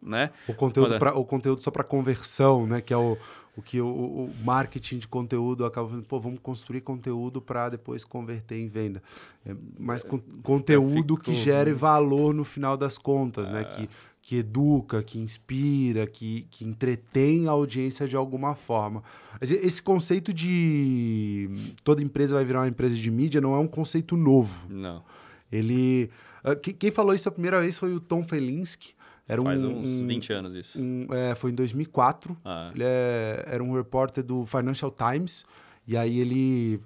Né? 0.02 0.32
O 0.48 0.54
conteúdo, 0.54 1.00
pra, 1.00 1.18
o 1.18 1.26
conteúdo 1.26 1.64
só 1.64 1.72
para 1.72 1.84
conversão, 1.84 2.68
né? 2.68 2.82
Que 2.82 2.94
é 2.94 2.98
o, 2.98 3.18
o 3.58 3.62
que 3.62 3.82
o, 3.82 3.88
o, 3.88 4.34
marketing 4.44 5.00
de 5.00 5.08
conteúdo 5.08 5.66
acaba 5.66 5.88
falando, 5.88 6.06
pô, 6.06 6.20
vamos 6.20 6.40
construir 6.40 6.82
conteúdo 6.82 7.42
para 7.42 7.70
depois 7.70 8.04
converter 8.04 8.60
em 8.60 8.68
venda. 8.68 9.02
É, 9.46 9.56
mas 9.80 10.04
con 10.04 10.20
conteúdo 10.44 11.16
fico... 11.16 11.26
que 11.26 11.34
gere 11.34 11.74
valor 11.74 12.34
no 12.34 12.44
final 12.44 12.78
das 12.78 12.98
contas, 12.98 13.50
né? 13.50 13.62
é... 13.62 13.64
né? 13.64 13.70
Que 13.70 13.90
que 14.22 14.38
educa, 14.38 15.02
que 15.02 15.20
inspira, 15.20 16.06
que, 16.06 16.46
que 16.52 16.64
entretém 16.64 17.48
a 17.48 17.52
audiência 17.52 18.08
de 18.08 18.16
alguma 18.16 18.54
forma. 18.54 19.04
Esse 19.42 19.82
conceito 19.82 20.32
de 20.32 21.50
toda 21.84 22.04
empresa 22.04 22.36
vai 22.36 22.46
virar 22.46 22.60
uma 22.60 22.68
empresa 22.68 22.96
de 22.96 23.10
mídia 23.10 23.42
não 23.42 23.56
é 23.56 23.58
um 23.58 23.68
conceito 23.68 24.16
novo. 24.16 24.68
Não. 24.70 25.04
Ele. 25.52 26.10
Ah, 26.44 26.56
quem 26.56 26.92
falou 26.92 27.14
isso 27.14 27.28
a 27.28 27.32
primeira 27.32 27.60
vez 27.60 27.78
foi 27.78 27.94
o 27.94 28.00
Tom 28.00 28.24
Felinski. 28.24 28.94
Era 29.32 29.42
Faz 29.42 29.64
um, 29.64 29.80
uns 29.80 30.02
20 30.02 30.34
anos 30.34 30.54
isso. 30.54 30.78
Um, 30.78 31.08
é, 31.10 31.34
foi 31.36 31.52
em 31.52 31.56
2004. 31.56 32.38
Ah. 32.44 32.70
Ele 32.76 32.84
é, 32.84 33.46
era 33.48 33.64
um 33.64 33.74
repórter 33.74 34.22
do 34.22 34.46
Financial 34.46 34.92
Times. 34.92 35.46
E 35.88 35.96
aí 35.96 36.20
ele, 36.20 36.82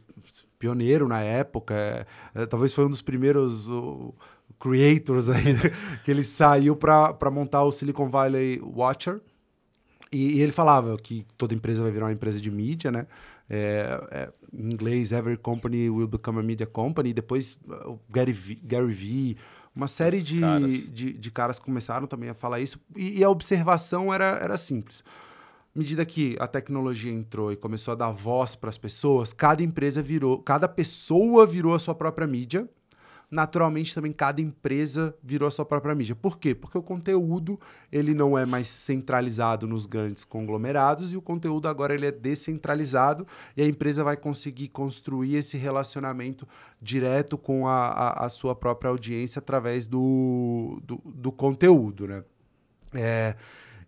pioneiro 0.60 1.08
na 1.08 1.21
época, 1.21 1.73
é, 1.73 2.05
é, 2.36 2.45
talvez 2.45 2.71
foi 2.71 2.86
um 2.86 2.89
dos 2.89 3.01
primeiros 3.01 3.67
creators 4.60 5.27
aí, 5.27 5.55
que 6.05 6.12
ele 6.12 6.23
saiu 6.23 6.75
para 6.75 7.31
montar 7.31 7.63
o 7.63 7.71
Silicon 7.71 8.10
Valley 8.10 8.62
Watcher. 8.62 9.21
E, 10.12 10.38
e, 10.38 10.41
ele 10.43 10.51
falava 10.51 10.95
que 10.97 11.25
toda 11.36 11.55
empresa 11.55 11.81
vai 11.81 11.91
virar 11.91 12.05
uma 12.05 12.13
empresa 12.13 12.39
de 12.39 12.51
mídia, 12.51 12.91
né? 12.91 13.08
É, 13.49 13.99
é, 14.12 14.29
em 14.53 14.71
inglês, 14.71 15.12
every 15.12 15.36
company 15.36 15.89
will 15.89 16.08
become 16.08 16.39
a 16.39 16.43
media 16.43 16.67
company. 16.67 17.10
E 17.10 17.13
depois 17.13 17.58
o 17.86 17.97
Gary 18.08 18.34
V, 18.34 18.60
Gary 18.63 18.93
v 18.93 19.36
uma 19.76 19.88
série 19.88 20.22
de 20.22 20.40
caras. 20.40 20.74
De, 20.74 21.14
de, 21.14 21.32
caras 21.32 21.60
começaram 21.60 22.08
também 22.08 22.30
a 22.30 22.34
falar 22.34 22.62
isso. 22.62 22.80
E, 22.96 23.20
e 23.20 23.24
a 23.24 23.30
observação 23.30 24.14
era, 24.14 24.40
era 24.42 24.58
simples. 24.58 25.04
À 25.76 25.78
medida 25.78 26.06
que 26.06 26.38
a 26.40 26.48
tecnologia 26.48 27.12
entrou 27.12 27.52
e 27.52 27.58
começou 27.58 27.92
a 27.92 27.96
dar 27.96 28.12
voz 28.12 28.56
para 28.56 28.70
as 28.70 28.78
pessoas, 28.78 29.34
cada 29.34 29.62
empresa 29.62 30.02
virou, 30.02 30.42
cada 30.42 30.70
pessoa 30.70 31.46
virou 31.46 31.76
a 31.76 31.80
sua 31.80 31.94
própria 31.94 32.26
mídia 32.26 32.70
naturalmente 33.36 33.93
também 33.93 34.13
cada 34.13 34.41
empresa 34.41 35.13
virou 35.21 35.48
a 35.48 35.52
sua 35.52 35.65
própria 35.65 35.93
mídia. 35.93 36.15
Por 36.15 36.39
quê? 36.39 36.56
Porque 36.56 36.78
o 36.78 36.82
conteúdo 36.82 37.60
ele 37.91 38.13
não 38.13 38.38
é 38.38 38.45
mais 38.45 38.69
centralizado 38.69 39.67
nos 39.67 39.86
grandes 39.86 40.24
conglomerados 40.24 41.12
e 41.12 41.17
o 41.17 41.21
conteúdo 41.21 41.67
agora 41.67 41.93
ele 41.93 42.06
é 42.06 42.12
descentralizado 42.12 43.28
e 43.56 43.62
a 43.62 43.67
empresa 43.67 44.04
vai 44.04 44.15
conseguir 44.15 44.69
construir 44.69 45.36
esse 45.36 45.58
relacionamento 45.58 46.48
direto 46.82 47.38
com 47.38 47.67
a, 47.67 47.88
a, 47.88 48.26
a 48.26 48.30
sua 48.30 48.56
própria 48.56 48.89
audiência 48.89 49.39
através 49.39 49.86
do, 49.86 50.82
do, 50.84 51.02
do 51.06 51.32
conteúdo, 51.32 52.08
né? 52.08 52.24
É, 52.93 53.36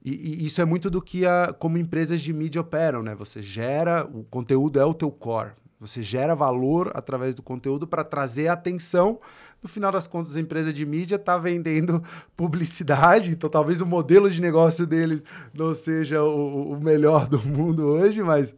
e, 0.03 0.11
e, 0.11 0.45
isso 0.45 0.61
é 0.61 0.65
muito 0.65 0.89
do 0.89 1.01
que 1.01 1.25
a, 1.25 1.53
como 1.57 1.77
empresas 1.77 2.19
de 2.19 2.33
mídia 2.33 2.59
operam, 2.59 3.01
né? 3.01 3.15
Você 3.15 3.41
gera, 3.41 4.05
o 4.05 4.23
conteúdo 4.25 4.79
é 4.79 4.85
o 4.85 4.93
teu 4.93 5.09
core. 5.09 5.51
Você 5.79 6.01
gera 6.01 6.33
valor 6.33 6.91
através 6.95 7.35
do 7.35 7.43
conteúdo 7.43 7.87
para 7.87 8.03
trazer 8.03 8.47
atenção. 8.47 9.19
No 9.61 9.69
final 9.69 9.91
das 9.91 10.07
contas, 10.07 10.35
a 10.35 10.41
empresa 10.41 10.73
de 10.73 10.85
mídia 10.85 11.17
está 11.17 11.37
vendendo 11.37 12.03
publicidade, 12.35 13.31
então 13.31 13.49
talvez 13.49 13.79
o 13.79 13.85
modelo 13.85 14.29
de 14.29 14.41
negócio 14.41 14.87
deles 14.87 15.23
não 15.53 15.73
seja 15.75 16.23
o, 16.23 16.73
o 16.73 16.79
melhor 16.81 17.27
do 17.27 17.39
mundo 17.39 17.85
hoje, 17.85 18.23
mas. 18.23 18.55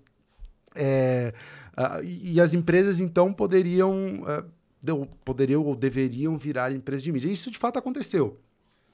É, 0.76 1.34
e 2.04 2.40
as 2.40 2.54
empresas 2.54 3.00
então 3.00 3.34
poderiam, 3.34 4.22
uh, 4.24 5.06
poderiam 5.24 5.64
ou 5.64 5.76
deveriam 5.76 6.38
virar 6.38 6.72
empresas 6.72 7.04
de 7.04 7.12
mídia. 7.12 7.32
Isso 7.32 7.50
de 7.50 7.58
fato 7.58 7.80
aconteceu. 7.80 8.40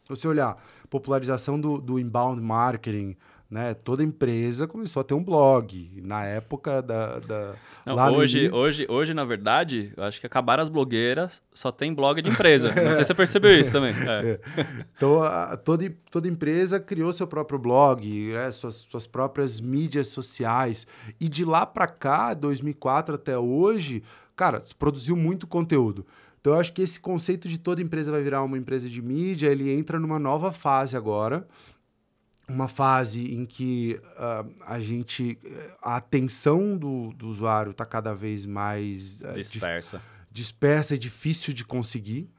Se 0.03 0.09
você 0.09 0.27
olhar 0.27 0.55
popularização 0.89 1.59
do, 1.59 1.79
do 1.79 1.99
inbound 1.99 2.39
marketing, 2.41 3.15
né? 3.49 3.73
Toda 3.73 4.03
empresa 4.03 4.67
começou 4.67 5.01
a 5.01 5.03
ter 5.03 5.13
um 5.13 5.23
blog. 5.23 6.01
Na 6.03 6.25
época 6.25 6.81
da. 6.81 7.19
da 7.19 7.55
Não, 7.85 8.13
hoje, 8.15 8.49
hoje, 8.51 8.85
hoje, 8.89 9.13
na 9.13 9.23
verdade, 9.23 9.93
eu 9.95 10.03
acho 10.03 10.19
que 10.19 10.25
acabaram 10.25 10.63
as 10.63 10.69
blogueiras, 10.69 11.41
só 11.53 11.71
tem 11.71 11.93
blog 11.93 12.21
de 12.21 12.29
empresa. 12.31 12.69
Não 12.69 12.93
sei 12.93 13.03
se 13.03 13.05
você 13.05 13.13
percebeu 13.13 13.57
isso 13.59 13.71
também. 13.71 13.95
É. 14.05 14.39
É. 14.57 14.65
Então, 14.95 15.23
a, 15.23 15.57
toda, 15.57 15.91
toda 16.11 16.27
empresa 16.27 16.79
criou 16.79 17.11
seu 17.11 17.25
próprio 17.25 17.57
blog, 17.57 18.31
né? 18.31 18.51
suas, 18.51 18.75
suas 18.75 19.07
próprias 19.07 19.59
mídias 19.59 20.07
sociais. 20.09 20.85
E 21.19 21.27
de 21.27 21.43
lá 21.43 21.65
para 21.65 21.87
cá, 21.87 22.33
2004 22.33 23.15
até 23.15 23.37
hoje, 23.37 24.03
cara, 24.35 24.59
se 24.59 24.75
produziu 24.75 25.15
muito 25.15 25.47
conteúdo. 25.47 26.05
Então, 26.39 26.53
eu 26.53 26.59
acho 26.59 26.71
que 26.73 26.81
esse 26.81 26.99
conceito 26.99 27.47
de 27.47 27.57
toda 27.57 27.81
empresa 27.81 28.11
vai 28.11 28.21
virar 28.21 28.43
uma 28.43 28.57
empresa 28.57 28.87
de 28.87 29.01
mídia, 29.01 29.47
ele 29.47 29.71
entra 29.71 29.99
numa 29.99 30.19
nova 30.19 30.51
fase 30.51 30.95
agora 30.95 31.47
uma 32.47 32.67
fase 32.67 33.33
em 33.33 33.45
que 33.45 33.99
uh, 34.17 34.51
a 34.65 34.79
gente 34.79 35.37
a 35.81 35.95
atenção 35.95 36.77
do, 36.77 37.11
do 37.13 37.27
usuário 37.27 37.71
está 37.71 37.85
cada 37.85 38.13
vez 38.13 38.45
mais 38.45 39.21
uh, 39.21 39.33
dispersa. 39.33 40.01
dispersa 40.31 40.95
e 40.95 40.97
difícil 40.97 41.53
de 41.53 41.65
conseguir. 41.65 42.29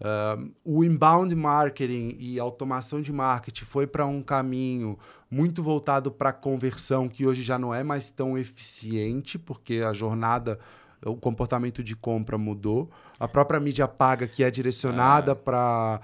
Uh, 0.00 0.52
o 0.64 0.82
inbound 0.82 1.34
marketing 1.36 2.16
e 2.18 2.40
automação 2.40 3.00
de 3.00 3.12
marketing 3.12 3.64
foi 3.64 3.86
para 3.86 4.04
um 4.04 4.22
caminho 4.22 4.98
muito 5.30 5.62
voltado 5.62 6.10
para 6.10 6.32
conversão 6.32 7.08
que 7.08 7.26
hoje 7.26 7.42
já 7.42 7.58
não 7.58 7.72
é 7.72 7.84
mais 7.84 8.10
tão 8.10 8.36
eficiente 8.36 9.38
porque 9.38 9.76
a 9.76 9.92
jornada 9.92 10.58
o 11.04 11.16
comportamento 11.16 11.82
de 11.82 11.96
compra 11.96 12.38
mudou, 12.38 12.90
a 13.18 13.26
própria 13.26 13.58
mídia 13.58 13.88
paga, 13.88 14.26
que 14.26 14.44
é 14.44 14.50
direcionada 14.50 15.34
para 15.34 16.00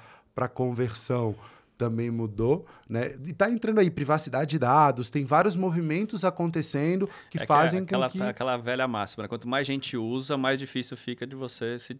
conversão, 0.54 1.34
também 1.78 2.10
mudou, 2.10 2.66
né? 2.88 3.14
E 3.24 3.32
tá 3.32 3.48
entrando 3.48 3.78
aí 3.78 3.88
privacidade 3.88 4.50
de 4.50 4.58
dados, 4.58 5.08
tem 5.08 5.24
vários 5.24 5.56
movimentos 5.56 6.24
acontecendo 6.24 7.08
que 7.30 7.40
É 7.40 7.46
fazem 7.46 7.84
que 7.84 7.94
é 7.94 7.96
aquela, 7.96 8.10
com 8.10 8.18
que 8.18 8.24
aquela 8.24 8.56
velha 8.56 8.88
máxima, 8.88 9.22
né? 9.22 9.28
Quanto 9.28 9.48
mais 9.48 9.66
gente 9.66 9.96
usa, 9.96 10.36
mais 10.36 10.58
difícil 10.58 10.96
fica 10.96 11.26
de 11.26 11.36
você 11.36 11.78
se 11.78 11.98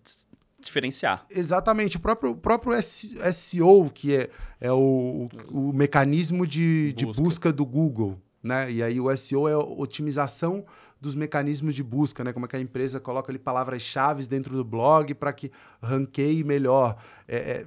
diferenciar. 0.61 1.25
Exatamente, 1.31 1.97
o 1.97 2.01
próprio, 2.01 2.33
o 2.33 2.37
próprio 2.37 2.73
SEO, 2.83 3.89
que 3.95 4.17
é, 4.17 4.31
é 4.61 4.73
o, 4.73 5.29
o, 5.49 5.71
o 5.71 5.73
mecanismo 5.73 6.45
de 6.45 6.93
de 6.93 7.07
busca. 7.07 7.23
Busca. 7.23 7.53
do 7.53 7.65
Google, 7.65 8.21
né? 8.43 8.71
E 8.71 8.83
aí 8.83 9.01
o 9.01 9.17
SEO 9.17 9.49
é 9.49 9.57
otimização 9.57 10.65
dos 11.01 11.15
mecanismos 11.15 11.75
de 11.75 11.83
busca, 11.83 12.25
né? 12.25 12.33
Como 12.33 12.47
é 12.47 12.49
que 12.49 12.57
a 12.57 12.61
empresa 12.61 12.99
coloca 12.99 13.31
ali 13.31 13.39
palavras-chave 13.39 14.27
dentro 14.27 14.57
do 14.57 14.65
blog 14.65 15.15
para 15.15 15.33
que 15.33 15.53
ranqueie 15.81 16.43
melhor. 16.43 16.97
É, 17.29 17.37
é, 17.37 17.67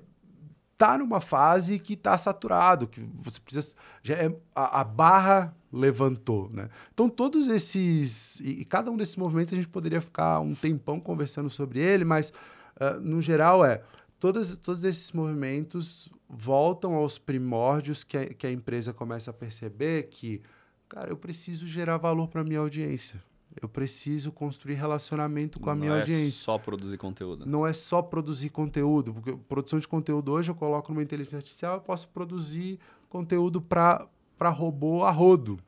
tá 0.81 0.97
numa 0.97 1.21
fase 1.21 1.77
que 1.77 1.95
tá 1.95 2.17
saturado, 2.17 2.87
que 2.87 3.07
você 3.19 3.39
precisa 3.39 3.75
já 4.01 4.15
é, 4.15 4.35
a, 4.55 4.81
a 4.81 4.83
barra 4.83 5.55
levantou, 5.71 6.49
né? 6.49 6.69
Então 6.91 7.07
todos 7.07 7.47
esses 7.47 8.39
e, 8.39 8.61
e 8.61 8.65
cada 8.65 8.89
um 8.89 8.97
desses 8.97 9.15
movimentos 9.15 9.53
a 9.53 9.55
gente 9.55 9.67
poderia 9.67 10.01
ficar 10.01 10.39
um 10.39 10.55
tempão 10.55 10.99
conversando 10.99 11.51
sobre 11.51 11.79
ele, 11.79 12.03
mas 12.03 12.33
ah, 12.79 12.93
no 12.93 13.21
geral 13.21 13.63
é 13.63 13.83
todos, 14.17 14.57
todos 14.57 14.83
esses 14.83 15.11
movimentos 15.11 16.09
voltam 16.27 16.95
aos 16.95 17.19
primórdios 17.19 18.03
que 18.03 18.17
a, 18.17 18.33
que 18.33 18.47
a 18.47 18.51
empresa 18.51 18.91
começa 18.91 19.29
a 19.29 19.33
perceber 19.33 20.09
que, 20.09 20.41
cara, 20.89 21.11
eu 21.11 21.15
preciso 21.15 21.67
gerar 21.67 21.97
valor 21.97 22.27
para 22.27 22.43
minha 22.43 22.59
audiência. 22.59 23.21
Eu 23.59 23.67
preciso 23.67 24.31
construir 24.31 24.75
relacionamento 24.75 25.59
com 25.59 25.69
a 25.69 25.75
minha 25.75 25.89
Não 25.89 25.97
é 25.97 26.01
audiência. 26.01 26.31
só 26.31 26.57
produzir 26.57 26.97
conteúdo. 26.97 27.45
Não 27.45 27.65
é 27.65 27.73
só 27.73 28.01
produzir 28.01 28.49
conteúdo, 28.49 29.13
porque 29.13 29.35
produção 29.49 29.79
de 29.79 29.87
conteúdo 29.87 30.31
hoje 30.31 30.51
eu 30.51 30.55
coloco 30.55 30.91
numa 30.93 31.03
inteligência 31.03 31.37
artificial, 31.37 31.75
eu 31.75 31.81
posso 31.81 32.07
produzir 32.09 32.79
conteúdo 33.09 33.61
para 33.61 34.07
robô 34.49 35.03
a 35.03 35.11
rodo. 35.11 35.59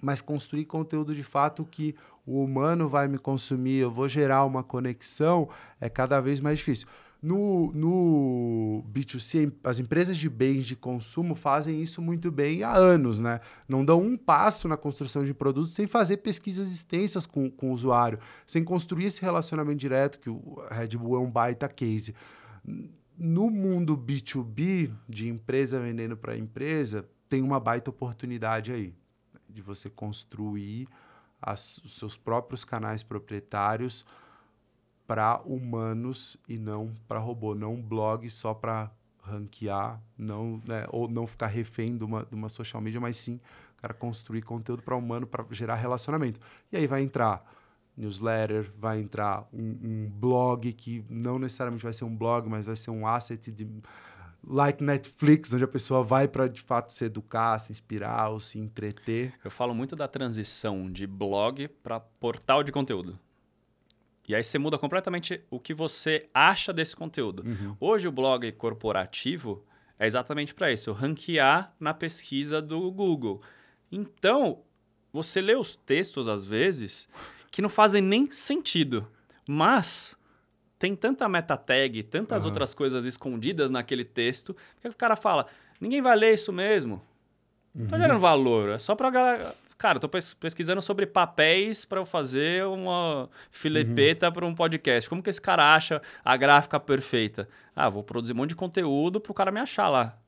Mas 0.00 0.20
construir 0.20 0.64
conteúdo 0.64 1.14
de 1.14 1.24
fato 1.24 1.64
que 1.64 1.94
o 2.24 2.42
humano 2.42 2.88
vai 2.88 3.08
me 3.08 3.18
consumir, 3.18 3.78
eu 3.78 3.90
vou 3.90 4.08
gerar 4.08 4.44
uma 4.44 4.62
conexão, 4.62 5.48
é 5.80 5.88
cada 5.88 6.20
vez 6.20 6.40
mais 6.40 6.58
difícil. 6.58 6.86
No, 7.20 7.72
no 7.72 8.84
B2C, 8.92 9.52
as 9.64 9.80
empresas 9.80 10.16
de 10.16 10.28
bens 10.28 10.64
de 10.66 10.76
consumo 10.76 11.34
fazem 11.34 11.82
isso 11.82 12.00
muito 12.00 12.30
bem 12.30 12.62
há 12.62 12.72
anos, 12.72 13.18
né? 13.18 13.40
Não 13.68 13.84
dão 13.84 14.00
um 14.00 14.16
passo 14.16 14.68
na 14.68 14.76
construção 14.76 15.24
de 15.24 15.34
produtos 15.34 15.74
sem 15.74 15.88
fazer 15.88 16.18
pesquisas 16.18 16.70
extensas 16.72 17.26
com, 17.26 17.50
com 17.50 17.70
o 17.70 17.72
usuário, 17.72 18.20
sem 18.46 18.62
construir 18.62 19.06
esse 19.06 19.20
relacionamento 19.20 19.78
direto, 19.78 20.20
que 20.20 20.30
o 20.30 20.62
Red 20.70 20.96
Bull 20.96 21.16
é 21.16 21.18
um 21.20 21.28
baita 21.30 21.68
case. 21.68 22.14
No 23.18 23.50
mundo 23.50 23.96
B2B, 23.98 24.92
de 25.08 25.28
empresa 25.28 25.80
vendendo 25.80 26.16
para 26.16 26.36
empresa, 26.36 27.04
tem 27.28 27.42
uma 27.42 27.58
baita 27.58 27.90
oportunidade 27.90 28.70
aí 28.72 28.94
de 29.50 29.60
você 29.60 29.90
construir 29.90 30.86
as- 31.42 31.78
os 31.78 31.98
seus 31.98 32.16
próprios 32.16 32.64
canais 32.64 33.02
proprietários 33.02 34.04
para 35.08 35.40
humanos 35.46 36.36
e 36.46 36.58
não 36.58 36.94
para 37.08 37.18
robô, 37.18 37.54
não 37.54 37.72
um 37.72 37.82
blog 37.82 38.28
só 38.28 38.52
para 38.52 38.90
ranquear, 39.22 39.98
não, 40.18 40.60
né, 40.68 40.84
ou 40.90 41.08
não 41.08 41.26
ficar 41.26 41.46
refém 41.46 41.96
de 41.96 42.04
uma, 42.04 42.26
de 42.26 42.34
uma 42.34 42.50
social 42.50 42.82
media, 42.82 43.00
mas 43.00 43.16
sim, 43.16 43.40
cara, 43.78 43.94
construir 43.94 44.42
conteúdo 44.42 44.82
para 44.82 44.94
humano 44.94 45.26
para 45.26 45.46
gerar 45.50 45.76
relacionamento. 45.76 46.38
E 46.70 46.76
aí 46.76 46.86
vai 46.86 47.02
entrar 47.02 47.42
newsletter, 47.96 48.70
vai 48.78 49.00
entrar 49.00 49.48
um, 49.50 49.78
um 49.82 50.10
blog 50.10 50.70
que 50.74 51.02
não 51.08 51.38
necessariamente 51.38 51.84
vai 51.84 51.94
ser 51.94 52.04
um 52.04 52.14
blog, 52.14 52.46
mas 52.46 52.66
vai 52.66 52.76
ser 52.76 52.90
um 52.90 53.06
asset 53.06 53.50
de 53.50 53.66
like 54.46 54.84
Netflix, 54.84 55.54
onde 55.54 55.64
a 55.64 55.68
pessoa 55.68 56.04
vai 56.04 56.28
para 56.28 56.48
de 56.48 56.60
fato 56.60 56.92
se 56.92 57.06
educar, 57.06 57.58
se 57.58 57.72
inspirar 57.72 58.28
ou 58.28 58.38
se 58.38 58.58
entreter. 58.58 59.32
Eu 59.42 59.50
falo 59.50 59.74
muito 59.74 59.96
da 59.96 60.06
transição 60.06 60.92
de 60.92 61.06
blog 61.06 61.66
para 61.82 61.98
portal 61.98 62.62
de 62.62 62.70
conteúdo. 62.70 63.18
E 64.28 64.34
aí 64.34 64.44
você 64.44 64.58
muda 64.58 64.76
completamente 64.76 65.40
o 65.50 65.58
que 65.58 65.72
você 65.72 66.28
acha 66.34 66.70
desse 66.70 66.94
conteúdo. 66.94 67.42
Hoje 67.80 68.06
o 68.06 68.12
blog 68.12 68.52
corporativo 68.52 69.64
é 69.98 70.06
exatamente 70.06 70.54
para 70.54 70.70
isso, 70.70 70.92
ranquear 70.92 71.72
na 71.80 71.94
pesquisa 71.94 72.60
do 72.60 72.90
Google. 72.92 73.40
Então, 73.90 74.60
você 75.10 75.40
lê 75.40 75.56
os 75.56 75.74
textos 75.74 76.28
às 76.28 76.44
vezes 76.44 77.08
que 77.50 77.62
não 77.62 77.70
fazem 77.70 78.02
nem 78.02 78.30
sentido, 78.30 79.08
mas 79.48 80.14
tem 80.78 80.94
tanta 80.94 81.26
meta 81.26 81.56
tag, 81.56 82.02
tantas 82.04 82.42
Aham. 82.42 82.50
outras 82.50 82.74
coisas 82.74 83.06
escondidas 83.06 83.70
naquele 83.70 84.04
texto, 84.04 84.54
que 84.80 84.86
o 84.88 84.94
cara 84.94 85.16
fala: 85.16 85.46
"Ninguém 85.80 86.02
vai 86.02 86.14
ler 86.14 86.34
isso 86.34 86.52
mesmo". 86.52 87.02
Não 87.74 87.82
Uhum. 87.84 87.88
tá 87.88 87.98
gerando 87.98 88.20
valor. 88.20 88.68
É 88.70 88.78
só 88.78 88.94
pra 88.94 89.10
galera. 89.10 89.56
Cara, 89.78 89.96
eu 89.96 90.00
tô 90.00 90.08
pes- 90.08 90.34
pesquisando 90.34 90.82
sobre 90.82 91.06
papéis 91.06 91.84
pra 91.84 92.00
eu 92.00 92.04
fazer 92.04 92.66
uma 92.66 93.30
filepeta 93.50 94.26
Uhum. 94.26 94.32
pra 94.32 94.46
um 94.46 94.54
podcast. 94.54 95.08
Como 95.08 95.22
que 95.22 95.30
esse 95.30 95.40
cara 95.40 95.72
acha 95.74 96.02
a 96.24 96.36
gráfica 96.36 96.80
perfeita? 96.80 97.48
Ah, 97.76 97.88
vou 97.88 98.02
produzir 98.02 98.32
um 98.32 98.36
monte 98.36 98.50
de 98.50 98.56
conteúdo 98.56 99.20
pro 99.20 99.32
cara 99.32 99.52
me 99.52 99.60
achar 99.60 99.88
lá. 99.88 100.18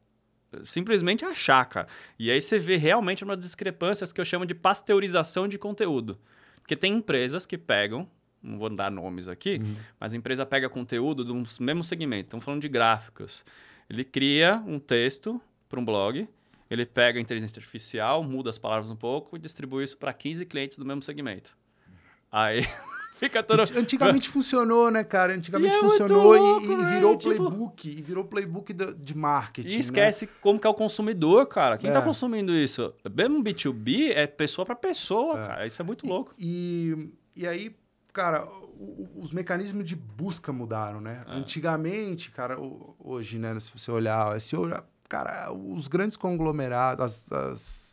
Simplesmente 0.62 1.24
achar, 1.24 1.64
cara. 1.64 1.88
E 2.18 2.30
aí 2.30 2.40
você 2.40 2.58
vê 2.58 2.76
realmente 2.76 3.24
umas 3.24 3.38
discrepâncias 3.38 4.12
que 4.12 4.20
eu 4.20 4.24
chamo 4.24 4.46
de 4.46 4.54
pasteurização 4.54 5.46
de 5.48 5.58
conteúdo. 5.58 6.18
Porque 6.60 6.76
tem 6.76 6.94
empresas 6.94 7.44
que 7.46 7.58
pegam, 7.58 8.08
não 8.42 8.58
vou 8.58 8.68
dar 8.70 8.90
nomes 8.90 9.26
aqui, 9.28 9.60
mas 9.98 10.14
a 10.14 10.16
empresa 10.16 10.46
pega 10.46 10.68
conteúdo 10.68 11.24
do 11.24 11.34
mesmo 11.60 11.82
segmento. 11.84 12.26
Estamos 12.26 12.44
falando 12.44 12.60
de 12.62 12.68
gráficos. 12.68 13.44
Ele 13.88 14.04
cria 14.04 14.62
um 14.66 14.78
texto 14.78 15.40
para 15.68 15.78
um 15.80 15.84
blog, 15.84 16.28
ele 16.70 16.86
pega 16.86 17.18
a 17.18 17.22
inteligência 17.22 17.58
artificial, 17.58 18.22
muda 18.22 18.48
as 18.48 18.56
palavras 18.58 18.88
um 18.90 18.96
pouco 18.96 19.36
e 19.36 19.38
distribui 19.40 19.84
isso 19.84 19.98
para 19.98 20.12
15 20.12 20.46
clientes 20.46 20.78
do 20.78 20.84
mesmo 20.86 21.02
segmento. 21.02 21.56
Aí 22.30 22.60
fica 23.16 23.42
todo. 23.42 23.60
Antigamente 23.76 24.28
funcionou, 24.28 24.90
né, 24.90 25.02
cara? 25.02 25.34
Antigamente 25.34 25.74
E 25.74 25.78
é 25.78 25.80
funcionou 25.80 26.36
e- 26.36 26.38
louco, 26.38 26.72
e, 26.72 26.76
né? 26.76 26.94
virou 26.94 27.16
Tipo- 27.18 27.34
playbook. 27.34 27.88
E 27.90 28.02
virou 28.02 28.24
playbook 28.24 28.72
de 28.72 29.16
marketing. 29.16 29.68
E 29.68 29.72
né? 29.74 29.78
esquece 29.80 30.28
como 30.40 30.60
que 30.60 30.66
é 30.66 30.70
o 30.70 30.74
consumidor, 30.74 31.44
cara. 31.46 31.76
Quem 31.76 31.90
É. 31.90 31.92
tá 31.92 32.00
consumindo 32.00 32.52
isso? 32.54 32.94
Mesmo 33.14 33.42
B2B 33.42 34.12
é 34.14 34.26
pessoa 34.28 34.64
para 34.64 34.76
pessoa, 34.76 35.34
cara. 35.36 35.66
Isso 35.66 35.82
é 35.82 35.84
muito 35.84 36.06
louco. 36.06 36.32
E, 36.38 37.10
e 37.34 37.46
aí, 37.48 37.74
cara, 38.12 38.46
os 39.16 39.32
mecanismos 39.32 39.84
de 39.84 39.96
busca 39.96 40.52
mudaram, 40.52 41.00
né? 41.00 41.24
É. 41.28 41.32
Antigamente, 41.32 42.30
cara, 42.30 42.56
hoje, 42.98 43.38
né, 43.38 43.58
se 43.58 43.70
você 43.76 43.90
olhar 43.90 44.34
o 44.36 44.40
SEO, 44.40 44.70
cara, 45.10 45.52
os 45.52 45.88
grandes 45.88 46.16
conglomerados, 46.16 47.04
as, 47.04 47.32
as- 47.32 47.90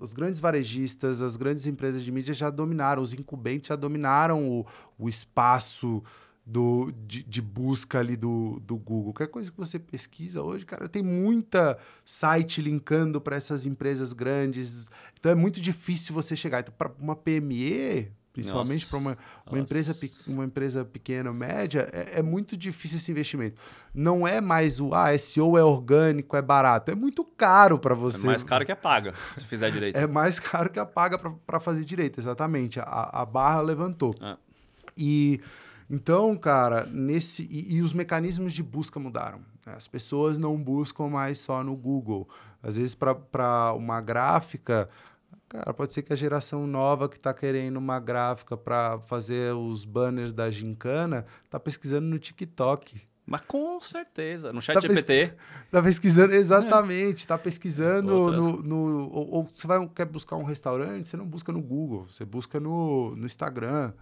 os 0.00 0.12
grandes 0.14 0.40
varejistas, 0.40 1.20
as 1.22 1.36
grandes 1.36 1.66
empresas 1.66 2.02
de 2.02 2.10
mídia 2.10 2.32
já 2.34 2.48
dominaram, 2.50 3.02
os 3.02 3.12
incumbentes 3.12 3.68
já 3.68 3.76
dominaram 3.76 4.48
o, 4.50 4.66
o 4.98 5.06
espaço 5.08 6.02
do, 6.46 6.90
de, 7.06 7.22
de 7.22 7.42
busca 7.42 7.98
ali 7.98 8.16
do, 8.16 8.58
do 8.60 8.76
Google. 8.76 9.12
Qualquer 9.12 9.30
coisa 9.30 9.50
que 9.52 9.58
você 9.58 9.78
pesquisa 9.78 10.42
hoje, 10.42 10.64
cara, 10.64 10.88
tem 10.88 11.02
muita 11.02 11.76
site 12.06 12.62
linkando 12.62 13.20
para 13.20 13.36
essas 13.36 13.66
empresas 13.66 14.12
grandes. 14.14 14.88
Então 15.18 15.30
é 15.30 15.34
muito 15.34 15.60
difícil 15.60 16.14
você 16.14 16.34
chegar. 16.36 16.60
Então, 16.60 16.74
para 16.76 16.90
uma 16.98 17.14
PME, 17.14 18.10
principalmente 18.36 18.86
para 18.86 18.98
uma, 18.98 19.18
uma, 19.50 19.58
empresa, 19.58 19.96
uma 20.28 20.44
empresa 20.44 20.84
pequena 20.84 21.30
ou 21.30 21.34
média, 21.34 21.88
é, 21.90 22.18
é 22.18 22.22
muito 22.22 22.54
difícil 22.56 22.98
esse 22.98 23.10
investimento. 23.10 23.58
Não 23.94 24.28
é 24.28 24.40
mais 24.42 24.78
o 24.78 24.94
ah, 24.94 25.16
SEO 25.16 25.56
é 25.56 25.64
orgânico, 25.64 26.36
é 26.36 26.42
barato. 26.42 26.90
É 26.90 26.94
muito 26.94 27.24
caro 27.24 27.78
para 27.78 27.94
É 27.94 27.96
você. 27.96 28.26
mais 28.26 28.44
caro 28.44 28.66
que 28.66 28.72
a 28.72 28.76
paga, 28.76 29.14
se 29.34 29.44
fizer 29.44 29.70
direito. 29.70 29.96
É 29.96 30.06
mais 30.06 30.38
caro 30.38 30.68
que 30.68 30.78
a 30.78 30.84
paga 30.84 31.18
para 31.18 31.58
fazer 31.58 31.84
direito, 31.84 32.20
exatamente. 32.20 32.78
A, 32.78 33.10
a 33.12 33.24
barra 33.24 33.62
levantou. 33.62 34.14
É. 34.20 34.36
E 34.96 35.40
então, 35.88 36.36
cara, 36.36 36.86
nesse. 36.90 37.44
E, 37.50 37.76
e 37.76 37.80
os 37.82 37.92
mecanismos 37.92 38.52
de 38.52 38.62
busca 38.62 39.00
mudaram. 39.00 39.38
né? 39.64 39.72
As 39.76 39.88
pessoas 39.88 40.36
não 40.36 40.56
buscam 40.56 41.08
mais 41.08 41.38
só 41.38 41.64
no 41.64 41.74
Google. 41.74 42.28
Às 42.62 42.76
vezes, 42.76 42.94
para 42.94 43.72
uma 43.74 44.00
gráfica, 44.00 44.88
cara, 45.48 45.72
pode 45.74 45.92
ser 45.92 46.02
que 46.02 46.12
a 46.12 46.16
geração 46.16 46.66
nova 46.66 47.08
que 47.08 47.16
está 47.16 47.32
querendo 47.34 47.76
uma 47.76 47.98
gráfica 48.00 48.56
para 48.56 48.98
fazer 49.00 49.54
os 49.54 49.84
banners 49.84 50.32
da 50.32 50.50
gincana 50.50 51.24
tá 51.50 51.58
pesquisando 51.60 52.06
no 52.06 52.18
TikTok. 52.18 53.00
Mas 53.28 53.40
com 53.40 53.80
certeza. 53.80 54.52
No 54.52 54.62
chat 54.62 54.74
Tá 54.74 54.80
GPT, 54.80 55.34
Tá 55.70 55.82
pesquisando, 55.82 56.32
exatamente. 56.32 57.26
Tá 57.26 57.36
pesquisando 57.36 58.14
Outras. 58.14 58.40
no. 58.40 58.62
no- 58.62 59.10
ou, 59.10 59.30
ou 59.34 59.48
você 59.48 59.66
vai, 59.66 59.84
quer 59.88 60.04
buscar 60.06 60.36
um 60.36 60.44
restaurante, 60.44 61.08
você 61.08 61.16
não 61.16 61.26
busca 61.26 61.50
no 61.52 61.60
Google, 61.60 62.06
você 62.06 62.24
busca 62.24 62.60
no, 62.60 63.16
no 63.16 63.26
Instagram. 63.26 63.92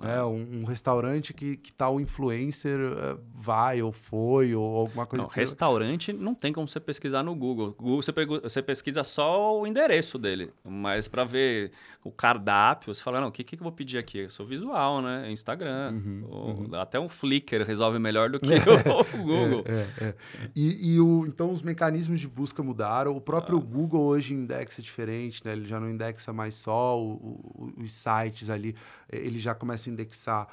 É, 0.00 0.22
um, 0.24 0.60
um, 0.60 0.64
restaurante 0.64 1.34
que, 1.34 1.56
que 1.56 1.72
tal 1.72 2.00
influencer 2.00 2.78
uh, 2.80 3.20
vai 3.34 3.82
ou 3.82 3.92
foi 3.92 4.54
ou 4.54 4.78
alguma 4.78 5.06
coisa 5.06 5.22
não, 5.22 5.30
assim. 5.30 5.40
Restaurante 5.40 6.12
não 6.12 6.34
tem 6.34 6.52
como 6.52 6.66
você 6.66 6.80
pesquisar 6.80 7.22
no 7.22 7.34
Google. 7.34 7.74
Google 7.78 8.02
você, 8.02 8.12
você 8.42 8.62
pesquisa 8.62 9.04
só 9.04 9.60
o 9.60 9.66
endereço 9.66 10.18
dele, 10.18 10.52
mas 10.64 11.08
para 11.08 11.24
ver 11.24 11.72
o 12.04 12.10
cardápio, 12.10 12.92
você 12.92 13.00
fala, 13.00 13.20
não, 13.20 13.28
o 13.28 13.32
que, 13.32 13.44
que 13.44 13.54
eu 13.54 13.62
vou 13.62 13.70
pedir 13.70 13.96
aqui? 13.96 14.18
Eu 14.18 14.30
sou 14.30 14.44
visual, 14.44 15.00
né? 15.00 15.30
Instagram. 15.30 15.92
Uhum, 15.92 16.24
uhum. 16.30 16.74
Até 16.74 16.98
um 16.98 17.08
Flickr 17.08 17.62
resolve 17.64 17.98
melhor 18.00 18.28
do 18.28 18.40
que 18.40 18.48
o 18.48 19.18
Google. 19.18 19.64
É, 19.64 20.04
é, 20.04 20.08
é. 20.08 20.14
E, 20.54 20.94
e 20.94 21.00
o, 21.00 21.24
então 21.26 21.52
os 21.52 21.62
mecanismos 21.62 22.18
de 22.18 22.26
busca 22.26 22.60
mudaram. 22.60 23.16
O 23.16 23.20
próprio 23.20 23.58
ah. 23.58 23.60
Google 23.60 24.02
hoje 24.02 24.34
indexa 24.34 24.82
diferente, 24.82 25.44
né? 25.44 25.52
Ele 25.52 25.64
já 25.64 25.78
não 25.78 25.88
indexa 25.88 26.32
mais 26.32 26.56
só 26.56 27.00
o, 27.00 27.12
o, 27.12 27.72
os 27.76 27.92
sites 27.92 28.50
ali, 28.50 28.74
ele 29.08 29.38
já 29.38 29.54
começa 29.54 29.88
a 29.88 29.92
indexar 29.92 30.48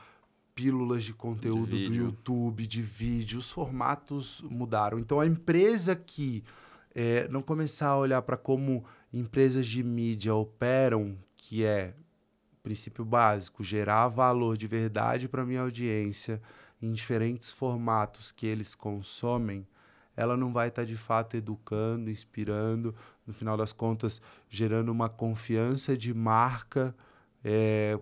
pílulas 0.53 1.03
de 1.03 1.13
conteúdo 1.13 1.75
de 1.75 1.87
do 1.87 1.95
YouTube, 1.95 2.67
de 2.67 2.81
vídeo, 2.81 3.39
os 3.39 3.49
formatos 3.49 4.43
mudaram. 4.51 4.99
Então 4.99 5.19
a 5.19 5.25
empresa 5.25 5.95
que 5.95 6.43
é, 6.93 7.27
não 7.29 7.41
começar 7.41 7.87
a 7.87 7.97
olhar 7.97 8.21
para 8.21 8.37
como 8.37 8.83
empresas 9.11 9.65
de 9.65 9.81
mídia 9.81 10.35
operam, 10.35 11.17
que 11.41 11.63
é 11.63 11.93
princípio 12.61 13.05
básico, 13.05 13.63
gerar 13.63 14.09
valor 14.09 14.57
de 14.57 14.67
verdade 14.67 15.29
para 15.29 15.45
minha 15.45 15.61
audiência 15.61 16.41
em 16.81 16.91
diferentes 16.91 17.49
formatos 17.49 18.29
que 18.29 18.45
eles 18.45 18.75
consomem, 18.75 19.65
ela 20.17 20.35
não 20.35 20.51
vai 20.51 20.67
estar 20.67 20.81
tá, 20.81 20.85
de 20.85 20.97
fato 20.97 21.37
educando, 21.37 22.09
inspirando, 22.09 22.93
no 23.25 23.33
final 23.33 23.55
das 23.55 23.71
contas, 23.71 24.21
gerando 24.49 24.89
uma 24.89 25.07
confiança 25.07 25.97
de 25.97 26.13
marca 26.13 26.93
é, 27.41 27.97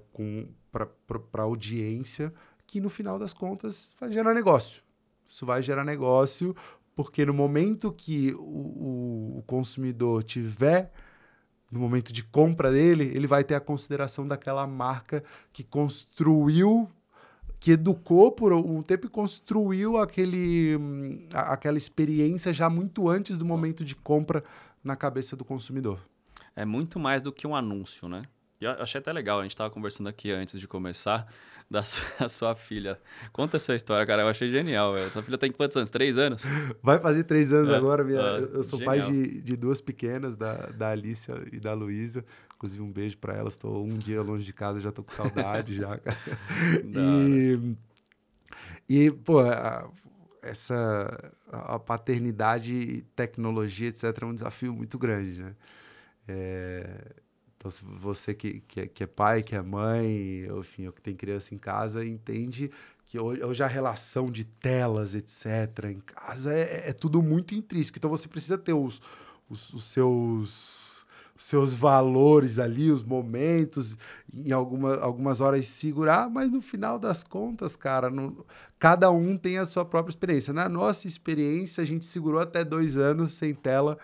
para 0.71 1.43
a 1.43 1.45
audiência, 1.45 2.33
que 2.65 2.81
no 2.81 2.89
final 2.89 3.19
das 3.19 3.33
contas 3.33 3.91
vai 3.99 4.11
gerar 4.11 4.33
negócio. 4.33 4.81
Isso 5.27 5.45
vai 5.45 5.61
gerar 5.61 5.83
negócio, 5.83 6.55
porque 6.95 7.23
no 7.23 7.35
momento 7.35 7.91
que 7.91 8.33
o, 8.33 8.39
o, 8.39 9.37
o 9.37 9.43
consumidor 9.43 10.23
tiver 10.23 10.91
no 11.71 11.79
momento 11.79 12.13
de 12.13 12.23
compra 12.23 12.71
dele, 12.71 13.11
ele 13.13 13.27
vai 13.27 13.43
ter 13.43 13.55
a 13.55 13.59
consideração 13.59 14.25
daquela 14.25 14.65
marca 14.65 15.23
que 15.51 15.63
construiu, 15.63 16.89
que 17.59 17.71
educou 17.71 18.31
por 18.31 18.53
um 18.53 18.81
tempo 18.81 19.07
e 19.07 19.09
construiu 19.09 19.97
aquele, 19.97 20.77
aquela 21.33 21.77
experiência 21.77 22.53
já 22.53 22.69
muito 22.69 23.09
antes 23.09 23.37
do 23.37 23.45
momento 23.45 23.83
de 23.83 23.95
compra 23.95 24.43
na 24.83 24.95
cabeça 24.95 25.35
do 25.35 25.43
consumidor. 25.43 25.99
É 26.55 26.65
muito 26.65 26.99
mais 26.99 27.21
do 27.21 27.31
que 27.31 27.45
um 27.45 27.55
anúncio, 27.55 28.07
né? 28.07 28.23
E 28.59 28.65
eu 28.65 28.71
achei 28.71 28.99
até 28.99 29.13
legal, 29.13 29.39
a 29.39 29.43
gente 29.43 29.51
estava 29.51 29.69
conversando 29.69 30.07
aqui 30.09 30.31
antes 30.31 30.59
de 30.59 30.67
começar, 30.67 31.27
da 31.69 31.83
sua, 31.83 32.27
sua, 32.29 32.55
filha. 32.55 32.99
Conta 33.31 33.57
essa 33.57 33.75
história, 33.75 34.05
cara, 34.05 34.23
eu 34.23 34.27
achei 34.27 34.49
genial. 34.49 34.93
Véio. 34.93 35.11
Sua 35.11 35.21
filha 35.21 35.37
tem 35.37 35.51
quantos 35.51 35.77
anos? 35.77 35.91
Três 35.91 36.17
anos? 36.17 36.43
Vai 36.81 36.99
fazer 36.99 37.23
três 37.23 37.53
anos 37.53 37.69
é, 37.69 37.75
agora. 37.75 38.03
Minha, 38.03 38.19
é, 38.19 38.39
eu 38.39 38.63
sou 38.63 38.79
genial. 38.79 38.97
pai 38.97 39.11
de, 39.11 39.41
de 39.41 39.55
duas 39.55 39.81
pequenas, 39.81 40.35
da, 40.35 40.67
da 40.67 40.89
Alicia 40.89 41.35
e 41.51 41.59
da 41.59 41.73
Luísa. 41.73 42.23
Inclusive, 42.55 42.81
um 42.81 42.91
beijo 42.91 43.17
para 43.17 43.35
elas. 43.35 43.53
Estou 43.53 43.85
um 43.85 43.97
dia 43.97 44.21
longe 44.21 44.45
de 44.45 44.53
casa, 44.53 44.81
já 44.81 44.89
estou 44.89 45.03
com 45.03 45.11
saudade 45.11 45.75
já, 45.75 45.97
cara. 45.99 46.17
e, 46.83 47.75
e, 48.89 49.11
pô, 49.11 49.39
a, 49.41 49.89
essa 50.41 51.31
a 51.51 51.77
paternidade, 51.77 53.05
tecnologia, 53.15 53.89
etc., 53.89 54.21
é 54.21 54.25
um 54.25 54.33
desafio 54.33 54.73
muito 54.73 54.97
grande, 54.97 55.43
né? 55.43 55.55
É, 56.27 57.13
então, 57.57 57.71
se 57.71 57.83
você 57.83 58.33
que, 58.33 58.61
que, 58.67 58.81
é, 58.81 58.87
que 58.87 59.03
é 59.03 59.07
pai, 59.07 59.41
que 59.41 59.55
é 59.55 59.61
mãe, 59.61 60.45
enfim, 60.59 60.85
ou 60.85 60.93
que 60.93 61.01
tem 61.01 61.15
criança 61.15 61.55
em 61.55 61.57
casa, 61.57 62.05
entende 62.05 62.69
que 63.07 63.19
hoje 63.19 63.63
a 63.63 63.67
relação 63.67 64.25
de 64.25 64.43
telas, 64.43 65.15
etc., 65.15 65.85
em 65.85 65.99
casa 65.99 66.53
é, 66.53 66.89
é 66.89 66.93
tudo 66.93 67.21
muito 67.21 67.55
intrínseco. 67.55 67.97
Então, 67.97 68.09
você 68.09 68.27
precisa 68.27 68.57
ter 68.57 68.73
os, 68.73 69.01
os, 69.49 69.73
os 69.73 69.85
seus 69.85 70.87
seus 71.37 71.71
valores 71.71 72.57
ali, 72.57 72.91
os 72.91 73.03
momentos, 73.03 73.95
em 74.33 74.51
alguma, 74.51 74.97
algumas 74.97 75.39
horas 75.39 75.67
segurar, 75.67 76.29
mas 76.31 76.51
no 76.51 76.61
final 76.61 76.97
das 76.97 77.23
contas, 77.23 77.75
cara, 77.75 78.11
cada 78.79 79.11
um 79.11 79.37
tem 79.37 79.59
a 79.59 79.65
sua 79.65 79.85
própria 79.85 80.11
experiência. 80.11 80.51
Na 80.51 80.67
nossa 80.67 81.07
experiência, 81.07 81.83
a 81.83 81.85
gente 81.85 82.05
segurou 82.05 82.41
até 82.41 82.63
dois 82.63 82.97
anos 82.97 83.33
sem 83.33 83.53
tela 83.53 83.99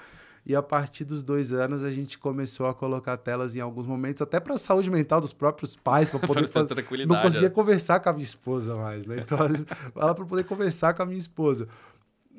e 0.45 0.55
a 0.55 0.61
partir 0.61 1.05
dos 1.05 1.23
dois 1.23 1.53
anos 1.53 1.83
a 1.83 1.91
gente 1.91 2.17
começou 2.17 2.67
a 2.67 2.73
colocar 2.73 3.15
telas 3.17 3.55
em 3.55 3.61
alguns 3.61 3.85
momentos, 3.85 4.21
até 4.21 4.39
para 4.39 4.55
a 4.55 4.57
saúde 4.57 4.91
mental 4.91 5.21
dos 5.21 5.31
próprios 5.31 5.75
pais, 5.75 6.09
para 6.09 6.19
poder 6.27 6.47
fazer. 6.49 7.05
Não 7.05 7.21
conseguia 7.21 7.49
né? 7.49 7.55
conversar 7.55 7.99
com 7.99 8.09
a 8.09 8.13
minha 8.13 8.25
esposa 8.25 8.75
mais, 8.75 9.05
né? 9.05 9.17
Então, 9.19 9.37
ela 9.95 10.13
para 10.13 10.25
poder 10.25 10.43
conversar 10.43 10.93
com 10.93 11.03
a 11.03 11.05
minha 11.05 11.19
esposa. 11.19 11.67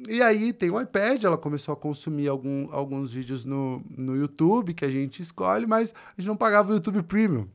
E 0.09 0.21
aí 0.21 0.53
tem 0.53 0.71
o 0.71 0.81
iPad, 0.81 1.23
ela 1.23 1.39
começou 1.39 1.73
a 1.73 1.77
consumir 1.77 2.29
algum, 2.29 2.69
alguns 2.73 3.13
vídeos 3.13 3.45
no, 3.45 3.83
no 3.89 4.17
YouTube 4.17 4.75
que 4.75 4.85
a 4.85 4.91
gente 4.91 5.23
escolhe, 5.23 5.67
mas 5.67 5.95
a 6.17 6.21
gente 6.21 6.29
não 6.29 6.37
pagava 6.37 6.73
o 6.73 6.75
YouTube 6.75 7.03
Premium. 7.05 7.49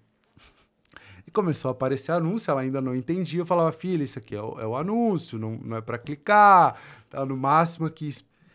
E 1.28 1.32
começou 1.32 1.70
a 1.70 1.74
aparecer 1.74 2.12
anúncio, 2.12 2.50
ela 2.50 2.62
ainda 2.62 2.82
não 2.82 2.96
entendia. 2.96 3.42
Eu 3.42 3.46
falava, 3.46 3.72
filha, 3.72 4.04
isso 4.04 4.18
aqui 4.18 4.36
é 4.36 4.42
o, 4.42 4.60
é 4.60 4.66
o 4.66 4.76
anúncio, 4.76 5.38
não, 5.38 5.60
não 5.64 5.78
é 5.78 5.82
para 5.82 6.00
clicar. 6.00 6.76
Tá, 7.08 7.24
no 7.24 7.38
máximo 7.38 7.86
aqui 7.86 8.10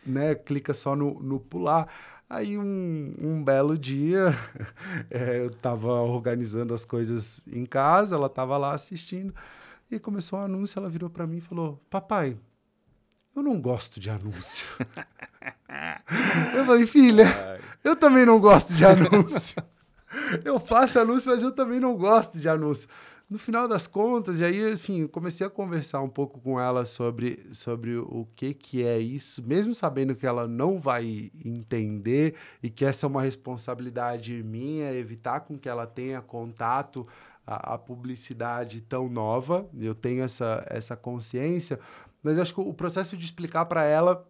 né, 0.05 0.35
clica 0.35 0.73
só 0.73 0.95
no, 0.95 1.19
no 1.21 1.39
pular. 1.39 1.87
Aí 2.29 2.57
um, 2.57 3.13
um 3.19 3.43
belo 3.43 3.77
dia, 3.77 4.35
é, 5.09 5.39
eu 5.39 5.47
estava 5.47 5.91
organizando 6.01 6.73
as 6.73 6.83
coisas 6.83 7.41
em 7.47 7.65
casa, 7.65 8.15
ela 8.15 8.27
estava 8.27 8.57
lá 8.57 8.73
assistindo, 8.73 9.33
e 9.89 9.99
começou 9.99 10.39
o 10.39 10.41
um 10.41 10.45
anúncio, 10.45 10.79
ela 10.79 10.89
virou 10.89 11.09
para 11.09 11.27
mim 11.27 11.37
e 11.37 11.41
falou, 11.41 11.79
papai, 11.89 12.37
eu 13.35 13.43
não 13.43 13.59
gosto 13.59 13.99
de 13.99 14.09
anúncio. 14.09 14.65
eu 16.55 16.65
falei, 16.65 16.87
filha, 16.87 17.59
eu 17.83 17.95
também 17.95 18.25
não 18.25 18.39
gosto 18.39 18.73
de 18.73 18.85
anúncio. 18.85 19.61
eu 20.43 20.59
faço 20.59 20.99
anúncio, 20.99 21.29
mas 21.29 21.43
eu 21.43 21.51
também 21.51 21.79
não 21.79 21.95
gosto 21.95 22.39
de 22.39 22.49
anúncio 22.49 22.89
no 23.27 23.39
final 23.39 23.67
das 23.67 23.87
contas, 23.87 24.39
e 24.39 24.45
aí, 24.45 24.73
enfim, 24.73 25.07
comecei 25.07 25.45
a 25.47 25.49
conversar 25.49 26.01
um 26.01 26.09
pouco 26.09 26.39
com 26.39 26.59
ela 26.59 26.85
sobre, 26.85 27.47
sobre 27.51 27.97
o 27.97 28.27
que, 28.35 28.53
que 28.53 28.85
é 28.85 28.99
isso, 28.99 29.41
mesmo 29.43 29.73
sabendo 29.73 30.15
que 30.15 30.27
ela 30.27 30.47
não 30.47 30.79
vai 30.79 31.31
entender 31.43 32.35
e 32.61 32.69
que 32.69 32.85
essa 32.85 33.05
é 33.05 33.09
uma 33.09 33.23
responsabilidade 33.23 34.43
minha, 34.43 34.91
evitar 34.93 35.39
com 35.39 35.57
que 35.57 35.67
ela 35.67 35.87
tenha 35.87 36.21
contato 36.21 37.07
a, 37.47 37.73
a 37.73 37.77
publicidade 37.79 38.81
tão 38.81 39.09
nova, 39.09 39.67
eu 39.79 39.95
tenho 39.95 40.23
essa, 40.23 40.63
essa 40.69 40.95
consciência, 40.95 41.79
mas 42.21 42.37
acho 42.37 42.53
que 42.53 42.61
o 42.61 42.73
processo 42.73 43.17
de 43.17 43.25
explicar 43.25 43.65
para 43.65 43.83
ela 43.83 44.27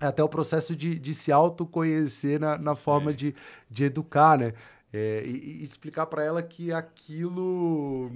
é 0.00 0.06
até 0.06 0.22
o 0.22 0.28
processo 0.28 0.76
de, 0.76 0.96
de 0.96 1.12
se 1.12 1.32
autoconhecer 1.32 2.38
na, 2.38 2.56
na 2.56 2.74
forma 2.76 3.12
de, 3.12 3.34
de 3.68 3.84
educar, 3.84 4.38
né? 4.38 4.52
É, 4.92 5.22
e, 5.26 5.60
e, 5.60 5.62
explicar 5.62 6.06
para 6.06 6.24
ela 6.24 6.42
que 6.42 6.72
aquilo 6.72 8.10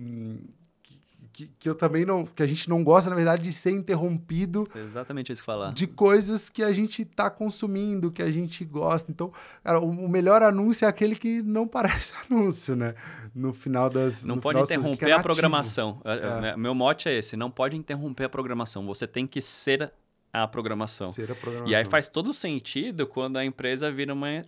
que, 1.31 1.47
que, 1.59 1.69
eu 1.69 1.75
também 1.75 2.05
não 2.05 2.25
que 2.25 2.43
a 2.43 2.47
gente 2.47 2.67
não 2.69 2.83
gosta 2.83 3.11
na 3.11 3.17
verdade 3.17 3.43
de 3.43 3.53
ser 3.53 3.73
interrompido 3.73 4.67
exatamente 4.75 5.31
isso 5.31 5.43
que 5.43 5.47
falar 5.47 5.73
de 5.73 5.87
coisas 5.87 6.49
que 6.49 6.63
a 6.63 6.73
gente 6.73 7.03
está 7.03 7.29
consumindo 7.29 8.11
que 8.11 8.23
a 8.23 8.31
gente 8.31 8.65
gosta 8.65 9.11
então 9.11 9.31
cara, 9.63 9.81
o, 9.81 9.91
o, 9.91 10.09
melhor 10.09 10.43
anúncio 10.43 10.87
é 10.87 10.89
aquele 10.89 11.15
que 11.15 11.43
não 11.43 11.69
parece 11.69 12.15
anúncio 12.31 12.75
né 12.75 12.95
no 13.35 13.53
final 13.53 13.91
das 13.91 14.25
não 14.25 14.39
pode 14.39 14.59
interromper 14.59 15.11
é 15.11 15.13
a 15.13 15.21
programação 15.23 16.01
é. 16.05 16.49
é. 16.49 16.57
meu 16.57 16.75
mote 16.75 17.07
é 17.07 17.13
esse 17.13 17.37
não 17.37 17.51
pode 17.51 17.77
interromper 17.77 18.25
a 18.25 18.29
programação 18.31 18.87
você 18.87 19.07
tem 19.07 19.27
que 19.27 19.43
ser 19.43 19.93
a 20.33 20.49
programação. 20.49 21.13
Ser 21.13 21.31
a 21.31 21.35
programação. 21.35 21.71
E 21.71 21.75
aí 21.75 21.85
faz 21.85 22.09
todo 22.09 22.33
sentido 22.33 23.07
quando 23.07 23.37
a 23.37 23.45
empresa 23.45 23.91
vira 23.93 24.15
uma 24.15 24.43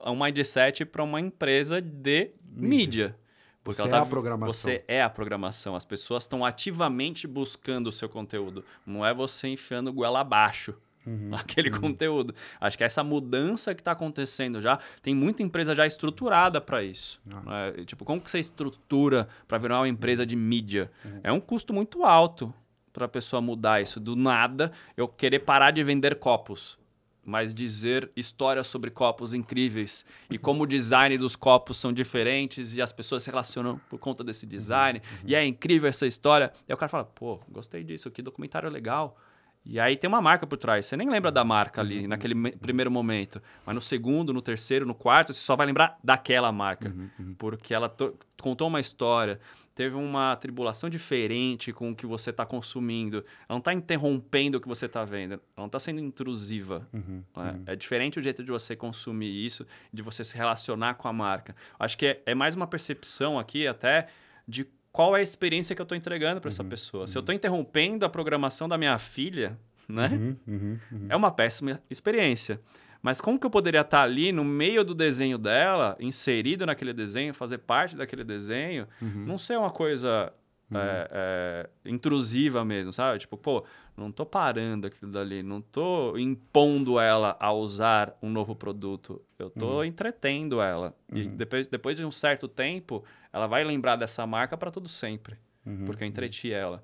um 0.00 0.22
mindset 0.22 0.84
para 0.84 1.02
uma 1.02 1.20
empresa 1.20 1.80
de 1.80 2.32
mídia. 2.44 2.68
mídia. 2.68 3.16
Porque 3.62 3.76
você 3.76 3.88
é 3.88 3.90
tá, 3.90 4.00
a 4.00 4.06
programação. 4.06 4.52
Você 4.52 4.84
é 4.88 5.02
a 5.02 5.10
programação. 5.10 5.76
As 5.76 5.84
pessoas 5.84 6.24
estão 6.24 6.44
ativamente 6.44 7.26
buscando 7.26 7.88
o 7.88 7.92
seu 7.92 8.08
conteúdo. 8.08 8.64
Não 8.86 9.04
é 9.04 9.12
você 9.12 9.48
enfiando 9.48 9.92
goela 9.92 10.20
abaixo 10.20 10.74
uhum, 11.06 11.30
aquele 11.36 11.70
uhum. 11.70 11.80
conteúdo. 11.80 12.34
Acho 12.60 12.76
que 12.76 12.84
essa 12.84 13.04
mudança 13.04 13.74
que 13.74 13.80
está 13.80 13.92
acontecendo 13.92 14.60
já, 14.60 14.78
tem 15.02 15.14
muita 15.14 15.42
empresa 15.42 15.74
já 15.74 15.86
estruturada 15.86 16.60
para 16.60 16.82
isso. 16.82 17.20
Ah. 17.46 17.72
É, 17.76 17.84
tipo, 17.84 18.04
como 18.04 18.20
que 18.20 18.30
você 18.30 18.38
estrutura 18.38 19.28
para 19.46 19.58
virar 19.58 19.80
uma 19.80 19.88
empresa 19.88 20.24
de 20.24 20.36
mídia? 20.36 20.90
Uhum. 21.04 21.20
É 21.22 21.32
um 21.32 21.40
custo 21.40 21.72
muito 21.72 22.04
alto 22.04 22.52
para 22.92 23.04
a 23.04 23.08
pessoa 23.08 23.40
mudar 23.40 23.80
isso. 23.80 24.00
Do 24.00 24.16
nada, 24.16 24.72
eu 24.96 25.06
querer 25.06 25.40
parar 25.40 25.70
de 25.70 25.82
vender 25.84 26.16
copos 26.16 26.79
mas 27.24 27.52
dizer 27.54 28.10
histórias 28.16 28.66
sobre 28.66 28.90
copos 28.90 29.32
incríveis 29.34 30.04
e 30.30 30.38
como 30.38 30.62
o 30.62 30.66
design 30.66 31.16
dos 31.18 31.36
copos 31.36 31.76
são 31.78 31.92
diferentes 31.92 32.74
e 32.74 32.82
as 32.82 32.92
pessoas 32.92 33.22
se 33.22 33.30
relacionam 33.30 33.80
por 33.90 33.98
conta 33.98 34.24
desse 34.24 34.46
design. 34.46 34.98
Uhum, 35.04 35.16
uhum. 35.18 35.24
E 35.28 35.34
é 35.34 35.44
incrível 35.44 35.88
essa 35.88 36.06
história. 36.06 36.52
E 36.68 36.72
aí 36.72 36.74
o 36.74 36.78
cara 36.78 36.88
fala, 36.88 37.04
pô, 37.04 37.40
gostei 37.50 37.84
disso, 37.84 38.10
que 38.10 38.22
documentário 38.22 38.70
legal. 38.70 39.16
E 39.62 39.78
aí 39.78 39.94
tem 39.94 40.08
uma 40.08 40.22
marca 40.22 40.46
por 40.46 40.56
trás. 40.56 40.86
Você 40.86 40.96
nem 40.96 41.10
lembra 41.10 41.30
da 41.30 41.44
marca 41.44 41.82
ali 41.82 42.06
naquele 42.08 42.34
me- 42.34 42.52
primeiro 42.52 42.90
momento. 42.90 43.42
Mas 43.66 43.74
no 43.74 43.80
segundo, 43.82 44.32
no 44.32 44.40
terceiro, 44.40 44.86
no 44.86 44.94
quarto, 44.94 45.34
você 45.34 45.40
só 45.40 45.54
vai 45.54 45.66
lembrar 45.66 45.98
daquela 46.02 46.50
marca. 46.50 46.90
Porque 47.36 47.74
ela 47.74 47.86
to- 47.90 48.16
contou 48.40 48.68
uma 48.68 48.80
história, 48.80 49.38
teve 49.80 49.96
uma 49.96 50.36
tribulação 50.36 50.90
diferente 50.90 51.72
com 51.72 51.90
o 51.90 51.96
que 51.96 52.04
você 52.04 52.28
está 52.28 52.44
consumindo. 52.44 53.24
Ela 53.48 53.48
não 53.48 53.58
está 53.60 53.72
interrompendo 53.72 54.58
o 54.58 54.60
que 54.60 54.68
você 54.68 54.84
está 54.84 55.06
vendo. 55.06 55.32
Ela 55.32 55.40
não 55.56 55.64
está 55.64 55.80
sendo 55.80 56.00
intrusiva. 56.00 56.86
né? 57.34 57.60
É 57.64 57.74
diferente 57.74 58.18
o 58.18 58.22
jeito 58.22 58.44
de 58.44 58.50
você 58.50 58.76
consumir 58.76 59.30
isso, 59.30 59.66
de 59.90 60.02
você 60.02 60.22
se 60.22 60.36
relacionar 60.36 60.96
com 60.96 61.08
a 61.08 61.14
marca. 61.14 61.56
Acho 61.78 61.96
que 61.96 62.04
é, 62.04 62.22
é 62.26 62.34
mais 62.34 62.54
uma 62.54 62.66
percepção 62.66 63.38
aqui 63.38 63.66
até 63.66 64.08
de 64.46 64.66
qual 64.92 65.16
é 65.16 65.20
a 65.20 65.22
experiência 65.22 65.74
que 65.74 65.80
eu 65.80 65.84
estou 65.84 65.96
entregando 65.96 66.42
para 66.42 66.50
essa 66.50 66.62
pessoa. 66.62 67.06
Se 67.06 67.16
eu 67.16 67.20
estou 67.20 67.34
interrompendo 67.34 68.04
a 68.04 68.08
programação 68.10 68.68
da 68.68 68.76
minha 68.76 68.98
filha, 68.98 69.58
né? 69.88 70.10
É 71.08 71.16
uma 71.16 71.30
péssima 71.30 71.80
experiência. 71.88 72.60
Mas 73.02 73.20
como 73.20 73.38
que 73.38 73.46
eu 73.46 73.50
poderia 73.50 73.80
estar 73.80 74.02
ali 74.02 74.30
no 74.30 74.44
meio 74.44 74.84
do 74.84 74.94
desenho 74.94 75.38
dela, 75.38 75.96
inserido 75.98 76.66
naquele 76.66 76.92
desenho, 76.92 77.32
fazer 77.32 77.58
parte 77.58 77.96
daquele 77.96 78.24
desenho, 78.24 78.86
não 79.26 79.38
ser 79.38 79.58
uma 79.58 79.70
coisa 79.70 80.32
é, 80.72 81.08
é, 81.10 81.90
intrusiva 81.90 82.64
mesmo, 82.64 82.92
sabe? 82.92 83.18
Tipo, 83.18 83.36
pô, 83.36 83.64
não 83.96 84.12
tô 84.12 84.24
parando 84.24 84.86
aquilo 84.86 85.10
dali, 85.10 85.42
não 85.42 85.60
tô 85.60 86.16
impondo 86.16 86.98
ela 87.00 87.36
a 87.40 87.52
usar 87.52 88.16
um 88.22 88.30
novo 88.30 88.54
produto, 88.54 89.20
eu 89.38 89.50
tô 89.50 89.82
entretendo 89.84 90.60
ela. 90.60 90.94
E 91.12 91.26
depois, 91.26 91.66
depois 91.66 91.96
de 91.96 92.04
um 92.04 92.10
certo 92.10 92.46
tempo, 92.46 93.04
ela 93.32 93.46
vai 93.46 93.64
lembrar 93.64 93.96
dessa 93.96 94.26
marca 94.26 94.56
para 94.56 94.70
todo 94.70 94.88
sempre, 94.88 95.36
porque 95.86 96.04
eu 96.04 96.08
entreti 96.08 96.52
ela. 96.52 96.82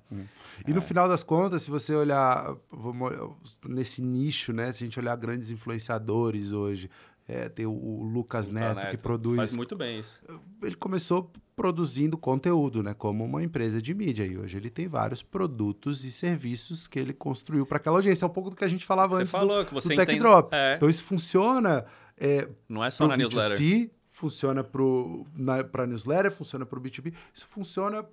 E 0.67 0.73
no 0.73 0.81
final 0.81 1.07
das 1.09 1.23
contas, 1.23 1.61
se 1.63 1.69
você 1.69 1.95
olhar 1.95 2.55
vamos 2.71 3.59
nesse 3.67 4.01
nicho, 4.01 4.53
né? 4.53 4.71
Se 4.71 4.83
a 4.83 4.87
gente 4.87 4.99
olhar 4.99 5.15
grandes 5.15 5.49
influenciadores 5.51 6.51
hoje, 6.51 6.89
é, 7.27 7.49
tem 7.49 7.65
o, 7.65 7.71
o 7.71 8.03
Lucas 8.03 8.49
Neto, 8.49 8.87
que 8.89 8.97
produz. 8.97 9.37
Faz 9.37 9.57
muito 9.57 9.75
bem 9.75 9.99
isso. 9.99 10.19
Ele 10.61 10.75
começou 10.75 11.31
produzindo 11.55 12.17
conteúdo, 12.17 12.83
né? 12.83 12.93
Como 12.93 13.25
uma 13.25 13.43
empresa 13.43 13.81
de 13.81 13.93
mídia. 13.93 14.23
E 14.25 14.37
hoje 14.37 14.57
ele 14.57 14.69
tem 14.69 14.87
vários 14.87 15.23
produtos 15.23 16.05
e 16.05 16.11
serviços 16.11 16.87
que 16.87 16.99
ele 16.99 17.13
construiu 17.13 17.65
para 17.65 17.77
aquela 17.77 17.97
audiência. 17.97 18.25
É 18.25 18.27
um 18.27 18.31
pouco 18.31 18.51
do 18.51 18.55
que 18.55 18.63
a 18.63 18.67
gente 18.67 18.85
falava 18.85 19.15
Você 19.15 19.21
antes 19.23 19.31
falou 19.31 19.59
do, 19.63 19.65
que 19.65 19.73
você 19.73 19.89
do 19.89 19.95
Tech 19.95 20.03
entende- 20.03 20.19
Drop. 20.19 20.53
É. 20.53 20.75
Então 20.75 20.87
isso 20.87 21.03
funciona. 21.03 21.83
É, 22.15 22.47
Não 22.69 22.83
é 22.85 22.91
só 22.91 23.07
na 23.07 23.17
newsletter. 23.17 23.57
B2C, 23.57 23.89
funciona 24.09 24.63
para 24.63 25.85
newsletter, 25.87 26.31
funciona 26.31 26.65
para 26.65 26.79
o 26.79 26.81
B2B. 26.81 27.13
Isso 27.33 27.47
funciona 27.47 28.05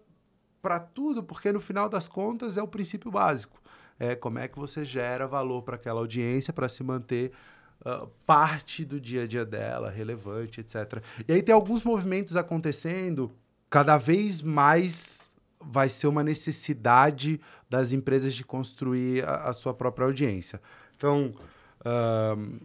para 0.64 0.80
tudo, 0.80 1.22
porque 1.22 1.52
no 1.52 1.60
final 1.60 1.90
das 1.90 2.08
contas 2.08 2.56
é 2.56 2.62
o 2.62 2.66
princípio 2.66 3.10
básico. 3.10 3.60
É 3.98 4.14
como 4.14 4.38
é 4.38 4.48
que 4.48 4.58
você 4.58 4.82
gera 4.82 5.26
valor 5.26 5.60
para 5.60 5.76
aquela 5.76 6.00
audiência 6.00 6.54
para 6.54 6.70
se 6.70 6.82
manter 6.82 7.32
ah, 7.84 8.06
parte 8.24 8.82
do 8.82 8.98
dia 8.98 9.24
a 9.24 9.26
dia 9.26 9.44
dela, 9.44 9.90
relevante, 9.90 10.62
etc. 10.62 11.02
E 11.28 11.34
aí 11.34 11.42
tem 11.42 11.54
alguns 11.54 11.82
movimentos 11.82 12.34
acontecendo, 12.34 13.30
cada 13.68 13.98
vez 13.98 14.40
mais 14.40 15.36
vai 15.60 15.90
ser 15.90 16.06
uma 16.06 16.24
necessidade 16.24 17.38
das 17.68 17.92
empresas 17.92 18.34
de 18.34 18.42
construir 18.42 19.22
a, 19.22 19.48
a 19.48 19.52
sua 19.52 19.74
própria 19.74 20.06
audiência. 20.06 20.62
Então, 20.96 21.30
ahn, 21.84 22.58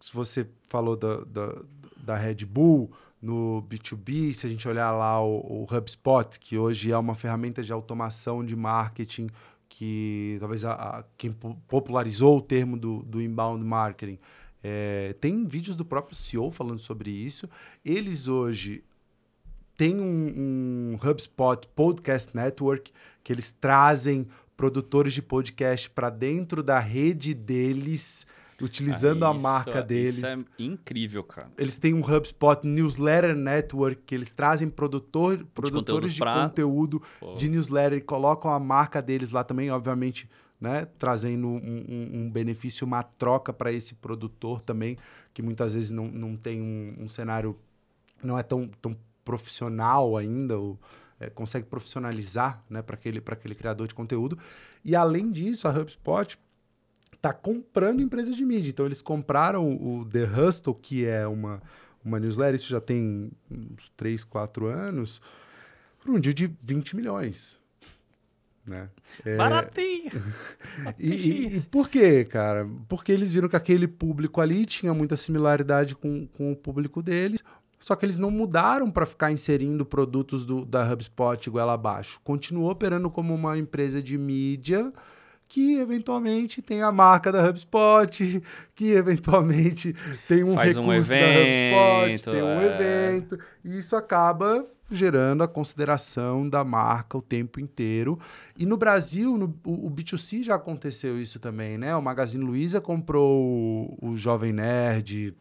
se 0.00 0.14
você 0.14 0.48
falou 0.66 0.96
da, 0.96 1.16
da, 1.24 1.62
da 1.98 2.16
Red 2.16 2.46
Bull, 2.46 2.90
no 3.24 3.62
B2B, 3.68 4.32
se 4.34 4.46
a 4.46 4.50
gente 4.50 4.68
olhar 4.68 4.92
lá 4.92 5.20
o, 5.24 5.62
o 5.62 5.66
HubSpot, 5.74 6.38
que 6.38 6.58
hoje 6.58 6.90
é 6.92 6.98
uma 6.98 7.14
ferramenta 7.14 7.62
de 7.62 7.72
automação 7.72 8.44
de 8.44 8.54
marketing, 8.54 9.28
que 9.68 10.36
talvez 10.40 10.64
a, 10.64 10.72
a- 10.74 11.04
quem 11.16 11.32
po- 11.32 11.56
popularizou 11.66 12.38
o 12.38 12.42
termo 12.42 12.76
do, 12.76 13.02
do 13.02 13.20
inbound 13.22 13.64
marketing. 13.64 14.18
É, 14.62 15.14
tem 15.20 15.44
vídeos 15.46 15.76
do 15.76 15.84
próprio 15.84 16.16
CEO 16.16 16.50
falando 16.50 16.78
sobre 16.78 17.10
isso. 17.10 17.48
Eles 17.84 18.28
hoje 18.28 18.84
têm 19.76 19.96
um, 20.00 20.94
um 20.94 20.98
HubSpot 21.08 21.66
Podcast 21.74 22.34
Network 22.34 22.92
que 23.22 23.32
eles 23.32 23.50
trazem 23.50 24.26
produtores 24.56 25.12
de 25.12 25.20
podcast 25.22 25.90
para 25.90 26.10
dentro 26.10 26.62
da 26.62 26.78
rede 26.78 27.34
deles, 27.34 28.26
utilizando 28.62 29.24
Ah, 29.24 29.30
a 29.30 29.34
isso- 29.34 29.42
marca 29.42 29.82
deles. 29.82 30.18
Isso 30.18 30.26
é 30.26 30.36
incrível, 30.58 31.22
cara. 31.24 31.50
Eles 31.58 31.76
têm 31.78 31.92
um 31.94 32.00
HubSpot 32.00 32.66
Newsletter 32.66 33.34
Network, 33.34 34.02
que 34.06 34.14
eles 34.14 34.30
trazem 34.32 34.68
produtor, 34.68 35.44
produtores 35.54 35.72
conteúdos 35.72 36.12
de 36.12 36.18
pra- 36.18 36.48
conteúdo 36.48 37.02
Pô. 37.20 37.34
de 37.34 37.48
newsletter 37.48 37.98
e 37.98 38.00
colocam 38.00 38.50
a 38.50 38.58
marca 38.60 39.00
deles 39.02 39.30
lá 39.30 39.42
também, 39.44 39.70
obviamente, 39.70 40.28
né? 40.60 40.86
Trazendo 40.98 41.48
um, 41.48 41.56
um- 41.56 42.10
um 42.22 42.30
benefício, 42.30 42.86
uma 42.86 43.02
troca 43.02 43.52
para 43.52 43.72
esse 43.72 43.94
produtor 43.94 44.60
também, 44.60 44.96
que 45.32 45.42
muitas 45.42 45.74
vezes 45.74 45.90
não, 45.90 46.06
não 46.08 46.36
tem 46.36 46.62
um, 46.62 46.94
um 47.04 47.08
cenário, 47.08 47.58
não 48.22 48.38
é 48.38 48.42
tão, 48.42 48.68
tão 48.80 48.96
profissional 49.24 50.16
ainda, 50.16 50.56
ou, 50.58 50.78
é, 51.20 51.28
consegue 51.28 51.66
profissionalizar 51.66 52.62
né, 52.68 52.82
para 52.82 52.94
aquele, 52.94 53.20
pra 53.20 53.34
aquele 53.34 53.54
criador 53.54 53.86
de 53.88 53.94
conteúdo. 53.94 54.38
E 54.84 54.94
além 54.94 55.30
disso, 55.30 55.66
a 55.68 55.70
HubSpot 55.70 56.38
está 57.24 57.32
comprando 57.32 58.02
empresas 58.02 58.36
de 58.36 58.44
mídia. 58.44 58.68
Então, 58.68 58.84
eles 58.84 59.00
compraram 59.00 59.74
o 59.74 60.04
The 60.04 60.24
Hustle, 60.24 60.74
que 60.74 61.06
é 61.06 61.26
uma, 61.26 61.62
uma 62.04 62.20
newsletter, 62.20 62.56
isso 62.56 62.68
já 62.68 62.80
tem 62.80 63.30
uns 63.50 63.90
3, 63.96 64.24
4 64.24 64.66
anos, 64.66 65.22
por 66.02 66.10
um 66.14 66.20
dia 66.20 66.34
de 66.34 66.54
20 66.62 66.94
milhões. 66.94 67.58
Né? 68.66 68.90
É, 69.24 69.36
Baratinho! 69.36 70.10
e, 70.98 71.10
e- 71.12 71.56
e 71.56 71.60
por 71.62 71.88
quê, 71.88 72.24
cara? 72.24 72.68
Porque 72.88 73.10
eles 73.10 73.30
viram 73.32 73.48
que 73.48 73.56
aquele 73.56 73.88
público 73.88 74.40
ali 74.40 74.66
tinha 74.66 74.92
muita 74.92 75.16
similaridade 75.16 75.94
com, 75.94 76.26
com 76.26 76.52
o 76.52 76.56
público 76.56 77.02
deles, 77.02 77.42
só 77.80 77.96
que 77.96 78.04
eles 78.04 78.18
não 78.18 78.30
mudaram 78.30 78.90
para 78.90 79.04
ficar 79.04 79.30
inserindo 79.32 79.84
produtos 79.84 80.44
do, 80.44 80.64
da 80.64 80.90
HubSpot 80.90 81.46
igual 81.46 81.68
abaixo. 81.70 82.20
Continuou 82.22 82.70
operando 82.70 83.10
como 83.10 83.34
uma 83.34 83.58
empresa 83.58 84.02
de 84.02 84.16
mídia 84.16 84.92
que 85.54 85.76
eventualmente 85.76 86.60
tem 86.60 86.82
a 86.82 86.90
marca 86.90 87.30
da 87.30 87.48
HubSpot, 87.48 88.42
que 88.74 88.90
eventualmente 88.90 89.94
tem 90.26 90.42
um 90.42 90.56
Faz 90.56 90.76
um 90.76 90.88
recurso 90.88 91.12
da 91.12 91.18
evento, 91.18 92.10
HubSpot, 92.10 92.32
tem 92.32 92.42
um 92.42 92.60
é. 92.60 92.66
evento, 92.66 93.38
e 93.64 93.78
isso 93.78 93.94
acaba 93.94 94.66
gerando 94.90 95.44
a 95.44 95.48
consideração 95.48 96.48
da 96.48 96.64
marca 96.64 97.16
o 97.16 97.22
tempo 97.22 97.60
inteiro. 97.60 98.18
E 98.58 98.66
no 98.66 98.76
Brasil, 98.76 99.38
no, 99.38 99.54
o, 99.64 99.86
o 99.86 99.90
B2C 99.92 100.42
já 100.42 100.56
aconteceu 100.56 101.22
isso 101.22 101.38
também, 101.38 101.78
né? 101.78 101.94
O 101.94 102.02
Magazine 102.02 102.42
Luiza 102.42 102.80
comprou 102.80 103.96
o, 104.02 104.08
o 104.10 104.16
Jovem 104.16 104.52
Nerd. 104.52 105.36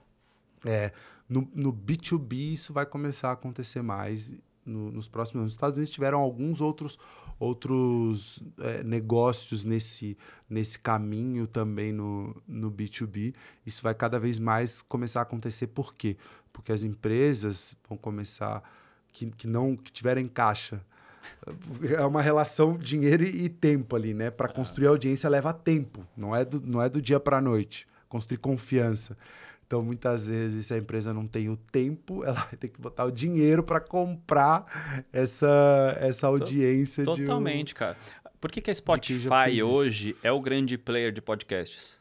É, 0.63 0.91
no, 1.27 1.49
no 1.55 1.73
B2B 1.73 2.53
isso 2.53 2.71
vai 2.71 2.85
começar 2.85 3.29
a 3.29 3.33
acontecer 3.33 3.81
mais 3.81 4.31
no- 4.63 4.91
nos 4.91 5.07
próximos 5.07 5.41
anos. 5.41 5.51
Os 5.53 5.55
Estados 5.55 5.77
Unidos 5.77 5.91
tiveram 5.91 6.19
alguns 6.19 6.61
outros, 6.61 6.99
outros 7.43 8.41
é, 8.59 8.83
negócios 8.83 9.65
nesse, 9.65 10.17
nesse 10.49 10.79
caminho 10.79 11.45
também 11.45 11.91
no, 11.91 12.41
no 12.47 12.71
B2B. 12.71 13.33
Isso 13.65 13.83
vai 13.83 13.93
cada 13.93 14.19
vez 14.19 14.39
mais 14.39 14.81
começar 14.81 15.19
a 15.19 15.23
acontecer. 15.23 15.67
Por 15.67 15.93
quê? 15.93 16.15
Porque 16.51 16.71
as 16.71 16.83
empresas 16.83 17.75
vão 17.87 17.97
começar 17.97 18.63
que, 19.11 19.25
que 19.27 19.47
não 19.47 19.75
que 19.75 19.91
tiverem 19.91 20.27
caixa. 20.27 20.81
É 21.97 22.05
uma 22.05 22.21
relação 22.21 22.77
dinheiro 22.77 23.23
e 23.23 23.49
tempo 23.49 23.95
ali, 23.95 24.13
né? 24.13 24.31
Para 24.31 24.47
construir 24.47 24.87
audiência 24.87 25.29
leva 25.29 25.53
tempo, 25.53 26.05
não 26.15 26.35
é 26.35 26.43
do, 26.43 26.61
não 26.61 26.81
é 26.81 26.89
do 26.89 27.01
dia 27.01 27.19
para 27.19 27.37
a 27.37 27.41
noite. 27.41 27.85
Construir 28.07 28.37
confiança. 28.37 29.17
Então, 29.73 29.81
muitas 29.81 30.27
vezes, 30.27 30.67
se 30.67 30.73
a 30.75 30.77
empresa 30.77 31.11
não 31.11 31.25
tem 31.25 31.49
o 31.49 31.57
tempo, 31.57 32.23
ela 32.23 32.41
vai 32.41 32.55
ter 32.57 32.67
que 32.67 32.79
botar 32.79 33.05
o 33.05 33.11
dinheiro 33.11 33.63
para 33.63 33.79
comprar 33.79 35.03
essa, 35.11 35.97
essa 35.99 36.27
audiência 36.27 37.03
de 37.03 37.09
um- 37.09 37.15
Totalmente, 37.15 37.73
cara. 37.73 37.97
Por 38.39 38.51
que, 38.51 38.61
que 38.61 38.69
a 38.69 38.73
Spotify 38.75 39.49
isso. 39.51 39.67
hoje 39.67 40.15
é 40.21 40.31
o 40.31 40.39
grande 40.39 40.77
player 40.77 41.11
de 41.11 41.21
podcasts? 41.23 41.99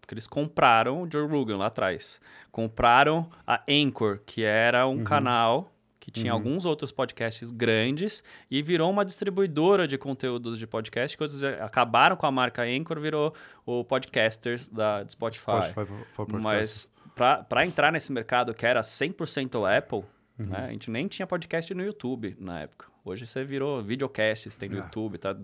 Porque 0.00 0.14
eles 0.14 0.26
compraram 0.26 1.02
o 1.02 1.08
Joe 1.08 1.28
Rogan 1.28 1.58
lá 1.58 1.66
atrás. 1.66 2.20
Compraram 2.50 3.30
a 3.46 3.62
Anchor, 3.68 4.18
que 4.26 4.42
era 4.42 4.84
Uhum. 4.88 4.94
um 5.02 5.04
canal 5.04 5.72
que 6.00 6.10
tinha 6.10 6.32
alguns 6.32 6.64
outros 6.64 6.90
podcasts 6.90 7.50
grandes 7.50 8.24
e 8.50 8.62
virou 8.62 8.90
uma 8.90 9.04
distribuidora 9.04 9.86
de 9.86 9.98
conteúdos 9.98 10.58
de 10.58 10.66
podcast. 10.66 11.16
eles 11.20 11.44
acabaram 11.44 12.16
com 12.16 12.26
a 12.26 12.30
marca 12.30 12.62
Anchor, 12.62 12.98
virou 12.98 13.34
o 13.66 13.84
Podcasters 13.84 14.66
da 14.68 15.04
Spotify. 15.06 15.44
Spotify 15.68 15.86
for- 16.10 16.26
for. 16.26 16.40
Mas 16.40 16.90
para 17.14 17.66
entrar 17.66 17.92
nesse 17.92 18.10
mercado 18.10 18.54
que 18.54 18.64
era 18.64 18.82
100% 18.82 19.64
Apple, 19.66 20.02
Uhum. 20.38 20.46
né, 20.46 20.66
a 20.68 20.72
gente 20.72 20.90
nem 20.90 21.06
tinha 21.06 21.26
podcast 21.26 21.72
no 21.74 21.84
YouTube 21.84 22.34
na 22.40 22.60
época. 22.60 22.86
Hoje 23.04 23.26
você 23.26 23.44
virou 23.44 23.82
videocasts, 23.82 24.56
tem 24.56 24.68
no 24.70 24.76
É. 24.76 24.80
YouTube, 24.80 25.18
tá 25.18 25.36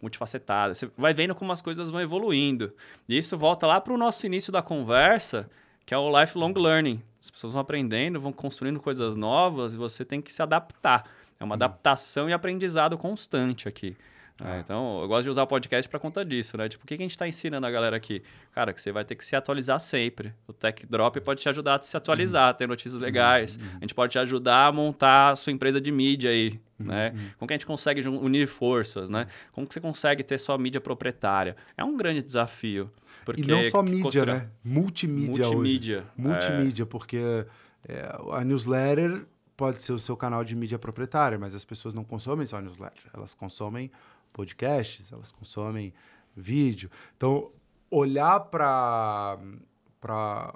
multifacetado. 0.00 0.74
Você 0.74 0.90
vai 0.96 1.12
vendo 1.14 1.34
como 1.34 1.52
as 1.52 1.60
coisas 1.62 1.90
vão 1.90 2.00
evoluindo. 2.00 2.72
E 3.08 3.18
isso 3.18 3.36
volta 3.36 3.66
lá 3.66 3.80
para 3.80 3.92
o 3.92 3.96
nosso 3.96 4.24
início 4.26 4.52
da 4.52 4.62
conversa, 4.62 5.48
que 5.84 5.94
é 5.94 5.98
o 5.98 6.20
lifelong 6.20 6.52
learning. 6.56 7.02
As 7.26 7.30
pessoas 7.30 7.52
vão 7.52 7.60
aprendendo, 7.62 8.20
vão 8.20 8.32
construindo 8.32 8.80
coisas 8.80 9.16
novas 9.16 9.74
e 9.74 9.76
você 9.76 10.04
tem 10.04 10.20
que 10.20 10.32
se 10.32 10.42
adaptar. 10.42 11.04
É 11.38 11.42
Uhum. 11.42 11.50
uma 11.50 11.54
adaptação 11.54 12.30
e 12.30 12.32
aprendizado 12.32 12.96
constante 12.96 13.68
aqui. 13.68 13.96
É, 14.44 14.58
então, 14.60 15.00
eu 15.00 15.08
gosto 15.08 15.24
de 15.24 15.30
usar 15.30 15.44
o 15.44 15.46
podcast 15.46 15.88
para 15.88 15.98
conta 15.98 16.22
disso, 16.22 16.58
né? 16.58 16.68
Tipo, 16.68 16.84
o 16.84 16.86
que, 16.86 16.94
que 16.94 17.02
a 17.02 17.04
gente 17.04 17.12
está 17.12 17.26
ensinando 17.26 17.66
a 17.66 17.70
galera 17.70 17.96
aqui? 17.96 18.22
Cara, 18.52 18.70
que 18.72 18.80
você 18.80 18.92
vai 18.92 19.02
ter 19.02 19.14
que 19.14 19.24
se 19.24 19.34
atualizar 19.34 19.80
sempre. 19.80 20.30
O 20.46 20.52
Tech 20.52 20.84
Drop 20.86 21.18
pode 21.22 21.40
te 21.40 21.48
ajudar 21.48 21.78
a 21.80 21.82
se 21.82 21.96
atualizar, 21.96 22.52
ter 22.54 22.68
notícias 22.68 23.00
legais. 23.00 23.58
A 23.76 23.80
gente 23.80 23.94
pode 23.94 24.12
te 24.12 24.18
ajudar 24.18 24.66
a 24.66 24.72
montar 24.72 25.30
a 25.30 25.36
sua 25.36 25.52
empresa 25.54 25.80
de 25.80 25.90
mídia 25.90 26.30
aí, 26.30 26.60
né? 26.78 27.14
Como 27.38 27.48
que 27.48 27.54
a 27.54 27.56
gente 27.56 27.64
consegue 27.64 28.06
unir 28.06 28.46
forças, 28.46 29.08
né? 29.08 29.26
Como 29.52 29.66
que 29.66 29.72
você 29.72 29.80
consegue 29.80 30.22
ter 30.22 30.36
sua 30.38 30.58
mídia 30.58 30.82
proprietária? 30.82 31.56
É 31.74 31.82
um 31.82 31.96
grande 31.96 32.20
desafio. 32.22 32.90
Porque 33.26 33.42
E 33.42 33.44
não 33.44 33.64
só 33.64 33.82
mídia, 33.82 34.24
né? 34.24 34.48
Multimídia, 34.64 35.48
Multimídia. 35.48 35.98
hoje. 35.98 36.06
Multimídia, 36.16 36.86
porque 36.86 37.44
é, 37.88 38.16
a 38.32 38.44
newsletter 38.44 39.26
pode 39.56 39.82
ser 39.82 39.92
o 39.92 39.98
seu 39.98 40.16
canal 40.16 40.44
de 40.44 40.54
mídia 40.54 40.78
proprietária, 40.78 41.36
mas 41.36 41.52
as 41.52 41.64
pessoas 41.64 41.92
não 41.92 42.04
consomem 42.04 42.46
só 42.46 42.60
newsletter. 42.60 43.10
Elas 43.12 43.34
consomem 43.34 43.90
podcasts, 44.32 45.10
elas 45.10 45.32
consomem 45.32 45.92
vídeo. 46.36 46.88
Então, 47.16 47.50
olhar 47.90 48.38
para 48.40 49.40
para 50.00 50.54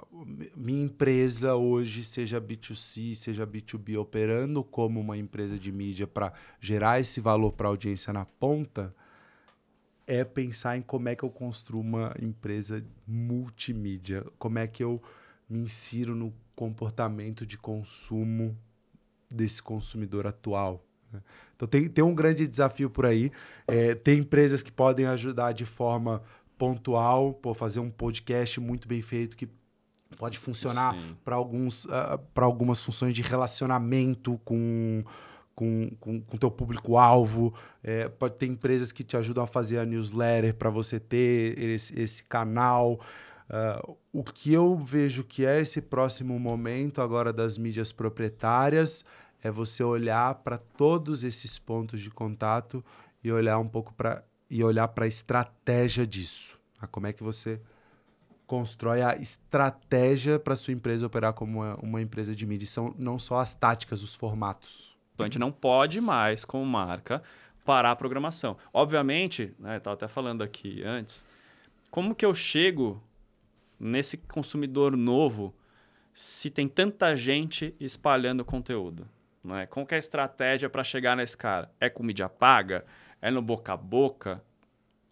minha 0.55 0.83
empresa 0.83 1.55
hoje, 1.55 2.05
seja 2.05 2.39
B2C, 2.39 3.15
seja 3.15 3.45
B2B, 3.45 3.99
operando 3.99 4.63
como 4.63 4.97
uma 5.01 5.17
empresa 5.17 5.59
de 5.59 5.73
mídia 5.73 6.07
para 6.07 6.31
gerar 6.57 7.01
esse 7.01 7.19
valor 7.19 7.51
para 7.51 7.67
a 7.67 7.71
audiência 7.71 8.13
na 8.13 8.23
ponta, 8.23 8.95
é 10.07 10.23
pensar 10.23 10.77
em 10.77 10.81
como 10.81 11.09
é 11.09 11.15
que 11.15 11.23
eu 11.23 11.29
construo 11.29 11.81
uma 11.81 12.13
empresa 12.21 12.83
multimídia, 13.07 14.25
como 14.37 14.59
é 14.59 14.67
que 14.67 14.83
eu 14.83 15.01
me 15.49 15.59
insiro 15.59 16.15
no 16.15 16.33
comportamento 16.55 17.45
de 17.45 17.57
consumo 17.57 18.57
desse 19.29 19.61
consumidor 19.61 20.27
atual. 20.27 20.83
né? 21.11 21.21
Então 21.55 21.67
tem, 21.67 21.87
tem 21.87 22.03
um 22.03 22.13
grande 22.13 22.47
desafio 22.47 22.89
por 22.89 23.05
aí. 23.05 23.31
É, 23.67 23.95
tem 23.95 24.19
empresas 24.19 24.61
que 24.61 24.71
podem 24.71 25.05
ajudar 25.05 25.53
de 25.53 25.65
forma 25.65 26.21
pontual, 26.57 27.33
pô, 27.33 27.53
fazer 27.53 27.79
um 27.79 27.89
podcast 27.89 28.59
muito 28.59 28.87
bem 28.87 29.01
feito 29.01 29.35
que 29.35 29.49
pode 30.17 30.37
funcionar 30.37 30.95
para 31.23 31.35
alguns 31.35 31.87
para 32.33 32.45
algumas 32.45 32.81
funções 32.81 33.15
de 33.15 33.21
relacionamento 33.21 34.39
com 34.43 35.03
com 35.61 35.91
com 35.99 36.21
com 36.21 36.37
teu 36.37 36.49
público 36.49 36.97
alvo 36.97 37.53
É, 37.83 38.09
pode 38.09 38.33
ter 38.35 38.47
empresas 38.47 38.91
que 38.91 39.03
te 39.03 39.15
ajudam 39.15 39.43
a 39.43 39.47
fazer 39.47 39.77
a 39.77 39.85
newsletter 39.85 40.55
para 40.55 40.69
você 40.69 40.99
ter 40.99 41.57
esse, 41.59 41.99
esse 41.99 42.23
canal 42.23 42.99
Ah, 43.49 43.81
o 44.13 44.23
que 44.23 44.53
eu 44.53 44.77
vejo 44.77 45.23
que 45.25 45.45
é 45.45 45.59
esse 45.59 45.81
próximo 45.81 46.39
momento 46.39 47.01
agora 47.01 47.33
das 47.33 47.57
mídias 47.57 47.91
proprietárias 47.91 49.03
é 49.43 49.51
você 49.51 49.83
olhar 49.83 50.35
para 50.35 50.57
todos 50.57 51.23
esses 51.23 51.59
pontos 51.59 51.99
de 51.99 52.09
contato 52.09 52.83
e 53.23 53.31
olhar 53.31 53.59
um 53.59 53.67
pouco 53.67 53.93
para 53.93 54.23
e 54.49 54.63
olhar 54.63 54.87
para 54.89 55.05
a 55.05 55.07
estratégia 55.07 56.05
disso. 56.07 56.59
tá? 56.79 56.87
Como 56.87 57.07
é 57.07 57.13
que 57.13 57.23
você 57.23 57.59
constrói 58.51 59.01
a 59.01 59.15
estratégia 59.15 60.37
para 60.37 60.57
sua 60.57 60.73
empresa 60.73 61.05
operar 61.05 61.33
como 61.33 61.59
uma, 61.59 61.75
uma 61.81 62.01
empresa 62.01 62.35
de 62.35 62.45
mídia. 62.45 62.67
São 62.67 62.93
não 62.97 63.17
só 63.17 63.39
as 63.39 63.55
táticas, 63.55 64.03
os 64.03 64.13
formatos. 64.13 64.93
Então 65.21 65.25
a 65.25 65.29
gente 65.29 65.39
não 65.39 65.51
pode 65.51 66.01
mais, 66.01 66.43
como 66.43 66.65
marca, 66.65 67.21
parar 67.63 67.91
a 67.91 67.95
programação. 67.95 68.57
Obviamente, 68.73 69.53
né, 69.59 69.77
estava 69.77 69.93
até 69.93 70.07
falando 70.07 70.41
aqui 70.41 70.83
antes, 70.83 71.25
como 71.89 72.15
que 72.15 72.25
eu 72.25 72.33
chego 72.33 73.01
nesse 73.79 74.17
consumidor 74.17 74.97
novo 74.97 75.53
se 76.13 76.49
tem 76.49 76.67
tanta 76.67 77.15
gente 77.15 77.75
espalhando 77.79 78.43
conteúdo? 78.43 79.07
Né? 79.43 79.65
Como 79.67 79.85
que 79.85 79.93
é 79.93 79.97
a 79.97 79.99
estratégia 79.99 80.69
para 80.69 80.83
chegar 80.83 81.15
nesse 81.15 81.37
cara? 81.37 81.71
É 81.79 81.89
com 81.89 82.03
mídia 82.03 82.29
paga? 82.29 82.85
É 83.21 83.29
no 83.29 83.41
boca 83.41 83.73
a 83.73 83.77
boca? 83.77 84.43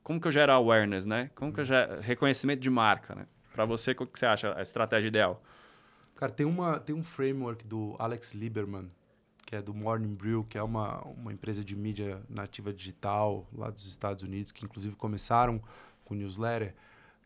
Como 0.04 0.20
que 0.20 0.28
eu 0.28 0.32
gero 0.32 0.52
awareness, 0.52 1.06
né? 1.06 1.30
Como 1.36 1.54
que 1.54 1.60
eu 1.60 1.66
gero 1.66 2.02
reconhecimento 2.02 2.62
de 2.62 2.70
marca, 2.70 3.14
né? 3.14 3.28
Para 3.54 3.66
você, 3.66 3.92
o 3.92 4.08
que 4.08 4.18
você 4.18 4.26
acha 4.26 4.58
a 4.58 4.62
estratégia 4.62 5.08
ideal? 5.08 5.44
Cara, 6.16 6.32
tem, 6.32 6.46
uma, 6.46 6.80
tem 6.80 6.96
um 6.96 7.04
framework 7.04 7.66
do 7.66 7.96
Alex 8.00 8.34
Lieberman, 8.34 8.92
que 9.50 9.56
é 9.56 9.64
do 9.64 9.74
Morning 9.74 10.14
Brew, 10.14 10.44
que 10.44 10.60
é 10.60 10.62
uma, 10.62 11.02
uma 11.06 11.34
empresa 11.34 11.64
de 11.64 11.76
mídia 11.76 12.22
nativa 12.30 12.72
digital 12.72 13.48
lá 13.52 13.72
dos 13.72 13.84
Estados 13.88 14.22
Unidos, 14.22 14.52
que 14.52 14.64
inclusive 14.64 14.96
começaram 14.96 15.60
com 16.06 16.14
newsletter, 16.14 16.76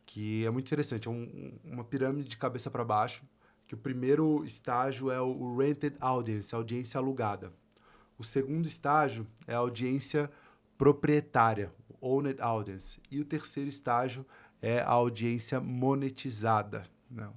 que 0.06 0.46
é 0.46 0.50
muito 0.50 0.66
interessante. 0.68 1.06
É 1.06 1.12
um- 1.12 1.52
uma 1.66 1.84
pirâmide 1.84 2.30
de 2.30 2.38
cabeça 2.38 2.72
para 2.72 2.86
baixo, 2.86 3.24
que 3.68 3.74
o 3.76 3.78
primeiro 3.78 4.42
estágio 4.46 5.12
é 5.12 5.20
o 5.20 5.58
rented 5.58 5.98
audience, 6.00 6.56
a 6.56 6.58
audiência 6.60 6.98
alugada. 6.98 7.52
O 8.18 8.24
segundo 8.24 8.70
estágio 8.70 9.28
é 9.46 9.54
a 9.54 9.58
audiência 9.58 10.32
proprietária, 10.78 11.74
owned 12.00 12.42
audience. 12.42 13.02
E 13.12 13.20
o 13.20 13.26
terceiro 13.26 13.70
estágio 13.70 14.26
é 14.62 14.80
a 14.80 14.92
audiência 14.92 15.60
monetizada. 15.60 16.86
Né? 17.12 17.30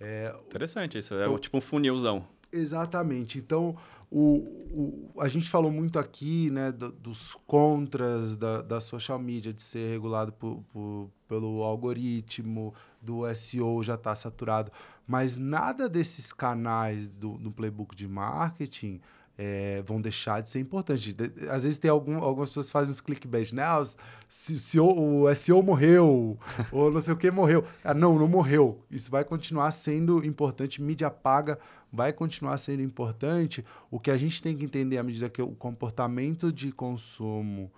É, 0.00 0.34
Interessante 0.46 0.96
isso. 0.96 1.12
É 1.16 1.24
Então- 1.26 1.38
tipo 1.38 1.58
um 1.58 1.60
funilzão. 1.60 2.26
Exatamente. 2.50 3.38
Então, 3.38 3.76
o, 4.12 5.08
o- 5.14 5.20
a 5.20 5.28
gente 5.28 5.48
falou 5.48 5.70
muito 5.70 5.98
aqui 5.98 6.50
né, 6.50 6.70
do- 6.70 6.92
dos 6.92 7.34
contras 7.46 8.36
da, 8.36 8.60
da 8.62 8.80
social 8.80 9.18
media, 9.18 9.52
de 9.52 9.62
ser 9.62 9.88
regulado 9.90 10.32
por- 10.32 10.62
por- 10.72 11.10
pelo 11.28 11.62
algoritmo, 11.62 12.74
do 13.00 13.26
SEO 13.34 13.82
já 13.82 13.94
está 13.94 14.14
saturado. 14.14 14.70
Mas 15.06 15.36
nada 15.36 15.88
desses 15.88 16.32
canais 16.32 17.08
do, 17.08 17.38
do 17.38 17.50
playbook 17.50 17.96
de 17.96 18.06
marketing 18.06 19.00
é, 19.36 19.82
vão 19.82 20.00
deixar 20.00 20.40
de 20.42 20.50
ser 20.50 20.60
importante. 20.60 21.12
De- 21.12 21.48
às 21.48 21.64
vezes 21.64 21.78
tem 21.78 21.90
algum, 21.90 22.18
algumas 22.18 22.50
pessoas 22.50 22.66
que 22.66 22.72
fazem 22.72 22.92
uns 22.92 23.00
clickbait, 23.00 23.52
né? 23.52 23.62
Ah, 23.62 23.80
o, 23.80 25.22
o 25.22 25.34
SEO 25.34 25.62
morreu, 25.62 26.38
ou 26.70 26.90
não 26.90 27.00
sei 27.00 27.14
o 27.14 27.16
que 27.16 27.30
morreu. 27.30 27.64
Ah, 27.82 27.94
não, 27.94 28.18
não 28.18 28.28
morreu. 28.28 28.84
Isso 28.90 29.10
vai 29.10 29.24
continuar 29.24 29.70
sendo 29.70 30.24
importante. 30.24 30.82
Mídia 30.82 31.10
paga 31.10 31.58
vai 31.92 32.12
continuar 32.12 32.56
sendo 32.58 32.82
importante. 32.82 33.64
O 33.90 33.98
que 33.98 34.10
a 34.10 34.16
gente 34.16 34.42
tem 34.42 34.56
que 34.56 34.64
entender 34.64 34.98
à 34.98 35.02
medida 35.02 35.28
que 35.28 35.42
o 35.42 35.54
comportamento 35.54 36.52
de 36.52 36.70
consumo 36.72 37.70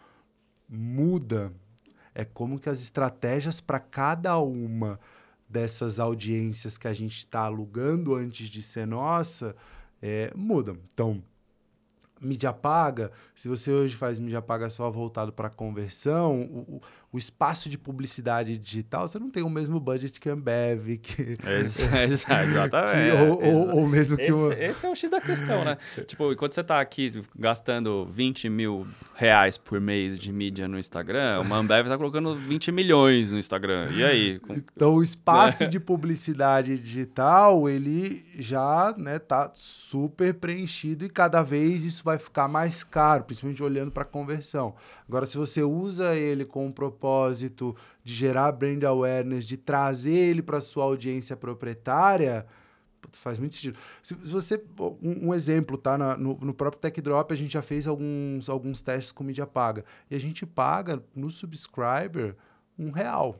muda 0.68 1.52
é 2.14 2.24
como 2.24 2.59
que 2.59 2.68
as 2.68 2.80
estratégias 2.80 3.61
para 3.61 3.80
cada 3.80 4.38
uma 4.38 5.00
dessas 5.48 5.98
audiências 6.00 6.78
que 6.78 6.88
a 6.88 6.92
gente 6.92 7.18
está 7.18 7.40
alugando 7.40 8.14
antes 8.14 8.48
de 8.48 8.62
ser 8.62 8.86
nossa 8.86 9.55
é, 10.00 10.32
mudam. 10.34 10.76
Então, 10.92 11.22
mídia 12.25 12.53
paga, 12.53 13.11
se 13.35 13.49
você 13.49 13.70
hoje 13.70 13.97
faz 13.97 14.18
mídia 14.18 14.43
paga 14.43 14.68
só 14.68 14.91
voltado 14.91 15.33
para 15.33 15.51
conversão, 15.51 16.43
o, 16.43 16.81
o- 17.14 17.18
espaço 17.18 17.68
de 17.68 17.78
publicidade 17.78 18.58
digital, 18.58 19.06
você 19.08 19.18
não 19.18 19.30
tem 19.30 19.42
o 19.42 19.50
mesmo 19.50 19.78
budget 19.80 20.18
que 20.20 20.28
a 20.28 20.32
Ambev, 20.32 20.98
que, 20.98 21.22
Ex- 21.46 21.80
ex- 21.94 22.24
que- 22.24 22.32
Exatamente. 22.32 23.16
ou, 23.16 23.42
ou- 23.44 23.76
ou 23.76 23.86
mesmo 23.86 24.16
que 24.16 24.22
Esse, 24.24 24.32
uma... 24.32 24.54
esse 24.54 24.86
é 24.86 24.90
o 24.90 24.94
X 24.94 25.10
da 25.10 25.20
questão, 25.20 25.64
né? 25.64 25.76
tipo, 26.06 26.32
enquanto 26.32 26.54
você 26.54 26.64
tá 26.64 26.80
aqui 26.80 27.22
gastando 27.36 28.06
20 28.10 28.48
mil 28.48 28.86
reais 29.14 29.56
por 29.56 29.80
mês 29.80 30.18
de 30.18 30.32
mídia 30.32 30.66
no 30.66 30.78
Instagram, 30.78 31.42
o 31.48 31.54
Ambev 31.54 31.86
tá 31.88 31.96
colocando 31.96 32.34
20 32.34 32.72
milhões 32.72 33.30
no 33.32 33.38
Instagram. 33.38 33.90
E 33.92 34.02
aí? 34.04 34.38
Com- 34.40 34.54
Então, 34.76 34.94
o 34.94 35.02
espaço 35.02 35.66
de 35.68 35.78
publicidade 35.78 36.76
digital, 36.78 37.68
ele 37.68 38.24
já 38.38 38.94
né, 38.98 39.18
tá 39.18 39.50
super 39.54 40.34
preenchido 40.34 41.04
e 41.04 41.08
cada 41.08 41.42
vez 41.42 41.84
isso 41.84 42.02
vai 42.02 42.18
ficar 42.18 42.48
mais 42.48 42.82
caro, 42.82 43.24
principalmente 43.24 43.62
olhando 43.62 43.90
para 43.92 44.02
a 44.02 44.06
conversão. 44.06 44.74
Agora, 45.08 45.26
se 45.26 45.36
você 45.36 45.62
usa 45.62 46.14
ele 46.16 46.44
com 46.44 46.66
o 46.66 46.72
propósito 46.72 47.03
de 48.02 48.14
gerar 48.14 48.52
brand 48.52 48.82
awareness, 48.84 49.46
de 49.46 49.57
trazer 49.57 50.14
ele 50.14 50.42
para 50.42 50.61
sua 50.61 50.84
audiência 50.84 51.36
proprietária, 51.36 52.46
faz 53.12 53.38
muito 53.38 53.55
sentido. 53.55 53.78
Se, 54.02 54.14
se 54.14 54.32
você, 54.32 54.62
um, 55.02 55.28
um 55.28 55.34
exemplo, 55.34 55.76
tá? 55.76 55.96
Na- 55.98 56.16
no, 56.16 56.36
no 56.40 56.55
próprio 56.55 56.80
Tech 56.80 57.00
Drop, 57.00 57.32
a 57.32 57.36
gente 57.36 57.52
já 57.52 57.62
fez 57.62 57.86
alguns, 57.86 58.48
alguns 58.48 58.80
testes 58.80 59.12
com 59.12 59.22
mídia 59.24 59.46
paga. 59.46 59.84
E 60.11 60.14
a 60.14 60.18
gente 60.18 60.46
paga 60.46 61.02
no 61.14 61.30
subscriber 61.30 62.34
um 62.78 62.90
real. 62.90 63.38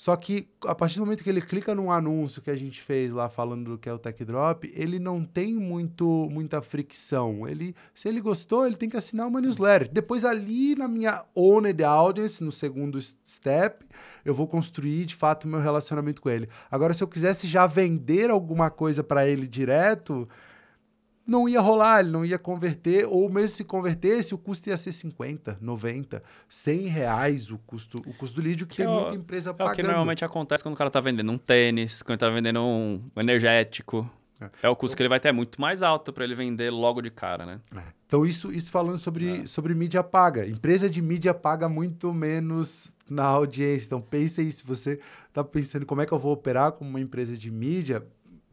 Só 0.00 0.16
que 0.16 0.48
a 0.64 0.74
partir 0.74 0.96
do 0.96 1.04
momento 1.04 1.22
que 1.22 1.28
ele 1.28 1.42
clica 1.42 1.74
num 1.74 1.92
anúncio 1.92 2.40
que 2.40 2.50
a 2.50 2.56
gente 2.56 2.80
fez 2.80 3.12
lá 3.12 3.28
falando 3.28 3.72
do 3.72 3.78
que 3.78 3.86
é 3.86 3.92
o 3.92 3.98
Tech 3.98 4.24
Drop, 4.24 4.72
ele 4.74 4.98
não 4.98 5.22
tem 5.22 5.52
muito, 5.52 6.26
muita 6.30 6.62
fricção. 6.62 7.46
Ele, 7.46 7.76
se 7.92 8.08
ele 8.08 8.18
gostou, 8.18 8.66
ele 8.66 8.76
tem 8.76 8.88
que 8.88 8.96
assinar 8.96 9.26
uma 9.26 9.42
newsletter. 9.42 9.90
Depois 9.92 10.24
ali 10.24 10.74
na 10.74 10.88
minha 10.88 11.22
owned 11.34 11.84
audience, 11.84 12.42
no 12.42 12.50
segundo 12.50 12.98
step, 12.98 13.84
eu 14.24 14.34
vou 14.34 14.48
construir 14.48 15.04
de 15.04 15.14
fato 15.14 15.44
o 15.44 15.48
meu 15.48 15.60
relacionamento 15.60 16.22
com 16.22 16.30
ele. 16.30 16.48
Agora, 16.70 16.94
se 16.94 17.04
eu 17.04 17.08
quisesse 17.08 17.46
já 17.46 17.66
vender 17.66 18.30
alguma 18.30 18.70
coisa 18.70 19.04
para 19.04 19.28
ele 19.28 19.46
direto, 19.46 20.26
não 21.30 21.48
ia 21.48 21.60
rolar, 21.60 22.00
ele 22.00 22.10
não 22.10 22.24
ia 22.24 22.38
converter, 22.38 23.06
ou 23.06 23.28
mesmo 23.30 23.48
se 23.56 23.64
convertesse, 23.64 24.34
o 24.34 24.38
custo 24.38 24.68
ia 24.68 24.76
ser 24.76 24.92
50, 24.92 25.58
90, 25.60 26.22
100 26.48 26.86
reais 26.88 27.50
o 27.50 27.58
custo, 27.58 27.98
o 28.06 28.12
custo 28.14 28.40
do 28.40 28.44
lead, 28.46 28.66
que, 28.66 28.70
Que 28.70 28.76
tem 28.78 28.86
é 28.86 28.88
o- 28.88 29.00
muita 29.02 29.16
empresa 29.16 29.50
É 29.50 29.52
o 29.52 29.56
pagando. 29.56 29.76
que 29.76 29.82
normalmente 29.84 30.24
acontece 30.24 30.62
quando 30.64 30.74
o 30.74 30.78
cara 30.78 30.90
tá 30.90 31.00
vendendo 31.00 31.30
um 31.30 31.38
tênis, 31.38 32.02
quando 32.02 32.18
tá 32.18 32.28
vendendo 32.28 32.60
um 32.60 33.00
energético. 33.16 34.10
É, 34.40 34.48
é 34.62 34.68
o 34.70 34.74
custo 34.74 34.96
que 34.96 35.02
ele 35.02 35.08
vai 35.08 35.20
ter 35.20 35.28
é 35.28 35.32
muito 35.32 35.60
mais 35.60 35.82
alto 35.82 36.12
para 36.12 36.24
ele 36.24 36.34
vender 36.34 36.70
logo 36.70 37.02
de 37.02 37.10
cara, 37.10 37.44
né? 37.44 37.60
É. 37.76 37.82
Então, 38.06 38.24
isso, 38.24 38.50
isso 38.52 38.70
falando 38.70 38.98
sobre, 38.98 39.42
é. 39.42 39.46
sobre 39.46 39.74
mídia 39.74 40.02
paga. 40.02 40.46
Empresa 40.48 40.88
de 40.88 41.00
mídia 41.02 41.34
paga 41.34 41.68
muito 41.68 42.12
menos 42.12 42.90
na 43.08 43.24
audiência. 43.24 43.86
Então, 43.86 44.00
pense 44.00 44.40
aí, 44.40 44.50
se 44.50 44.64
você 44.64 44.98
está 45.28 45.44
pensando 45.44 45.84
como 45.84 46.00
é 46.00 46.06
que 46.06 46.12
eu 46.12 46.18
vou 46.18 46.32
operar 46.32 46.72
como 46.72 46.88
uma 46.90 47.00
empresa 47.00 47.36
de 47.36 47.50
mídia, 47.50 48.02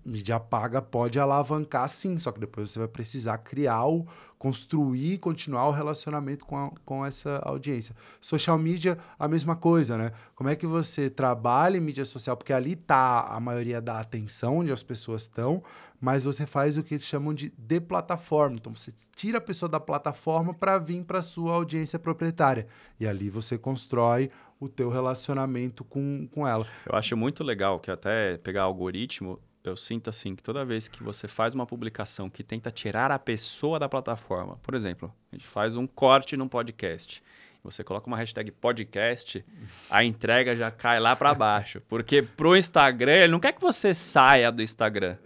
mídia 0.07 0.39
paga 0.39 0.81
pode 0.81 1.19
alavancar 1.19 1.87
sim, 1.89 2.17
só 2.17 2.31
que 2.31 2.39
depois 2.39 2.71
você 2.71 2.79
vai 2.79 2.87
precisar 2.87 3.37
criar, 3.39 3.85
o, 3.85 4.07
construir, 4.37 5.17
continuar 5.17 5.67
o 5.67 5.71
relacionamento 5.71 6.45
com, 6.45 6.57
a, 6.57 6.71
com 6.85 7.05
essa 7.05 7.39
audiência. 7.43 7.95
Social 8.21 8.57
media, 8.57 8.97
a 9.19 9.27
mesma 9.27 9.55
coisa, 9.55 9.97
né? 9.97 10.11
Como 10.33 10.49
é 10.49 10.55
que 10.55 10.65
você 10.65 11.09
trabalha 11.09 11.77
em 11.77 11.81
mídia 11.81 12.05
social? 12.05 12.37
Porque 12.37 12.53
ali 12.53 12.73
está 12.73 13.21
a 13.21 13.39
maioria 13.39 13.81
da 13.81 13.99
atenção, 13.99 14.59
onde 14.59 14.71
as 14.71 14.83
pessoas 14.83 15.23
estão, 15.23 15.61
mas 15.99 16.23
você 16.23 16.45
faz 16.45 16.77
o 16.77 16.83
que 16.83 16.93
eles 16.93 17.05
chamam 17.05 17.33
de 17.33 17.51
plataforma. 17.81 18.55
Então 18.55 18.73
você 18.73 18.91
tira 19.15 19.39
a 19.39 19.41
pessoa 19.41 19.67
da 19.67 19.79
plataforma 19.79 20.53
para 20.53 20.77
vir 20.77 21.03
para 21.03 21.21
sua 21.21 21.55
audiência 21.55 21.99
proprietária. 21.99 22.67
E 22.99 23.07
ali 23.07 23.29
você 23.29 23.57
constrói 23.57 24.29
o 24.59 24.69
teu 24.69 24.89
relacionamento 24.89 25.83
com, 25.83 26.27
com 26.31 26.47
ela. 26.47 26.65
Eu 26.85 26.95
acho 26.95 27.15
muito 27.17 27.43
legal 27.43 27.79
que 27.79 27.91
até 27.91 28.37
pegar 28.37 28.63
algoritmo 28.63 29.39
eu 29.69 29.77
sinto 29.77 30.09
assim 30.09 30.35
que 30.35 30.43
toda 30.43 30.65
vez 30.65 30.87
que 30.87 31.03
você 31.03 31.27
faz 31.27 31.53
uma 31.53 31.65
publicação 31.65 32.29
que 32.29 32.43
tenta 32.43 32.71
tirar 32.71 33.11
a 33.11 33.19
pessoa 33.19 33.79
da 33.79 33.87
plataforma, 33.87 34.57
por 34.63 34.73
exemplo, 34.73 35.13
a 35.31 35.35
gente 35.35 35.47
faz 35.47 35.75
um 35.75 35.85
corte 35.85 36.35
num 36.37 36.47
podcast 36.47 37.23
você 37.63 37.83
coloca 37.83 38.07
uma 38.07 38.17
hashtag 38.17 38.51
podcast, 38.51 39.43
a 39.89 40.03
entrega 40.03 40.55
já 40.55 40.71
cai 40.71 40.99
lá 40.99 41.15
para 41.15 41.33
baixo. 41.33 41.81
Porque 41.87 42.21
pro 42.21 42.55
Instagram, 42.55 43.13
ele 43.13 43.31
não 43.31 43.39
quer 43.39 43.51
que 43.51 43.61
você 43.61 43.93
saia 43.93 44.51
do 44.51 44.61
Instagram. 44.61 45.17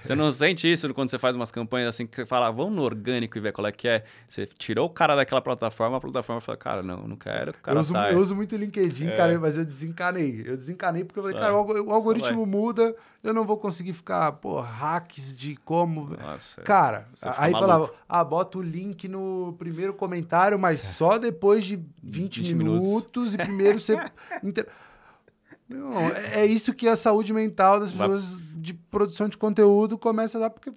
Você 0.00 0.14
não 0.14 0.30
sente 0.30 0.70
isso 0.70 0.92
quando 0.94 1.10
você 1.10 1.18
faz 1.18 1.36
umas 1.36 1.50
campanhas 1.50 1.90
assim 1.90 2.06
que 2.06 2.24
fala, 2.24 2.50
vamos 2.50 2.74
no 2.74 2.82
orgânico 2.82 3.36
e 3.36 3.40
ver 3.40 3.52
qual 3.52 3.66
é 3.66 3.72
que 3.72 3.88
é. 3.88 4.04
Você 4.26 4.46
tirou 4.46 4.86
o 4.86 4.90
cara 4.90 5.14
daquela 5.14 5.40
plataforma, 5.40 5.96
a 5.96 6.00
plataforma 6.00 6.40
fala, 6.40 6.56
cara, 6.56 6.82
não, 6.82 7.06
não 7.06 7.16
quero 7.16 7.52
que 7.52 7.58
o 7.58 7.62
cara 7.62 7.76
eu 7.76 7.80
uso, 7.80 7.92
saia. 7.92 8.12
Eu 8.12 8.18
uso 8.18 8.34
muito 8.34 8.54
o 8.54 8.58
LinkedIn, 8.58 9.08
é. 9.08 9.16
cara, 9.16 9.38
mas 9.38 9.56
eu 9.56 9.64
desencanei. 9.64 10.42
Eu 10.46 10.56
desencanei 10.56 11.04
porque 11.04 11.18
eu 11.18 11.22
falei, 11.24 11.38
cara, 11.38 11.54
o 11.54 11.92
algoritmo 11.92 12.46
muda, 12.46 12.94
eu 13.22 13.32
não 13.32 13.44
vou 13.44 13.56
conseguir 13.56 13.92
ficar, 13.92 14.32
pô, 14.32 14.60
hacks 14.60 15.36
de 15.36 15.56
como. 15.56 16.16
Nossa, 16.16 16.60
cara, 16.62 17.08
aí 17.36 17.52
maluco. 17.52 17.60
falava, 17.60 17.94
ah, 18.08 18.24
bota 18.24 18.58
o 18.58 18.62
link 18.62 19.06
no 19.08 19.54
primeiro 19.58 19.94
comentário, 19.94 20.58
mas 20.58 20.80
só 20.80 21.18
depois 21.18 21.64
de 21.64 21.71
20, 21.76 22.40
20 22.40 22.54
minutos, 22.54 22.88
minutos, 22.88 23.34
e 23.34 23.38
primeiro 23.38 23.80
você. 23.80 23.96
Inter... 24.42 24.66
Meu, 25.68 25.92
é, 25.92 26.40
é 26.40 26.46
isso 26.46 26.74
que 26.74 26.86
a 26.86 26.96
saúde 26.96 27.32
mental 27.32 27.80
das 27.80 27.92
pessoas 27.92 28.40
de 28.56 28.74
produção 28.74 29.28
de 29.28 29.38
conteúdo 29.38 29.96
começa 29.96 30.36
a 30.38 30.42
dar, 30.42 30.50
porque, 30.50 30.70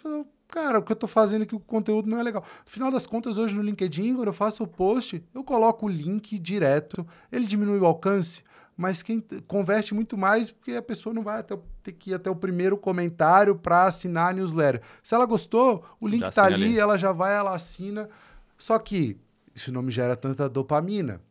cara, 0.48 0.80
o 0.80 0.84
que 0.84 0.92
eu 0.92 0.96
tô 0.96 1.08
fazendo 1.08 1.42
aqui, 1.42 1.56
o 1.56 1.60
conteúdo 1.60 2.10
não 2.10 2.20
é 2.20 2.24
legal. 2.24 2.44
No 2.66 2.72
final 2.72 2.90
das 2.90 3.06
contas, 3.06 3.38
hoje 3.38 3.56
no 3.56 3.62
LinkedIn, 3.62 4.16
quando 4.16 4.28
eu 4.28 4.34
faço 4.34 4.64
o 4.64 4.68
post, 4.68 5.24
eu 5.34 5.44
coloco 5.44 5.86
o 5.86 5.90
link 5.90 6.40
direto, 6.40 7.06
ele 7.32 7.46
diminui 7.46 7.80
o 7.80 7.86
alcance, 7.86 8.44
mas 8.78 9.02
quem 9.02 9.24
converte 9.48 9.94
muito 9.94 10.18
mais, 10.18 10.50
porque 10.50 10.74
a 10.74 10.82
pessoa 10.82 11.14
não 11.14 11.24
vai 11.24 11.40
até, 11.40 11.58
ter 11.84 11.94
que 11.94 12.12
ir 12.12 12.14
até 12.14 12.30
o 12.30 12.36
primeiro 12.36 12.78
comentário 12.78 13.56
para 13.56 13.86
assinar 13.86 14.32
a 14.32 14.34
newsletter. 14.34 14.82
Se 15.02 15.16
ela 15.16 15.26
gostou, 15.26 15.84
o 16.00 16.08
link 16.08 16.22
já 16.22 16.32
tá 16.32 16.46
ali, 16.46 16.56
ali, 16.56 16.80
ela 16.80 16.98
já 16.98 17.12
vai, 17.12 17.36
ela 17.36 17.54
assina. 17.54 18.10
Só 18.58 18.78
que 18.80 19.18
isso 19.56 19.72
não 19.72 19.82
me 19.82 19.92
gera 19.92 20.16
tanta 20.16 20.50
dopamina. 20.50 21.22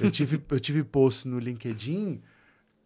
Eu 0.00 0.10
tive, 0.10 0.40
eu 0.48 0.60
tive 0.60 0.84
post 0.84 1.26
no 1.26 1.38
LinkedIn 1.38 2.22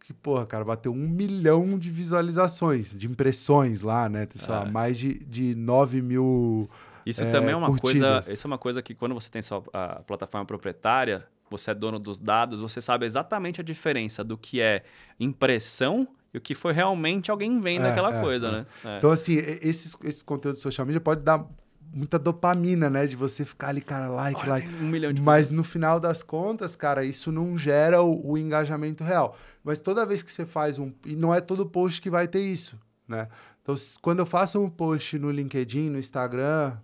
que, 0.00 0.14
porra, 0.14 0.46
cara, 0.46 0.64
bateu 0.64 0.90
um 0.90 1.06
milhão 1.06 1.78
de 1.78 1.90
visualizações, 1.90 2.98
de 2.98 3.06
impressões 3.06 3.82
lá, 3.82 4.08
né? 4.08 4.26
Sei 4.40 4.48
lá, 4.48 4.64
é. 4.66 4.70
mais 4.70 4.98
de, 4.98 5.18
de 5.18 5.54
9 5.54 6.00
mil. 6.00 6.70
Isso 7.04 7.22
é, 7.22 7.30
também 7.30 7.50
é 7.50 7.56
uma 7.56 7.68
curtidas. 7.68 8.00
coisa. 8.00 8.32
Isso 8.32 8.46
é 8.46 8.48
uma 8.48 8.56
coisa 8.56 8.80
que 8.80 8.94
quando 8.94 9.14
você 9.14 9.30
tem 9.30 9.42
sua 9.42 9.62
a 9.70 10.00
plataforma 10.00 10.46
proprietária, 10.46 11.28
você 11.50 11.72
é 11.72 11.74
dono 11.74 11.98
dos 11.98 12.18
dados, 12.18 12.58
você 12.58 12.80
sabe 12.80 13.04
exatamente 13.04 13.60
a 13.60 13.64
diferença 13.64 14.24
do 14.24 14.38
que 14.38 14.62
é 14.62 14.82
impressão 15.20 16.08
e 16.32 16.38
o 16.38 16.40
que 16.40 16.54
foi 16.54 16.72
realmente 16.72 17.30
alguém 17.30 17.60
vendo 17.60 17.84
é, 17.84 17.90
aquela 17.90 18.18
é, 18.18 18.20
coisa, 18.22 18.46
é. 18.46 18.50
né? 18.50 18.66
É. 18.84 18.98
Então, 18.98 19.10
assim, 19.10 19.36
esses, 19.36 19.94
esses 20.04 20.22
conteúdos 20.22 20.58
de 20.58 20.62
social 20.62 20.86
media 20.86 21.02
pode 21.02 21.20
dar 21.20 21.46
muita 21.92 22.18
dopamina, 22.18 22.88
né? 22.88 23.06
De 23.06 23.16
você 23.16 23.44
ficar 23.44 23.68
ali, 23.68 23.80
cara, 23.80 24.08
like, 24.08 24.40
Olha, 24.40 24.50
like. 24.50 24.68
Um 24.82 24.88
milhão 24.88 25.12
de 25.12 25.20
Mas 25.20 25.50
no 25.50 25.64
final 25.64 25.98
das 25.98 26.22
contas, 26.22 26.76
cara, 26.76 27.04
isso 27.04 27.32
não 27.32 27.56
gera 27.56 28.02
o, 28.02 28.32
o, 28.32 28.38
engajamento 28.38 29.04
real. 29.04 29.36
Mas 29.62 29.78
toda 29.78 30.06
vez 30.06 30.22
que 30.22 30.32
você 30.32 30.46
faz 30.46 30.78
um. 30.78 30.92
E 31.04 31.16
não 31.16 31.34
é 31.34 31.40
todo 31.40 31.66
post 31.66 32.00
que 32.00 32.10
vai 32.10 32.28
ter 32.28 32.40
isso, 32.40 32.78
né? 33.06 33.28
Então, 33.62 33.74
quando 34.00 34.20
eu 34.20 34.26
faço 34.26 34.60
um 34.60 34.70
post 34.70 35.18
no 35.18 35.30
LinkedIn, 35.30 35.90
no 35.90 35.98
Instagram, 35.98 36.76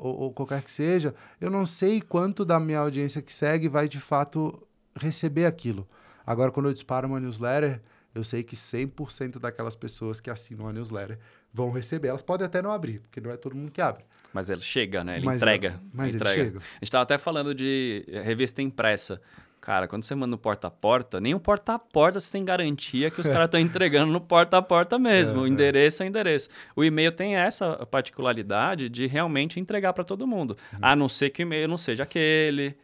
ou, 0.00 0.20
ou 0.20 0.32
qualquer 0.32 0.62
que 0.62 0.70
seja, 0.70 1.14
eu 1.40 1.50
não 1.50 1.64
sei 1.64 2.00
quanto 2.00 2.44
da 2.44 2.58
minha 2.58 2.78
audiência 2.78 3.22
que 3.22 3.32
segue 3.32 3.68
vai 3.68 3.88
de 3.88 4.00
fato 4.00 4.66
receber 4.94 5.46
aquilo. 5.46 5.88
Agora, 6.26 6.50
quando 6.50 6.68
eu 6.68 6.72
disparo 6.72 7.08
uma 7.08 7.20
newsletter, 7.20 7.80
eu 8.14 8.24
sei 8.24 8.42
que 8.42 8.56
100% 8.56 9.38
daquelas 9.38 9.76
pessoas 9.76 10.20
que 10.20 10.30
assinam 10.30 10.66
a 10.66 10.72
newsletter 10.72 11.18
vão 11.52 11.70
receber. 11.70 12.08
Elas 12.08 12.22
podem 12.22 12.46
até 12.46 12.62
não 12.62 12.70
abrir, 12.70 13.00
porque 13.00 13.20
não 13.20 13.30
é 13.30 13.36
todo 13.36 13.54
mundo 13.54 13.70
que 13.70 13.80
abre. 13.80 14.04
Mas 14.32 14.48
ele 14.48 14.62
chega, 14.62 15.02
né? 15.02 15.16
Ele 15.16 15.26
mas, 15.26 15.36
entrega. 15.36 15.80
Mas 15.92 16.14
ele, 16.14 16.16
entrega. 16.16 16.44
chega. 16.44 16.58
A 16.58 16.74
gente 16.74 16.82
estava 16.84 17.02
até 17.02 17.18
falando 17.18 17.54
de 17.54 18.04
revista 18.24 18.62
impressa. 18.62 19.20
Cara, 19.60 19.86
quando 19.86 20.04
você 20.04 20.14
manda 20.14 20.30
no 20.30 20.38
porta 20.38 20.68
a 20.68 20.70
porta, 20.70 21.20
nem 21.20 21.34
o 21.34 21.40
porta 21.40 21.74
a 21.74 21.78
porta 21.78 22.18
você 22.18 22.32
tem 22.32 22.44
garantia 22.44 23.10
que 23.10 23.20
os 23.20 23.26
caras 23.28 23.44
estão 23.44 23.60
entregando 23.60 24.10
no 24.10 24.20
porta 24.20 24.56
a 24.56 24.62
porta 24.62 24.98
mesmo. 24.98 25.38
É, 25.38 25.40
o 25.42 25.46
é. 25.46 25.48
endereço 25.48 26.02
é. 26.02 26.06
é 26.06 26.08
endereço. 26.08 26.48
O 26.74 26.82
e-mail 26.82 27.12
tem 27.12 27.36
essa 27.36 27.86
particularidade 27.86 28.88
de 28.88 29.06
realmente 29.06 29.60
entregar 29.60 29.92
para 29.92 30.02
todo 30.02 30.26
mundo. 30.26 30.56
Uhum. 30.72 30.78
A 30.80 30.96
não 30.96 31.08
ser 31.08 31.30
que 31.30 31.42
o 31.42 31.44
e-mail 31.44 31.68
não 31.68 31.76
seja 31.76 32.04
aquele 32.04 32.74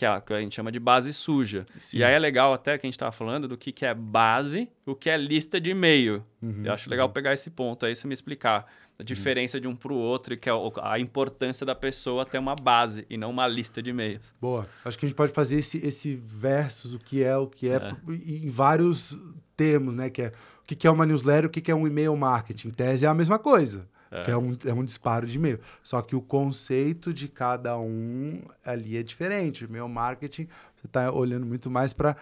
que 0.00 0.06
a, 0.06 0.18
que 0.18 0.32
a 0.32 0.40
gente 0.40 0.54
chama 0.54 0.72
de 0.72 0.80
base 0.80 1.12
suja. 1.12 1.66
Sim. 1.76 1.98
E 1.98 2.04
aí 2.04 2.14
é 2.14 2.18
legal 2.18 2.54
até 2.54 2.78
que 2.78 2.86
a 2.86 2.88
gente 2.88 2.94
estava 2.94 3.12
falando 3.12 3.46
do 3.46 3.58
que, 3.58 3.70
que 3.70 3.84
é 3.84 3.92
base, 3.92 4.66
o 4.86 4.94
que 4.94 5.10
é 5.10 5.16
lista 5.18 5.60
de 5.60 5.70
e-mail. 5.70 6.24
Uhum, 6.40 6.62
Eu 6.64 6.72
acho 6.72 6.88
legal 6.88 7.06
uhum. 7.06 7.12
pegar 7.12 7.34
esse 7.34 7.50
ponto 7.50 7.84
aí, 7.84 7.94
você 7.94 8.06
me 8.06 8.14
explicar 8.14 8.64
a 8.98 9.02
diferença 9.02 9.58
uhum. 9.58 9.60
de 9.60 9.68
um 9.68 9.76
para 9.76 9.92
o 9.92 9.96
outro 9.96 10.32
e 10.32 10.38
que 10.38 10.48
é 10.48 10.52
a 10.80 10.98
importância 10.98 11.66
da 11.66 11.74
pessoa 11.74 12.24
ter 12.24 12.38
uma 12.38 12.56
base 12.56 13.04
e 13.10 13.18
não 13.18 13.28
uma 13.28 13.46
lista 13.46 13.82
de 13.82 13.90
e-mails. 13.90 14.34
Boa. 14.40 14.66
Acho 14.82 14.98
que 14.98 15.04
a 15.04 15.08
gente 15.08 15.16
pode 15.16 15.34
fazer 15.34 15.58
esse, 15.58 15.86
esse 15.86 16.16
versus, 16.16 16.94
o 16.94 16.98
que 16.98 17.22
é, 17.22 17.36
o 17.36 17.46
que 17.46 17.68
é, 17.68 17.74
é. 17.74 17.94
em 18.08 18.48
vários 18.48 19.18
termos, 19.54 19.94
né? 19.94 20.08
Que 20.08 20.22
é 20.22 20.32
o 20.62 20.64
que 20.64 20.86
é 20.86 20.90
uma 20.90 21.04
newsletter, 21.04 21.46
o 21.46 21.50
que 21.50 21.70
é 21.70 21.74
um 21.74 21.86
e-mail 21.86 22.16
marketing. 22.16 22.68
Em 22.68 22.70
tese 22.70 23.04
é 23.04 23.08
a 23.08 23.12
mesma 23.12 23.38
coisa. 23.38 23.86
É. 24.10 24.24
Que 24.24 24.30
é 24.30 24.36
um, 24.36 24.56
é 24.64 24.72
um 24.72 24.84
disparo 24.84 25.26
de 25.26 25.36
e-mail. 25.36 25.60
Só 25.82 26.02
que 26.02 26.16
o 26.16 26.20
conceito 26.20 27.12
de 27.12 27.28
cada 27.28 27.78
um 27.78 28.42
ali 28.64 28.96
é 28.96 29.02
diferente. 29.02 29.64
O 29.64 29.68
e-mail 29.68 29.88
marketing, 29.88 30.48
você 30.74 30.86
está 30.86 31.12
olhando 31.12 31.46
muito 31.46 31.70
mais 31.70 31.92
para 31.92 32.16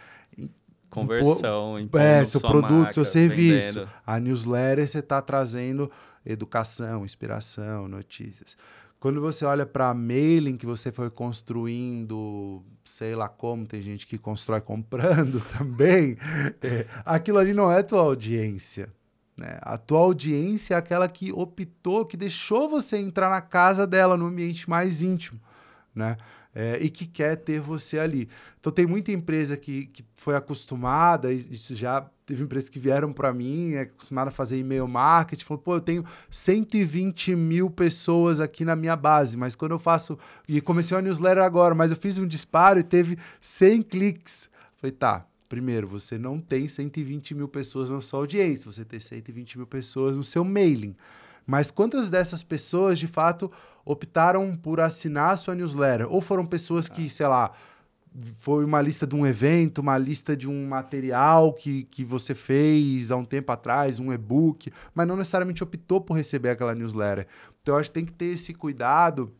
conversão, 0.90 1.76
é, 1.94 2.24
seu 2.24 2.40
produto, 2.40 2.72
marca, 2.72 2.92
seu 2.92 3.04
serviço. 3.04 3.80
Vendendo. 3.80 3.90
A 4.06 4.18
newsletter 4.18 4.86
você 4.86 4.98
está 4.98 5.20
trazendo 5.22 5.90
educação, 6.24 7.04
inspiração, 7.04 7.88
notícias. 7.88 8.56
Quando 9.00 9.20
você 9.20 9.44
olha 9.44 9.64
para 9.64 9.94
mailing 9.94 10.56
que 10.56 10.66
você 10.66 10.90
foi 10.90 11.08
construindo, 11.08 12.62
sei 12.84 13.14
lá 13.14 13.28
como, 13.28 13.64
tem 13.64 13.80
gente 13.80 14.06
que 14.06 14.18
constrói 14.18 14.60
comprando 14.60 15.40
também, 15.56 16.16
é, 16.60 16.84
aquilo 17.04 17.38
ali 17.38 17.54
não 17.54 17.72
é 17.72 17.82
tua 17.82 18.00
audiência. 18.00 18.88
Né? 19.38 19.56
A 19.62 19.78
tua 19.78 20.00
audiência 20.00 20.74
é 20.74 20.76
aquela 20.76 21.08
que 21.08 21.32
optou, 21.32 22.04
que 22.04 22.16
deixou 22.16 22.68
você 22.68 22.98
entrar 22.98 23.30
na 23.30 23.40
casa 23.40 23.86
dela, 23.86 24.16
no 24.16 24.26
ambiente 24.26 24.68
mais 24.68 25.00
íntimo. 25.00 25.40
Né? 25.94 26.16
É, 26.54 26.78
e 26.80 26.90
que 26.90 27.06
quer 27.06 27.36
ter 27.36 27.60
você 27.60 27.98
ali. 27.98 28.28
Então, 28.58 28.72
tem 28.72 28.86
muita 28.86 29.12
empresa 29.12 29.56
que, 29.56 29.86
que 29.86 30.04
foi 30.14 30.34
acostumada, 30.34 31.32
isso 31.32 31.74
já 31.74 32.04
teve 32.26 32.42
empresas 32.42 32.68
que 32.68 32.78
vieram 32.78 33.12
para 33.12 33.32
mim, 33.32 33.74
é 33.74 33.82
acostumada 33.82 34.28
a 34.28 34.32
fazer 34.32 34.58
e-mail 34.58 34.86
marketing, 34.86 35.44
falou, 35.44 35.62
pô, 35.62 35.76
eu 35.76 35.80
tenho 35.80 36.04
120 36.30 37.34
mil 37.34 37.70
pessoas 37.70 38.40
aqui 38.40 38.64
na 38.64 38.76
minha 38.76 38.96
base, 38.96 39.36
mas 39.36 39.54
quando 39.54 39.72
eu 39.72 39.78
faço, 39.78 40.18
e 40.48 40.60
comecei 40.60 40.96
uma 40.96 41.02
newsletter 41.02 41.42
agora, 41.42 41.74
mas 41.74 41.90
eu 41.90 41.96
fiz 41.96 42.18
um 42.18 42.26
disparo 42.26 42.78
e 42.78 42.82
teve 42.82 43.16
100 43.40 43.82
cliques. 43.82 44.50
Falei, 44.76 44.92
tá, 44.92 45.27
Primeiro, 45.48 45.88
você 45.88 46.18
não 46.18 46.40
tem 46.40 46.68
120 46.68 47.34
mil 47.34 47.48
pessoas 47.48 47.90
na 47.90 48.00
sua 48.00 48.20
audiência, 48.20 48.70
você 48.70 48.84
tem 48.84 49.00
120 49.00 49.58
mil 49.58 49.66
pessoas 49.66 50.16
no 50.16 50.22
seu 50.22 50.44
mailing. 50.44 50.94
Mas 51.46 51.70
quantas 51.70 52.10
dessas 52.10 52.42
pessoas, 52.42 52.98
de 52.98 53.06
fato, 53.06 53.50
optaram 53.82 54.54
por 54.54 54.80
assinar 54.80 55.30
a 55.30 55.36
sua 55.38 55.54
newsletter? 55.54 56.06
Ou 56.12 56.20
foram 56.20 56.44
pessoas 56.44 56.88
que, 56.88 57.06
ah. 57.06 57.08
sei 57.08 57.26
lá, 57.26 57.52
foi 58.40 58.64
uma 58.64 58.82
lista 58.82 59.06
de 59.06 59.16
um 59.16 59.26
evento, 59.26 59.78
uma 59.78 59.96
lista 59.96 60.36
de 60.36 60.46
um 60.46 60.66
material 60.66 61.54
que, 61.54 61.84
que 61.84 62.04
você 62.04 62.34
fez 62.34 63.10
há 63.10 63.16
um 63.16 63.24
tempo 63.24 63.50
atrás, 63.50 63.98
um 63.98 64.12
e-book, 64.12 64.70
mas 64.94 65.08
não 65.08 65.16
necessariamente 65.16 65.64
optou 65.64 66.02
por 66.02 66.14
receber 66.14 66.50
aquela 66.50 66.74
newsletter. 66.74 67.26
Então, 67.62 67.74
eu 67.74 67.80
acho 67.80 67.88
que 67.88 67.94
tem 67.94 68.04
que 68.04 68.12
ter 68.12 68.26
esse 68.26 68.52
cuidado 68.52 69.32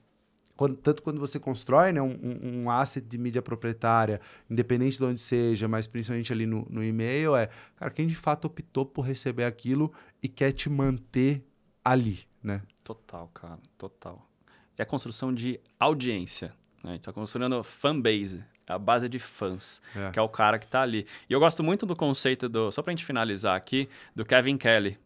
quando, 0.58 0.76
tanto 0.76 1.04
quando 1.04 1.20
você 1.20 1.38
constrói 1.38 1.92
né, 1.92 2.02
um, 2.02 2.64
um, 2.64 2.68
asset 2.68 3.06
de 3.06 3.16
mídia 3.16 3.40
proprietária, 3.40 4.20
independente 4.50 4.98
de 4.98 5.04
onde 5.04 5.20
seja, 5.20 5.68
mas 5.68 5.86
principalmente 5.86 6.32
ali 6.32 6.46
no, 6.46 6.66
no 6.68 6.82
e-mail, 6.82 7.36
é, 7.36 7.48
cara, 7.76 7.92
quem 7.92 8.08
de 8.08 8.16
fato 8.16 8.46
optou 8.46 8.84
por 8.84 9.02
receber 9.02 9.44
aquilo 9.44 9.92
e 10.20 10.28
quer 10.28 10.50
te 10.50 10.68
manter 10.68 11.46
ali, 11.84 12.26
né? 12.42 12.60
Total, 12.82 13.28
cara, 13.28 13.60
total. 13.78 14.28
É 14.76 14.82
a 14.82 14.86
construção 14.86 15.32
de 15.32 15.60
audiência. 15.78 16.52
Né? 16.82 16.90
A 16.90 16.92
gente 16.94 17.02
tá 17.02 17.12
construindo 17.12 17.62
fanbase, 17.62 18.44
a 18.66 18.76
base 18.76 19.08
de 19.08 19.20
fãs, 19.20 19.80
É. 19.94 20.10
que 20.10 20.18
é 20.18 20.22
o 20.22 20.28
cara 20.28 20.58
que 20.58 20.66
tá 20.66 20.82
ali. 20.82 21.06
E 21.30 21.32
eu 21.32 21.38
gosto 21.38 21.62
muito 21.62 21.86
do 21.86 21.94
conceito 21.94 22.48
do, 22.48 22.72
só 22.72 22.82
pra 22.82 22.90
gente 22.90 23.04
finalizar 23.04 23.56
aqui, 23.56 23.88
do 24.12 24.24
Kevin 24.24 24.56
Kelly, 24.56 24.98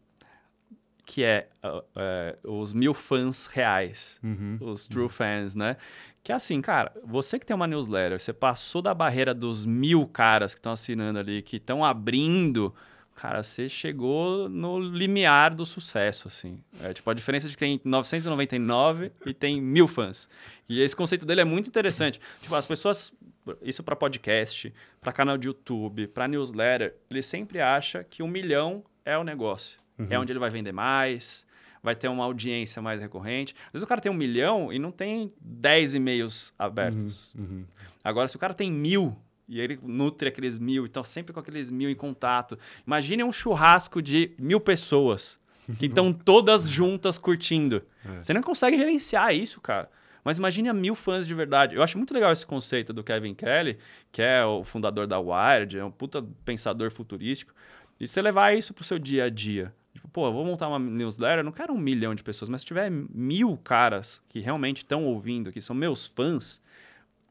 que 1.05 1.23
é, 1.23 1.47
uh, 1.63 1.83
é, 1.95 2.37
os 2.43 2.73
mil 2.73 2.93
fãs 2.93 3.45
reais, 3.47 4.19
Uhum. 4.23 4.57
os 4.61 4.87
true 4.87 5.09
fans, 5.09 5.53
né? 5.55 5.77
Que 6.23 6.31
é 6.31 6.35
assim, 6.35 6.61
cara, 6.61 6.93
você 7.03 7.37
que 7.37 7.45
tem 7.45 7.53
uma 7.53 7.67
newsletter, 7.67 8.17
você 8.19 8.31
passou 8.31 8.81
da 8.81 8.93
barreira 8.93 9.33
dos 9.33 9.65
mil 9.65 10.07
caras 10.07 10.53
que 10.53 10.59
estão 10.59 10.71
assinando 10.71 11.19
ali, 11.19 11.41
que 11.41 11.57
estão 11.57 11.83
abrindo, 11.83 12.73
cara, 13.13 13.43
você 13.43 13.67
chegou 13.67 14.47
no 14.47 14.79
limiar 14.79 15.53
do 15.53 15.65
sucesso, 15.65 16.29
assim. 16.29 16.59
É 16.81 16.93
tipo 16.93 17.09
a 17.09 17.13
diferença 17.13 17.49
de 17.49 17.55
que 17.55 17.59
tem 17.59 17.81
999 17.83 19.11
e 19.25 19.33
tem 19.33 19.61
mil 19.61 19.87
fãs. 19.87 20.29
E 20.69 20.81
esse 20.81 20.95
conceito 20.95 21.25
dele 21.25 21.41
é 21.41 21.45
muito 21.45 21.67
interessante. 21.67 22.21
Tipo, 22.41 22.55
as 22.55 22.65
pessoas, 22.65 23.11
isso 23.61 23.83
para 23.83 23.93
podcast, 23.95 24.73
para 25.01 25.11
canal 25.11 25.37
de 25.37 25.47
YouTube, 25.47 26.07
para 26.07 26.27
newsletter, 26.29 26.95
ele 27.09 27.21
sempre 27.21 27.59
acha 27.59 28.01
que 28.03 28.23
um 28.23 28.27
milhão 28.29 28.81
é 29.03 29.17
o 29.17 29.23
negócio. 29.25 29.82
É 30.09 30.19
onde 30.19 30.31
ele 30.31 30.39
vai 30.39 30.49
vender 30.49 30.71
mais, 30.71 31.45
vai 31.81 31.95
ter 31.95 32.07
uma 32.07 32.23
audiência 32.23 32.81
mais 32.81 33.01
recorrente. 33.01 33.53
Às 33.67 33.73
vezes 33.73 33.83
o 33.83 33.87
cara 33.87 33.99
tem 33.99 34.11
um 34.11 34.15
milhão 34.15 34.71
e 34.71 34.79
não 34.79 34.91
tem 34.91 35.33
10 35.41 35.95
e-mails 35.95 36.53
abertos. 36.57 37.33
Uhum. 37.35 37.65
Agora, 38.03 38.27
se 38.27 38.35
o 38.35 38.39
cara 38.39 38.53
tem 38.53 38.71
mil 38.71 39.15
e 39.47 39.59
ele 39.59 39.77
nutre 39.83 40.29
aqueles 40.29 40.57
mil, 40.57 40.85
então 40.85 41.03
sempre 41.03 41.33
com 41.33 41.39
aqueles 41.39 41.69
mil 41.69 41.89
em 41.89 41.95
contato. 41.95 42.57
Imagine 42.87 43.23
um 43.23 43.31
churrasco 43.31 44.01
de 44.01 44.31
mil 44.39 44.59
pessoas 44.59 45.39
que 45.77 45.87
estão 45.87 46.11
todas 46.13 46.67
juntas 46.67 47.17
curtindo. 47.17 47.83
Você 48.21 48.33
não 48.33 48.41
consegue 48.41 48.77
gerenciar 48.77 49.35
isso, 49.35 49.59
cara. 49.59 49.89
Mas 50.23 50.37
imagine 50.37 50.69
a 50.69 50.73
mil 50.73 50.95
fãs 50.95 51.27
de 51.27 51.33
verdade. 51.33 51.75
Eu 51.75 51.83
acho 51.83 51.97
muito 51.97 52.13
legal 52.13 52.31
esse 52.31 52.45
conceito 52.45 52.93
do 52.93 53.03
Kevin 53.03 53.33
Kelly, 53.33 53.77
que 54.11 54.21
é 54.21 54.43
o 54.45 54.63
fundador 54.63 55.05
da 55.05 55.19
Wired, 55.19 55.77
é 55.77 55.83
um 55.83 55.91
puta 55.91 56.25
pensador 56.45 56.89
futurístico. 56.91 57.53
E 57.99 58.07
você 58.07 58.21
levar 58.21 58.55
isso 58.55 58.73
pro 58.73 58.83
seu 58.83 58.97
dia 58.97 59.25
a 59.25 59.29
dia. 59.29 59.73
Tipo, 59.93 60.07
pô, 60.09 60.27
eu 60.27 60.33
vou 60.33 60.43
montar 60.43 60.67
uma 60.67 60.79
newsletter, 60.79 61.39
eu 61.39 61.43
não 61.43 61.51
quero 61.51 61.71
um 61.73 61.77
milhão 61.77 62.15
de 62.15 62.23
pessoas, 62.23 62.49
mas 62.49 62.61
se 62.61 62.67
tiver 62.67 62.89
mil 62.91 63.55
caras 63.57 64.23
que 64.27 64.39
realmente 64.39 64.77
estão 64.77 65.03
ouvindo, 65.05 65.51
que 65.51 65.61
são 65.61 65.75
meus 65.75 66.07
fãs, 66.07 66.59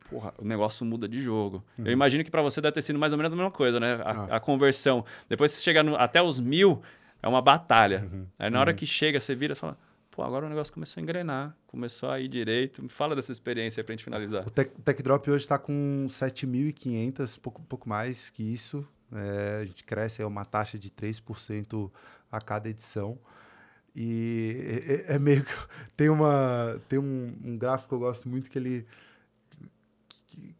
porra, 0.09 0.33
o 0.39 0.45
negócio 0.45 0.85
muda 0.87 1.09
de 1.09 1.19
jogo. 1.19 1.65
Eu 1.79 1.91
imagino 1.91 2.23
que 2.23 2.31
para 2.31 2.43
você 2.43 2.61
deve 2.61 2.73
ter 2.75 2.83
sido 2.83 2.99
mais 2.99 3.13
ou 3.13 3.17
menos 3.19 3.33
a 3.33 3.37
mesma 3.37 3.51
coisa, 3.51 3.81
né? 3.81 3.95
A, 4.05 4.11
Ah. 4.33 4.37
a 4.37 4.41
conversão. 4.41 5.05
Depois 5.29 5.51
você 5.53 5.61
chega 5.61 5.83
no- 5.83 5.97
até 5.97 6.23
os 6.23 6.39
mil, 6.39 6.81
é 7.23 7.27
uma 7.29 7.43
batalha. 7.43 8.09
Aí 8.39 8.49
na 8.51 8.61
hora 8.61 8.73
que 8.75 8.87
chega, 8.87 9.19
você 9.19 9.35
vira 9.35 9.55
e 9.55 9.57
fala, 9.57 9.77
pô, 10.11 10.23
agora 10.23 10.47
o 10.47 10.49
negócio 10.49 10.73
começou 10.73 11.01
a 11.01 11.03
engrenar, 11.03 11.57
começou 11.67 12.11
a 12.11 12.21
ir 12.21 12.29
direito. 12.29 12.81
Me 12.83 12.89
fala 12.89 13.17
dessa 13.17 13.33
experiência 13.33 13.81
aí 13.81 13.85
pra 13.85 13.93
gente 13.95 14.05
finalizar. 14.05 14.47
O 14.47 14.51
Tech, 14.51 14.71
Tech 14.85 15.03
Drop 15.03 15.29
hoje 15.31 15.45
está 15.45 15.59
com 15.59 16.07
7.500, 16.09 17.37
pouco, 17.39 17.61
pouco 17.63 17.89
mais 17.89 18.31
que 18.31 18.43
isso. 18.43 18.87
É, 19.15 19.61
a 19.63 19.65
gente 19.65 19.85
cresce 19.85 20.23
é 20.23 20.27
uma 20.27 20.45
taxa 20.45 20.79
de 20.79 20.91
3% 20.91 21.91
a 22.31 22.41
cada 22.41 22.69
edição. 22.69 23.19
E 23.95 24.57
é, 25.09 25.13
é- 25.13 25.17
é 25.17 25.19
meio 25.19 25.45
que. 25.45 25.53
Tem, 25.97 26.09
uma, 26.09 26.81
tem 26.89 26.99
um, 26.99 27.37
um 27.45 27.59
gráfico 27.59 27.91
que 27.91 27.95
eu 27.95 27.99
gosto 28.01 28.29
muito 28.29 28.51
que 28.51 28.59
ele. 28.59 28.87
que- 30.09 30.55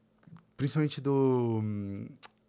principalmente 0.57 1.01
do. 1.01 1.63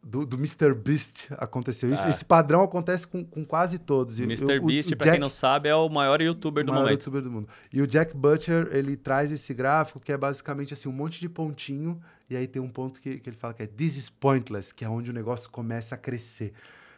Do, 0.06 0.26
do 0.26 0.36
Mr. 0.36 0.74
Beast 0.74 1.28
aconteceu 1.38 1.92
isso. 1.94 2.04
Tá. 2.04 2.10
Esse 2.10 2.26
padrão 2.26 2.62
acontece 2.62 3.08
com, 3.08 3.24
com 3.24 3.46
quase 3.46 3.80
todos. 3.80 4.20
E 4.20 4.24
Mr. 4.24 4.60
o- 4.60 4.66
Beast, 4.66 4.92
o 4.92 4.98
pra 4.98 5.12
quem 5.12 5.20
não 5.20 5.30
sabe, 5.30 5.70
é 5.70 5.76
o 5.76 5.88
maior 5.88 6.22
youtuber 6.22 6.66
do 6.66 6.72
maior 6.74 6.84
momento. 6.84 7.00
youtuber 7.00 7.22
do 7.22 7.32
mundo. 7.32 7.48
E 7.72 7.82
o 7.82 7.88
Jack 7.88 8.16
Butcher, 8.16 8.68
ele 8.72 8.98
traz 8.98 9.32
esse 9.32 9.54
gráfico 9.54 10.02
que 10.02 10.12
é 10.12 10.18
basicamente 10.18 10.74
assim, 10.74 10.90
um 10.90 10.94
monte 10.94 11.22
de 11.22 11.30
pontinho, 11.30 12.02
e 12.30 12.36
aí 12.36 12.48
tem 12.48 12.62
um 12.62 12.68
ponto 12.70 13.00
que, 13.00 13.18
que 13.20 13.30
ele 13.30 13.38
fala 13.38 13.54
que 13.54 13.64
é 13.64 13.66
this 13.68 13.96
is 13.96 14.10
pointless, 14.10 14.74
que 14.76 14.84
é 14.84 14.90
onde 14.90 15.10
o 15.10 15.14
negócio 15.14 15.50
começa 15.50 15.96
a 15.96 15.98
crescer. 15.98 16.52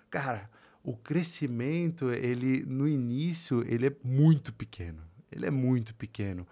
Cara, 0.09 0.49
o 0.83 0.95
crescimento, 0.95 2.09
ele 2.11 2.63
no 2.67 2.87
início, 2.87 3.63
ele 3.67 3.87
é 3.87 3.91
muito 4.03 4.51
pequeno. 4.53 5.01
Ele 5.31 5.45
é 5.45 5.51
muito 5.51 5.93
pequeno. 5.93 6.47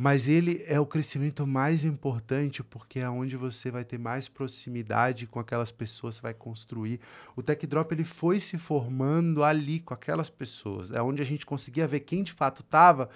Mas 0.00 0.28
ele 0.28 0.62
é 0.68 0.78
o 0.78 0.86
crescimento 0.86 1.44
mais 1.44 1.84
importante 1.84 2.62
porque 2.62 3.00
é 3.00 3.10
onde 3.10 3.36
você 3.36 3.68
vai 3.68 3.84
ter 3.84 3.98
mais 3.98 4.28
proximidade 4.28 5.26
com 5.26 5.40
aquelas 5.40 5.72
pessoas, 5.72 6.14
você 6.14 6.22
vai 6.22 6.32
construir. 6.32 7.00
O 7.34 7.42
Tech 7.42 7.66
Drop 7.66 7.92
ele 7.92 8.04
foi 8.04 8.38
se 8.38 8.56
formando 8.56 9.42
ali 9.42 9.80
com 9.80 9.92
aquelas 9.92 10.30
pessoas. 10.30 10.92
É 10.92 11.02
onde 11.02 11.20
a 11.20 11.24
gente 11.24 11.44
conseguia 11.44 11.84
ver 11.84 11.98
quem 11.98 12.22
de 12.22 12.32
fato 12.32 12.62
estava 12.62 13.10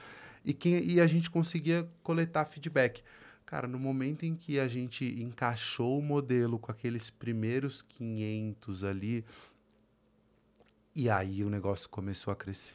e, 0.44 0.52
quem, 0.52 0.84
e 0.84 1.00
a 1.00 1.06
gente 1.06 1.30
conseguia 1.30 1.88
coletar 2.02 2.46
feedback. 2.46 3.04
Cara, 3.46 3.68
no 3.68 3.78
momento 3.78 4.26
em 4.26 4.34
que 4.34 4.58
a 4.58 4.66
gente 4.66 5.04
encaixou 5.22 6.00
o 6.00 6.02
modelo 6.02 6.58
com 6.58 6.72
aqueles 6.72 7.10
primeiros 7.10 7.80
500 7.80 8.82
ali, 8.82 9.24
e 10.96 11.08
aí 11.08 11.44
o 11.44 11.48
negócio 11.48 11.88
começou 11.88 12.32
a 12.32 12.34
crescer. 12.36 12.74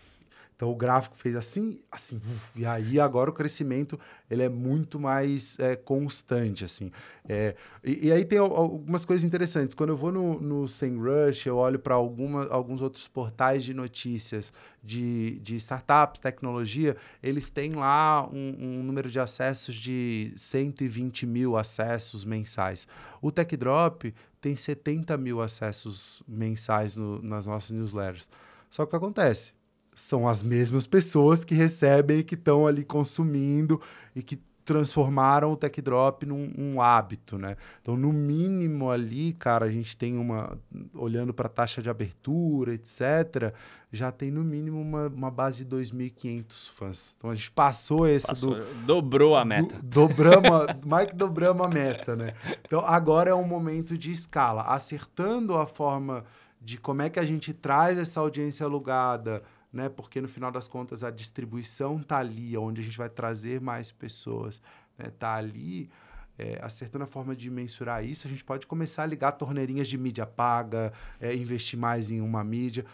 Então 0.57 0.71
o 0.71 0.75
gráfico 0.75 1.15
fez 1.15 1.35
assim, 1.35 1.79
assim, 1.91 2.19
e 2.55 2.65
aí 2.65 2.99
agora 2.99 3.29
o 3.29 3.33
crescimento 3.33 3.97
ele 4.27 4.41
é 4.41 4.49
muito 4.49 4.99
mais 4.99 5.55
é, 5.59 5.75
constante, 5.75 6.65
assim. 6.65 6.91
É, 7.29 7.55
e, 7.83 8.07
e 8.07 8.11
aí 8.11 8.25
tem 8.25 8.39
al- 8.39 8.51
algumas 8.55 9.05
coisas 9.05 9.23
interessantes. 9.23 9.75
Quando 9.75 9.91
eu 9.91 9.95
vou 9.95 10.11
no, 10.11 10.41
no 10.41 10.67
SEMrush, 10.67 11.45
eu 11.45 11.57
olho 11.57 11.77
para 11.77 11.93
alguns 11.93 12.81
outros 12.81 13.07
portais 13.07 13.63
de 13.63 13.71
notícias 13.71 14.51
de, 14.83 15.37
de 15.41 15.55
startups, 15.57 16.19
tecnologia, 16.19 16.97
eles 17.21 17.51
têm 17.51 17.73
lá 17.75 18.27
um, 18.33 18.55
um 18.79 18.83
número 18.83 19.11
de 19.11 19.19
acessos 19.19 19.75
de 19.75 20.33
120 20.35 21.27
mil 21.27 21.55
acessos 21.55 22.25
mensais. 22.25 22.87
O 23.21 23.31
TechDrop 23.31 24.11
tem 24.41 24.55
70 24.55 25.15
mil 25.17 25.39
acessos 25.39 26.23
mensais 26.27 26.95
no- 26.95 27.21
nas 27.21 27.45
nossas 27.45 27.69
newsletters. 27.69 28.27
Só 28.71 28.83
que 28.85 28.87
o 28.87 28.89
que 28.91 28.95
acontece? 29.05 29.56
São 29.99 30.27
as 30.27 30.43
mesmas 30.43 30.85
pessoas 30.85 31.43
que 31.43 31.55
recebem, 31.55 32.23
que 32.23 32.35
estão 32.35 32.67
ali 32.67 32.85
consumindo 32.85 33.81
e 34.15 34.21
que 34.21 34.39
transformaram 34.63 35.53
o 35.53 35.55
Tech 35.55 35.81
Drop 35.81 36.23
num 36.25 36.53
um 36.55 36.81
hábito, 36.81 37.37
né? 37.37 37.55
Então, 37.81 37.95
no 37.95 38.11
mínimo 38.11 38.91
ali, 38.91 39.31
cara, 39.33 39.65
a 39.65 39.71
gente 39.71 39.95
tem 39.97 40.17
uma... 40.17 40.59
Olhando 40.93 41.33
para 41.33 41.47
a 41.47 41.49
taxa 41.49 41.81
de 41.81 41.89
abertura, 41.89 42.73
etc., 42.73 43.53
já 43.91 44.11
tem 44.11 44.29
no 44.29 44.43
mínimo 44.43 44.79
uma, 44.79 45.07
uma 45.07 45.31
base 45.31 45.63
de 45.63 45.75
2.500 45.75 46.69
fãs. 46.69 47.15
Então, 47.17 47.29
a 47.31 47.35
gente 47.35 47.49
passou 47.49 48.05
esse 48.05 48.27
Passou, 48.27 48.55
do... 48.55 48.65
dobrou 48.85 49.35
a 49.37 49.45
meta. 49.45 49.75
Do, 49.77 49.81
dobramos, 49.81 50.67
que 51.09 51.15
dobramos 51.15 51.65
a 51.65 51.69
meta, 51.69 52.15
né? 52.15 52.33
Então, 52.65 52.81
agora 52.85 53.31
é 53.31 53.33
um 53.33 53.47
momento 53.47 53.97
de 53.97 54.11
escala. 54.11 54.63
Acertando 54.63 55.55
a 55.55 55.65
forma 55.65 56.25
de 56.61 56.77
como 56.77 57.01
é 57.01 57.09
que 57.09 57.19
a 57.19 57.25
gente 57.25 57.53
traz 57.53 57.97
essa 57.97 58.19
audiência 58.19 58.65
alugada, 58.65 59.41
né? 59.77 59.87
Porque, 59.87 60.19
no 60.19 60.27
final 60.27 60.51
das 60.51 60.67
contas, 60.67 61.03
a 61.03 61.09
distribuição 61.09 62.03
tá 62.03 62.17
ali, 62.17 62.57
onde 62.57 62.81
a 62.81 62.83
gente 62.83 62.97
vai 62.97 63.09
trazer 63.09 63.61
mais 63.61 63.91
pessoas, 63.91 64.61
né? 64.97 65.09
Tá 65.17 65.35
ali... 65.35 65.89
é, 66.37 66.59
acertando 66.61 67.03
a 67.03 67.07
forma 67.07 67.35
de 67.35 67.49
mensurar 67.49 68.05
isso, 68.05 68.27
a 68.27 68.29
gente 68.29 68.43
pode 68.43 68.67
começar 68.67 69.03
a 69.03 69.05
ligar 69.07 69.31
torneirinhas 69.31 69.87
de 69.87 69.97
mídia 69.97 70.25
paga, 70.25 70.93
é, 71.19 71.35
investir 71.35 71.79
mais 71.79 72.11
em 72.11 72.21
uma 72.21 72.43
mídia, 72.43 72.85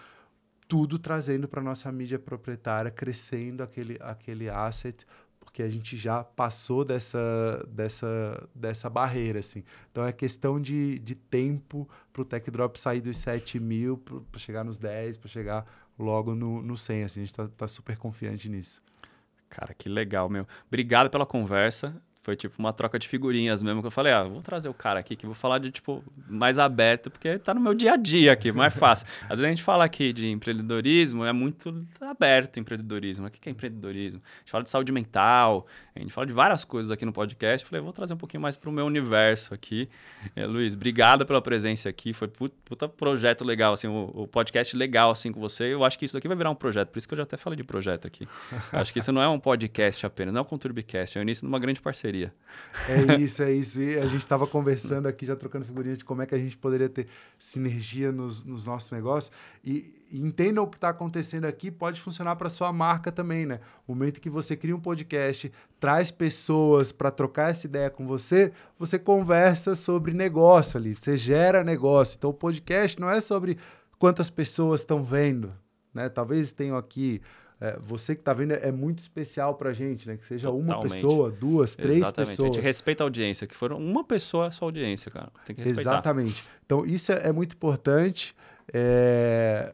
tudo 0.68 0.98
trazendo 0.98 1.48
para 1.48 1.62
nossa 1.62 1.92
mídia 1.92 2.18
proprietária, 2.18 2.90
crescendo 2.90 3.62
aquele, 3.62 3.98
aquele 4.02 4.50
asset, 4.50 5.06
porque 5.40 5.62
a 5.62 5.70
gente 5.70 5.98
já 5.98 6.24
passou 6.24 6.86
dessa, 6.86 7.64
dessa, 7.68 8.48
dessa 8.56 8.90
barreira, 8.90 9.40
assim. 9.40 9.64
Então, 9.92 10.06
é 10.06 10.14
questão 10.14 10.60
de, 10.60 10.98
de 11.00 11.14
tempo 11.16 11.88
para 12.14 12.22
o 12.22 12.26
Tech 12.26 12.50
Drop 12.50 12.80
sair 12.80 13.02
dos 13.02 13.18
7 13.18 13.60
mil, 13.60 13.98
para 13.98 14.40
chegar 14.40 14.64
nos 14.64 14.78
10, 14.78 15.18
para 15.18 15.30
chegar 15.30 15.66
logo 15.98 16.36
no, 16.36 16.62
no 16.62 16.76
100, 16.76 17.04
assim. 17.04 17.22
A 17.22 17.24
gente 17.24 17.32
está 17.32 17.48
tá 17.48 17.68
super 17.68 17.98
confiante 17.98 18.50
nisso. 18.50 18.82
Cara, 19.50 19.74
que 19.74 19.88
legal, 19.88 20.30
meu. 20.30 20.48
Obrigado 20.68 21.10
pela 21.10 21.26
conversa. 21.26 22.02
Foi 22.24 22.38
tipo 22.38 22.56
uma 22.58 22.72
troca 22.72 22.98
de 22.98 23.06
figurinhas 23.06 23.62
mesmo, 23.62 23.82
que 23.82 23.88
eu 23.88 23.92
falei, 23.92 24.14
ah, 24.14 24.24
vou 24.24 24.42
trazer 24.42 24.70
o 24.70 24.74
cara 24.74 24.98
aqui 24.98 25.14
que 25.14 25.26
vou 25.26 25.36
falar 25.36 25.60
de 25.60 25.70
tipo 25.72 26.02
mais 26.26 26.58
aberto, 26.58 27.12
porque 27.12 27.38
tá 27.38 27.54
no 27.54 27.60
meu 27.60 27.74
dia 27.74 27.94
a 27.94 27.98
dia 27.98 28.32
aqui, 28.32 28.50
mais 28.50 28.74
fácil. 28.74 29.06
Às 29.24 29.40
vezes 29.40 29.46
a 29.46 29.50
gente 29.50 29.62
fala 29.62 29.84
aqui 29.84 30.14
de 30.14 30.30
empreendedorismo, 30.30 31.26
é 31.26 31.34
muito 31.34 31.86
aberto 32.00 32.62
empreendedorismo. 32.62 33.28
O 33.28 33.30
que 33.30 33.50
é 33.50 33.52
empreendedorismo? 33.52 34.22
A 34.24 34.40
gente 34.40 34.52
fala 34.52 34.64
de 34.64 34.70
saúde 34.70 34.92
mental, 34.94 35.68
a 35.94 36.00
gente 36.00 36.14
fala 36.14 36.26
de 36.26 36.32
várias 36.32 36.64
coisas 36.64 36.92
aqui 36.92 37.04
no 37.06 37.12
podcast. 37.12 37.66
Eu 37.66 37.70
falei, 37.70 37.84
vou 37.84 37.92
trazer 37.92 38.14
um 38.14 38.18
pouquinho 38.18 38.40
mais 38.42 38.56
pro 38.56 38.72
meu 38.72 38.86
universo 38.86 39.54
aqui. 39.54 39.90
É, 40.34 40.46
Luiz, 40.46 40.76
obrigado 40.76 41.26
pela 41.26 41.42
presença 41.42 41.90
aqui. 41.90 42.14
Foi 42.14 42.30
put- 42.30 42.56
puta 42.64 42.88
projeto 42.88 43.44
legal, 43.44 43.74
assim, 43.74 43.88
o, 43.88 44.10
o 44.14 44.28
podcast 44.28 44.78
legal 44.78 45.12
assim 45.12 45.30
com 45.34 45.42
você. 45.42 45.74
Eu 45.74 45.84
acho 45.84 46.00
que 46.00 46.06
isso 46.06 46.14
daqui 46.14 46.30
vai 46.30 46.38
virar 46.38 46.52
um 46.52 46.56
projeto, 46.56 46.88
por 46.88 47.00
isso 47.00 47.08
que 47.08 47.14
eu 47.14 47.18
já 47.18 47.24
até 47.24 47.36
falei 47.36 47.58
de 47.58 47.66
projeto 47.66 48.08
aqui. 48.08 48.26
acho 48.72 48.94
que 48.94 49.00
isso 49.00 49.12
não 49.12 49.22
é 49.22 49.28
um 49.28 49.40
podcast 49.40 50.06
apenas, 50.06 50.34
não 50.34 50.40
é 50.40 50.42
um 50.42 50.46
Conturbicast, 50.48 51.18
é 51.18 51.22
o 51.22 51.24
início 51.24 51.42
de 51.46 51.50
uma 51.52 51.60
grande 51.60 51.82
parceria. 51.82 52.13
Seria. 52.14 52.34
É 52.88 53.20
isso, 53.20 53.42
é 53.42 53.52
isso. 53.52 53.82
E 53.82 53.98
a 53.98 54.06
gente 54.06 54.22
estava 54.24 54.46
conversando 54.46 55.08
aqui, 55.08 55.26
já 55.26 55.36
trocando 55.36 55.66
figurinha 55.66 55.98
de 55.98 56.06
como 56.06 56.22
é 56.22 56.26
que 56.26 56.36
a 56.36 56.38
gente 56.38 56.56
poderia 56.56 56.88
ter 56.88 57.08
sinergia 57.38 58.12
nos, 58.12 58.44
nos 58.44 58.66
nossos 58.66 58.92
negócios. 58.92 59.32
E, 59.64 60.06
e 60.12 60.22
entendam 60.22 60.64
o 60.64 60.68
que 60.68 60.78
está 60.78 60.90
acontecendo 60.90 61.46
aqui, 61.46 61.72
pode 61.72 62.00
funcionar 62.00 62.36
para 62.36 62.50
sua 62.50 62.72
marca 62.72 63.12
também, 63.12 63.46
né? 63.46 63.60
O 63.88 63.94
momento 63.94 64.22
que 64.22 64.30
você 64.30 64.56
cria 64.56 64.76
um 64.76 64.80
podcast, 64.80 65.52
traz 65.80 66.12
pessoas 66.12 66.92
para 66.92 67.10
trocar 67.10 67.50
essa 67.50 67.66
ideia 67.66 67.90
com 67.90 68.06
você, 68.06 68.52
você 68.78 69.00
conversa 69.00 69.76
sobre 69.76 70.14
negócio 70.14 70.78
ali, 70.78 70.96
você 70.96 71.18
gera 71.18 71.64
negócio. 71.64 72.18
Então 72.18 72.30
o 72.30 72.34
podcast 72.34 73.00
não 73.00 73.10
é 73.10 73.20
sobre 73.20 73.58
quantas 73.98 74.30
pessoas 74.30 74.82
estão 74.82 75.04
vendo, 75.04 75.54
né? 75.94 76.10
Talvez 76.10 76.52
tenham 76.52 76.78
aqui 76.78 77.22
é, 77.64 77.80
você 77.80 78.14
que 78.14 78.20
está 78.20 78.34
vendo 78.34 78.52
é 78.52 78.74
muito 78.74 79.00
especial 79.00 79.56
para 79.56 79.70
a 79.70 79.74
gente, 79.74 80.06
né? 80.06 80.18
Que 80.18 80.26
seja 80.26 80.50
Totalmente. 80.50 80.74
uma 80.74 80.82
pessoa, 80.82 81.32
duas, 81.32 81.76
três 81.76 82.00
Exatamente. 82.00 82.30
pessoas. 82.32 82.52
A 82.52 82.54
gente 82.56 82.62
respeita 82.62 83.04
a 83.04 83.06
audiência, 83.06 83.48
que 83.48 83.56
foram 83.56 83.78
uma 83.78 84.04
pessoa 84.04 84.48
é 84.48 84.52
sua 84.52 84.68
audiência, 84.68 85.10
cara. 85.10 85.32
Tem 85.46 85.56
que 85.56 85.62
respeitar. 85.62 85.92
Exatamente. 85.92 86.46
Então, 86.66 86.86
isso 86.86 87.14
é, 87.14 87.30
é 87.30 87.32
muito 87.32 87.54
importante. 87.56 88.36
É... 88.74 89.74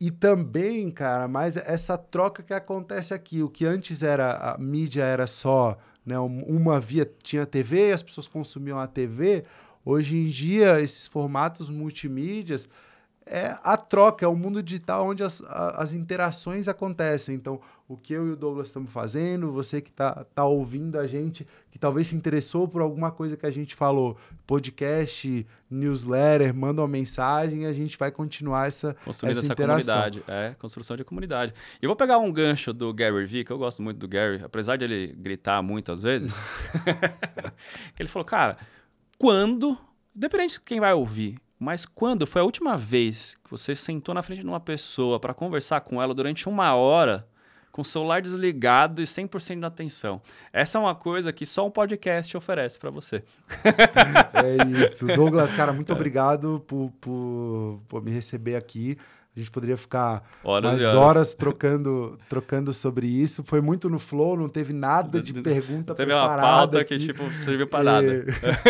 E 0.00 0.10
também, 0.10 0.90
cara, 0.90 1.28
mas 1.28 1.56
essa 1.56 1.96
troca 1.96 2.42
que 2.42 2.52
acontece 2.52 3.14
aqui, 3.14 3.40
o 3.40 3.48
que 3.48 3.64
antes 3.64 4.02
era 4.02 4.54
a 4.54 4.58
mídia 4.58 5.04
era 5.04 5.28
só, 5.28 5.78
né, 6.04 6.18
uma 6.18 6.80
via 6.80 7.08
tinha 7.22 7.46
TV 7.46 7.92
as 7.92 8.02
pessoas 8.02 8.26
consumiam 8.26 8.80
a 8.80 8.88
TV, 8.88 9.44
hoje 9.84 10.16
em 10.16 10.26
dia 10.26 10.80
esses 10.80 11.06
formatos 11.06 11.70
multimídias 11.70 12.68
é 13.26 13.56
a 13.62 13.76
troca, 13.76 14.24
é 14.24 14.28
o 14.28 14.34
mundo 14.34 14.62
digital 14.62 15.08
onde 15.08 15.22
as, 15.22 15.42
as 15.42 15.94
interações 15.94 16.68
acontecem. 16.68 17.34
Então, 17.34 17.60
o 17.88 17.96
que 17.96 18.12
eu 18.12 18.26
e 18.28 18.30
o 18.32 18.36
Douglas 18.36 18.68
estamos 18.68 18.90
fazendo, 18.90 19.52
você 19.52 19.80
que 19.80 19.90
está 19.90 20.24
tá 20.34 20.44
ouvindo 20.44 20.98
a 20.98 21.06
gente, 21.06 21.46
que 21.70 21.78
talvez 21.78 22.08
se 22.08 22.16
interessou 22.16 22.66
por 22.66 22.80
alguma 22.80 23.10
coisa 23.10 23.36
que 23.36 23.44
a 23.44 23.50
gente 23.50 23.74
falou, 23.74 24.16
podcast, 24.46 25.46
newsletter, 25.70 26.54
manda 26.54 26.80
uma 26.80 26.88
mensagem 26.88 27.66
a 27.66 27.72
gente 27.72 27.98
vai 27.98 28.10
continuar 28.10 28.68
essa, 28.68 28.96
Construindo 29.04 29.32
essa, 29.32 29.40
essa 29.40 29.52
interação. 29.52 29.94
comunidade. 29.94 30.24
É, 30.26 30.54
construção 30.58 30.96
de 30.96 31.04
comunidade. 31.04 31.54
E 31.80 31.84
eu 31.84 31.88
vou 31.88 31.96
pegar 31.96 32.18
um 32.18 32.32
gancho 32.32 32.72
do 32.72 32.92
Gary 32.92 33.26
Vee, 33.26 33.44
que 33.44 33.50
eu 33.50 33.58
gosto 33.58 33.82
muito 33.82 33.98
do 33.98 34.08
Gary, 34.08 34.42
apesar 34.42 34.76
de 34.76 34.84
ele 34.84 35.08
gritar 35.08 35.62
muitas 35.62 36.02
vezes. 36.02 36.34
que 37.94 38.02
ele 38.02 38.08
falou, 38.08 38.24
cara, 38.24 38.56
quando, 39.18 39.78
dependente 40.14 40.54
de 40.54 40.60
quem 40.62 40.80
vai 40.80 40.92
ouvir, 40.92 41.38
mas 41.62 41.86
quando 41.86 42.26
foi 42.26 42.42
a 42.42 42.44
última 42.44 42.76
vez 42.76 43.36
que 43.44 43.48
você 43.48 43.76
sentou 43.76 44.12
na 44.12 44.20
frente 44.20 44.40
de 44.40 44.48
uma 44.48 44.58
pessoa 44.58 45.20
para 45.20 45.32
conversar 45.32 45.80
com 45.82 46.02
ela 46.02 46.12
durante 46.12 46.48
uma 46.48 46.74
hora, 46.74 47.24
com 47.70 47.82
o 47.82 47.84
celular 47.84 48.20
desligado 48.20 49.00
e 49.00 49.04
100% 49.04 49.60
de 49.60 49.64
atenção? 49.64 50.20
Essa 50.52 50.78
é 50.78 50.80
uma 50.80 50.96
coisa 50.96 51.32
que 51.32 51.46
só 51.46 51.64
um 51.64 51.70
podcast 51.70 52.36
oferece 52.36 52.80
para 52.80 52.90
você. 52.90 53.22
é 54.34 54.82
isso. 54.82 55.06
Douglas, 55.06 55.52
cara, 55.52 55.72
muito 55.72 55.92
obrigado 55.92 56.64
por, 56.66 56.90
por, 57.00 57.80
por 57.86 58.02
me 58.02 58.10
receber 58.10 58.56
aqui. 58.56 58.98
A 59.34 59.38
gente 59.38 59.50
poderia 59.50 59.78
ficar 59.78 60.22
horas 60.44 60.72
mais 60.72 60.82
horas. 60.82 60.94
horas, 60.94 61.34
trocando, 61.34 62.18
trocando 62.28 62.74
sobre 62.74 63.06
isso. 63.06 63.42
Foi 63.42 63.62
muito 63.62 63.88
no 63.88 63.98
flow, 63.98 64.36
não 64.36 64.46
teve 64.46 64.74
nada 64.74 65.22
de 65.22 65.32
pergunta 65.40 65.94
Teve 65.94 66.12
uma 66.12 66.36
pauta 66.36 66.80
aqui. 66.80 66.98
que, 66.98 67.06
tipo, 67.06 67.24
serviu 67.40 67.66
para 67.66 67.82
nada. 67.82 68.26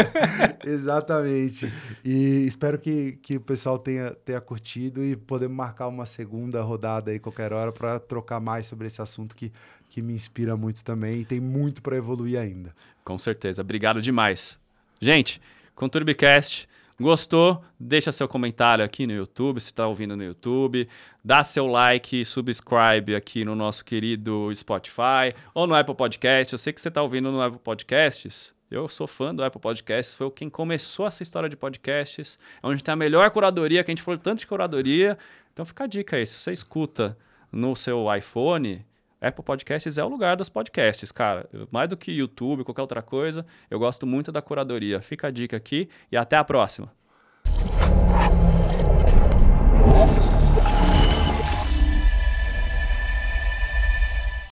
Exatamente. 0.64 1.72
E 2.04 2.46
espero 2.46 2.78
que, 2.78 3.18
que 3.20 3.38
o 3.38 3.40
pessoal 3.40 3.76
tenha, 3.76 4.12
tenha 4.24 4.40
curtido 4.40 5.02
e 5.02 5.16
podemos 5.16 5.56
marcar 5.56 5.88
uma 5.88 6.06
segunda 6.06 6.62
rodada 6.62 7.10
aí 7.10 7.18
qualquer 7.18 7.52
hora 7.52 7.72
para 7.72 7.98
trocar 7.98 8.38
mais 8.38 8.68
sobre 8.68 8.86
esse 8.86 9.02
assunto 9.02 9.34
que, 9.34 9.52
que 9.90 10.00
me 10.00 10.14
inspira 10.14 10.56
muito 10.56 10.84
também 10.84 11.22
e 11.22 11.24
tem 11.24 11.40
muito 11.40 11.82
para 11.82 11.96
evoluir 11.96 12.38
ainda. 12.38 12.72
Com 13.04 13.18
certeza. 13.18 13.62
Obrigado 13.62 14.00
demais. 14.00 14.60
Gente, 15.00 15.40
Conturbicast 15.74 16.68
Gostou? 17.02 17.62
Deixa 17.78 18.12
seu 18.12 18.28
comentário 18.28 18.84
aqui 18.84 19.08
no 19.08 19.12
YouTube, 19.12 19.60
se 19.60 19.66
está 19.66 19.88
ouvindo 19.88 20.16
no 20.16 20.22
YouTube. 20.22 20.88
Dá 21.24 21.42
seu 21.42 21.66
like, 21.66 22.24
subscribe 22.24 23.16
aqui 23.16 23.44
no 23.44 23.56
nosso 23.56 23.84
querido 23.84 24.54
Spotify 24.54 25.34
ou 25.52 25.66
no 25.66 25.74
Apple 25.74 25.96
Podcast. 25.96 26.52
Eu 26.52 26.58
sei 26.58 26.72
que 26.72 26.80
você 26.80 26.86
está 26.86 27.02
ouvindo 27.02 27.32
no 27.32 27.42
Apple 27.42 27.58
Podcasts. 27.58 28.54
Eu 28.70 28.86
sou 28.86 29.08
fã 29.08 29.34
do 29.34 29.42
Apple 29.42 29.60
Podcasts, 29.60 30.14
foi 30.14 30.30
quem 30.30 30.48
começou 30.48 31.06
essa 31.06 31.22
história 31.22 31.48
de 31.48 31.56
podcasts, 31.56 32.38
é 32.62 32.66
onde 32.66 32.82
tem 32.82 32.92
a 32.92 32.96
melhor 32.96 33.30
curadoria, 33.30 33.84
que 33.84 33.90
a 33.90 33.92
gente 33.92 34.02
falou 34.02 34.18
tanto 34.18 34.38
de 34.38 34.46
curadoria. 34.46 35.18
Então 35.52 35.62
fica 35.64 35.84
a 35.84 35.86
dica 35.86 36.16
aí, 36.16 36.26
se 36.26 36.38
você 36.38 36.52
escuta 36.52 37.18
no 37.50 37.76
seu 37.76 38.06
iPhone, 38.14 38.82
Apple 39.22 39.44
Podcasts 39.44 39.96
é 39.96 40.04
o 40.04 40.08
lugar 40.08 40.36
dos 40.36 40.48
podcasts, 40.48 41.12
cara. 41.12 41.48
Mais 41.70 41.88
do 41.88 41.96
que 41.96 42.10
YouTube, 42.10 42.64
qualquer 42.64 42.82
outra 42.82 43.00
coisa, 43.00 43.46
eu 43.70 43.78
gosto 43.78 44.04
muito 44.04 44.32
da 44.32 44.42
curadoria. 44.42 45.00
Fica 45.00 45.28
a 45.28 45.30
dica 45.30 45.56
aqui 45.56 45.88
e 46.10 46.16
até 46.16 46.36
a 46.36 46.42
próxima. 46.42 46.92